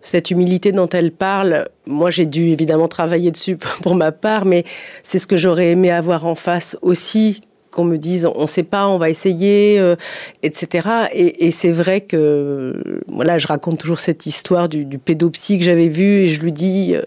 cette 0.02 0.30
humilité 0.30 0.72
dont 0.72 0.90
elle 0.90 1.12
parle, 1.12 1.68
moi 1.88 2.12
j'ai 2.12 2.28
dû 2.28 2.50
évidemment 2.50 2.88
travailler 2.88 3.32
dessus 3.32 3.58
pour 3.82 3.96
ma 3.96 4.12
part, 4.12 4.46
mais 4.46 4.66
c'est 5.02 5.18
ce 5.18 5.26
que 5.26 5.36
j'aurais 5.36 5.72
aimé 5.72 5.90
avoir 5.90 6.28
en 6.28 6.36
face 6.36 6.78
aussi 6.84 7.42
qu'on 7.74 7.84
me 7.84 7.98
dise 7.98 8.26
on 8.26 8.42
ne 8.42 8.46
sait 8.46 8.64
pas, 8.64 8.88
on 8.88 8.98
va 8.98 9.10
essayer, 9.10 9.80
euh, 9.80 9.96
etc. 10.44 10.88
Et, 11.14 11.52
c'est 11.52 11.72
vrai 11.72 12.02
que 12.02 13.02
voilà, 13.12 13.38
je 13.40 13.48
raconte 13.48 13.80
toujours 13.80 14.00
cette 14.00 14.26
histoire 14.26 14.70
du, 14.70 14.86
pédopsie 14.98 15.60
que 15.60 15.66
j'avais 15.66 15.90
vu 15.90 16.22
et 16.22 16.28
je 16.28 16.42
lui 16.42 16.52
dis 16.52 16.96
euh, 16.96 17.02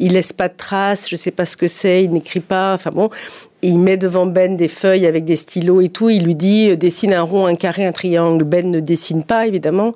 il 0.00 0.12
laisse 0.12 0.32
pas 0.32 0.48
de 0.48 0.56
traces, 0.56 1.08
je 1.08 1.16
sais 1.16 1.30
pas 1.30 1.44
ce 1.44 1.56
que 1.56 1.68
c'est, 1.68 2.02
il 2.02 2.10
n'écrit 2.10 2.40
pas, 2.40 2.74
enfin 2.74 2.90
bon. 2.90 3.10
il 3.62 3.78
met 3.78 3.96
devant 3.96 4.26
Ben 4.26 4.56
des 4.56 4.68
feuilles 4.68 5.06
avec 5.06 5.24
des 5.24 5.36
stylos 5.36 5.80
et 5.80 5.88
tout. 5.88 6.10
Il 6.10 6.24
lui 6.24 6.34
dit 6.34 6.70
euh, 6.70 6.76
dessine 6.76 7.12
un 7.12 7.22
rond, 7.22 7.46
un 7.46 7.54
carré, 7.54 7.84
un 7.84 7.92
triangle. 7.92 8.44
Ben 8.44 8.70
ne 8.70 8.80
dessine 8.80 9.22
pas 9.22 9.46
évidemment 9.46 9.94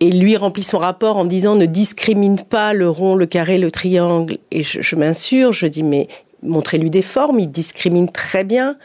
et 0.00 0.10
lui 0.10 0.36
remplit 0.36 0.62
son 0.62 0.78
rapport 0.78 1.18
en 1.18 1.26
disant 1.26 1.56
ne 1.56 1.66
discrimine 1.66 2.38
pas 2.40 2.72
le 2.72 2.88
rond, 2.88 3.14
le 3.14 3.26
carré, 3.26 3.58
le 3.58 3.70
triangle. 3.70 4.38
Et 4.50 4.62
je, 4.62 4.80
je 4.80 4.96
m'insurge, 4.96 5.58
je 5.58 5.66
dis 5.66 5.84
mais 5.84 6.08
montrez-lui 6.42 6.90
des 6.90 7.02
formes, 7.02 7.38
il 7.38 7.50
discrimine 7.50 8.10
très 8.10 8.44
bien 8.44 8.76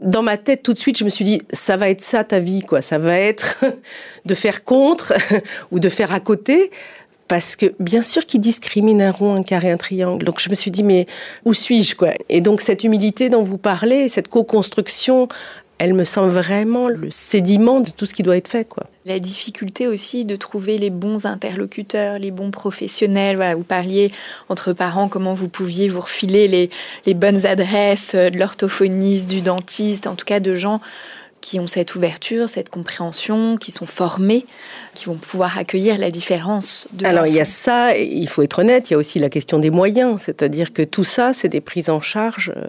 dans 0.00 0.22
ma 0.22 0.36
tête, 0.36 0.62
tout 0.62 0.72
de 0.72 0.78
suite, 0.78 0.98
je 0.98 1.04
me 1.04 1.10
suis 1.10 1.24
dit, 1.24 1.42
ça 1.52 1.76
va 1.76 1.88
être 1.88 2.02
ça 2.02 2.24
ta 2.24 2.38
vie, 2.38 2.62
quoi. 2.62 2.82
Ça 2.82 2.98
va 2.98 3.18
être 3.18 3.64
de 4.24 4.34
faire 4.34 4.64
contre 4.64 5.12
ou 5.70 5.80
de 5.80 5.88
faire 5.88 6.12
à 6.12 6.20
côté. 6.20 6.70
Parce 7.28 7.54
que 7.54 7.66
bien 7.78 8.02
sûr 8.02 8.26
qu'il 8.26 8.40
discrimine 8.40 9.00
un 9.00 9.12
rond, 9.12 9.36
un 9.36 9.44
carré, 9.44 9.70
un 9.70 9.76
triangle. 9.76 10.24
Donc 10.24 10.40
je 10.40 10.50
me 10.50 10.54
suis 10.56 10.72
dit, 10.72 10.82
mais 10.82 11.06
où 11.44 11.54
suis-je, 11.54 11.94
quoi? 11.94 12.10
Et 12.28 12.40
donc 12.40 12.60
cette 12.60 12.82
humilité 12.82 13.28
dont 13.28 13.44
vous 13.44 13.56
parlez, 13.56 14.08
cette 14.08 14.26
co-construction 14.26 15.28
elle 15.80 15.94
me 15.94 16.04
semble 16.04 16.28
vraiment 16.28 16.88
le 16.88 17.10
sédiment 17.10 17.80
de 17.80 17.88
tout 17.88 18.04
ce 18.04 18.12
qui 18.12 18.22
doit 18.22 18.36
être 18.36 18.48
fait. 18.48 18.66
Quoi. 18.66 18.84
La 19.06 19.18
difficulté 19.18 19.86
aussi 19.86 20.26
de 20.26 20.36
trouver 20.36 20.76
les 20.76 20.90
bons 20.90 21.24
interlocuteurs, 21.24 22.18
les 22.18 22.30
bons 22.30 22.50
professionnels. 22.50 23.38
vous 23.56 23.64
parliez 23.64 24.10
entre 24.50 24.74
parents 24.74 25.08
comment 25.08 25.32
vous 25.32 25.48
pouviez 25.48 25.88
vous 25.88 26.02
refiler 26.02 26.48
les, 26.48 26.68
les 27.06 27.14
bonnes 27.14 27.46
adresses 27.46 28.14
de 28.14 28.38
l'orthophoniste, 28.38 29.30
du 29.30 29.40
dentiste, 29.40 30.06
en 30.06 30.16
tout 30.16 30.26
cas 30.26 30.38
de 30.38 30.54
gens 30.54 30.82
qui 31.40 31.58
ont 31.58 31.66
cette 31.66 31.94
ouverture, 31.94 32.48
cette 32.48 32.68
compréhension, 32.68 33.56
qui 33.56 33.72
sont 33.72 33.86
formés, 33.86 34.44
qui 34.94 35.06
vont 35.06 35.14
pouvoir 35.14 35.58
accueillir 35.58 35.98
la 35.98 36.10
différence. 36.10 36.88
De 36.92 37.06
Alors 37.06 37.26
il 37.26 37.34
y 37.34 37.40
a 37.40 37.44
ça, 37.44 37.96
il 37.96 38.28
faut 38.28 38.42
être 38.42 38.60
honnête, 38.60 38.90
il 38.90 38.94
y 38.94 38.96
a 38.96 38.98
aussi 38.98 39.18
la 39.18 39.28
question 39.28 39.58
des 39.58 39.70
moyens, 39.70 40.20
c'est-à-dire 40.22 40.72
que 40.72 40.82
tout 40.82 41.04
ça, 41.04 41.32
c'est 41.32 41.48
des 41.48 41.60
prises 41.60 41.90
en 41.90 42.00
charge 42.00 42.52
euh, 42.56 42.66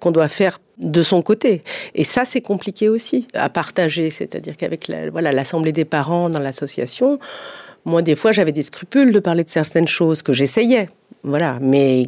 qu'on 0.00 0.10
doit 0.10 0.28
faire 0.28 0.60
de 0.78 1.02
son 1.02 1.22
côté. 1.22 1.62
Et 1.94 2.04
ça, 2.04 2.24
c'est 2.24 2.40
compliqué 2.40 2.88
aussi 2.88 3.26
à 3.34 3.48
partager, 3.48 4.10
c'est-à-dire 4.10 4.56
qu'avec 4.56 4.88
la, 4.88 5.10
voilà 5.10 5.30
l'assemblée 5.32 5.72
des 5.72 5.84
parents 5.84 6.30
dans 6.30 6.38
l'association, 6.38 7.18
moi 7.84 8.02
des 8.02 8.14
fois 8.14 8.32
j'avais 8.32 8.52
des 8.52 8.62
scrupules 8.62 9.12
de 9.12 9.20
parler 9.20 9.44
de 9.44 9.50
certaines 9.50 9.88
choses 9.88 10.22
que 10.22 10.32
j'essayais, 10.32 10.88
voilà, 11.22 11.58
mais 11.60 12.06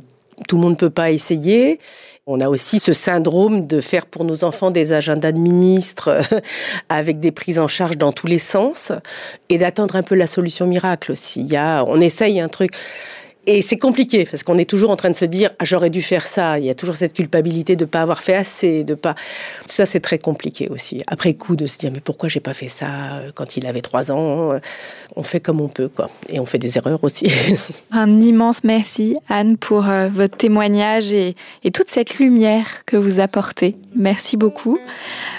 tout 0.48 0.56
le 0.56 0.62
monde 0.62 0.72
ne 0.72 0.76
peut 0.76 0.90
pas 0.90 1.10
essayer. 1.10 1.78
On 2.28 2.40
a 2.40 2.48
aussi 2.48 2.78
ce 2.78 2.92
syndrome 2.92 3.66
de 3.66 3.80
faire 3.80 4.06
pour 4.06 4.24
nos 4.24 4.44
enfants 4.44 4.70
des 4.70 4.92
agendas 4.92 5.32
de 5.32 5.40
ministres 5.40 6.20
avec 6.88 7.18
des 7.18 7.32
prises 7.32 7.58
en 7.58 7.66
charge 7.66 7.96
dans 7.96 8.12
tous 8.12 8.28
les 8.28 8.38
sens 8.38 8.92
et 9.48 9.58
d'attendre 9.58 9.96
un 9.96 10.04
peu 10.04 10.14
la 10.14 10.28
solution 10.28 10.68
miracle 10.68 11.10
aussi. 11.10 11.40
Il 11.40 11.50
y 11.50 11.56
a, 11.56 11.84
on 11.88 12.00
essaye 12.00 12.40
un 12.40 12.48
truc. 12.48 12.74
Et 13.46 13.60
c'est 13.60 13.76
compliqué 13.76 14.24
parce 14.24 14.44
qu'on 14.44 14.56
est 14.56 14.68
toujours 14.68 14.90
en 14.90 14.96
train 14.96 15.10
de 15.10 15.16
se 15.16 15.24
dire 15.24 15.50
ah, 15.58 15.64
j'aurais 15.64 15.90
dû 15.90 16.00
faire 16.00 16.26
ça. 16.26 16.60
Il 16.60 16.64
y 16.64 16.70
a 16.70 16.74
toujours 16.74 16.94
cette 16.94 17.12
culpabilité 17.12 17.74
de 17.74 17.84
ne 17.84 17.88
pas 17.88 18.00
avoir 18.00 18.22
fait 18.22 18.34
assez, 18.34 18.84
de 18.84 18.94
pas. 18.94 19.16
Ça 19.66 19.84
c'est 19.84 20.00
très 20.00 20.18
compliqué 20.18 20.68
aussi. 20.68 20.98
Après 21.08 21.34
coup 21.34 21.56
de 21.56 21.66
se 21.66 21.78
dire 21.78 21.90
mais 21.92 22.00
pourquoi 22.00 22.28
j'ai 22.28 22.40
pas 22.40 22.54
fait 22.54 22.68
ça 22.68 22.86
euh, 23.14 23.32
quand 23.34 23.56
il 23.56 23.66
avait 23.66 23.80
trois 23.80 24.12
ans. 24.12 24.52
Euh, 24.52 24.58
on 25.16 25.24
fait 25.24 25.40
comme 25.40 25.60
on 25.60 25.68
peut 25.68 25.88
quoi 25.88 26.08
et 26.28 26.38
on 26.38 26.46
fait 26.46 26.58
des 26.58 26.78
erreurs 26.78 27.02
aussi. 27.02 27.26
Un 27.90 28.20
immense 28.20 28.62
merci 28.62 29.16
Anne 29.28 29.56
pour 29.56 29.88
euh, 29.88 30.08
votre 30.08 30.36
témoignage 30.36 31.12
et, 31.12 31.34
et 31.64 31.72
toute 31.72 31.90
cette 31.90 32.18
lumière 32.18 32.84
que 32.86 32.96
vous 32.96 33.18
apportez. 33.18 33.76
Merci 33.94 34.36
beaucoup. 34.36 34.78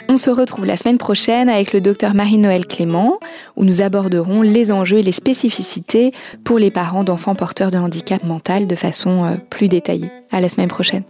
On 0.10 0.18
se 0.18 0.30
retrouve 0.30 0.66
la 0.66 0.78
semaine 0.78 0.98
prochaine 0.98 1.50
avec 1.50 1.74
le 1.74 1.82
docteur 1.82 2.14
Marie-Noël 2.14 2.68
Clément 2.68 3.20
où 3.56 3.66
nous 3.66 3.82
aborderons 3.82 4.42
les 4.42 4.72
enjeux 4.72 4.98
et 4.98 5.04
les 5.04 5.12
spécificités 5.12 6.12
pour 6.44 6.60
les 6.60 6.72
parents 6.72 7.04
d'enfants 7.04 7.36
porteurs 7.36 7.72
de 7.72 7.78
handicap 7.78 8.24
mental 8.24 8.68
de 8.68 8.76
façon 8.76 9.26
euh, 9.26 9.36
plus 9.50 9.68
détaillée. 9.68 10.12
À 10.32 10.42
la 10.42 10.50
semaine 10.50 10.68
prochaine. 10.68 11.04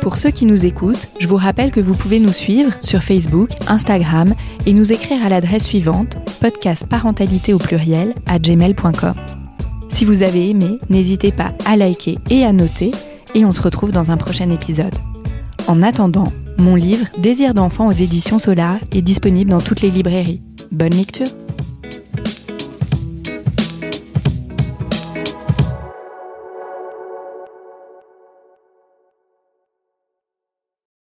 Pour 0.00 0.16
ceux 0.16 0.30
qui 0.30 0.46
nous 0.46 0.64
écoutent, 0.64 1.08
je 1.18 1.26
vous 1.26 1.36
rappelle 1.36 1.70
que 1.70 1.80
vous 1.80 1.94
pouvez 1.94 2.20
nous 2.20 2.32
suivre 2.32 2.72
sur 2.82 3.02
Facebook, 3.02 3.50
Instagram 3.68 4.34
et 4.64 4.72
nous 4.72 4.92
écrire 4.92 5.22
à 5.24 5.28
l'adresse 5.28 5.64
suivante 5.64 6.16
podcastparentalité 6.40 7.52
au 7.52 7.58
pluriel 7.58 8.14
à 8.26 8.38
gmail.com. 8.38 9.14
Si 9.90 10.06
vous 10.06 10.22
avez 10.22 10.48
aimé, 10.48 10.78
n'hésitez 10.88 11.32
pas 11.32 11.52
à 11.66 11.76
liker 11.76 12.18
et 12.30 12.44
à 12.44 12.52
noter 12.52 12.92
et 13.34 13.44
on 13.44 13.52
se 13.52 13.60
retrouve 13.60 13.92
dans 13.92 14.10
un 14.10 14.16
prochain 14.16 14.50
épisode. 14.50 14.94
En 15.68 15.82
attendant, 15.82 16.26
mon 16.58 16.74
livre 16.74 17.06
Désir 17.18 17.54
d'enfant 17.54 17.88
aux 17.88 17.92
éditions 17.92 18.38
Solar 18.38 18.78
est 18.92 19.02
disponible 19.02 19.50
dans 19.50 19.60
toutes 19.60 19.80
les 19.80 19.90
librairies. 19.90 20.42
Bonne 20.70 20.94
lecture 20.94 21.26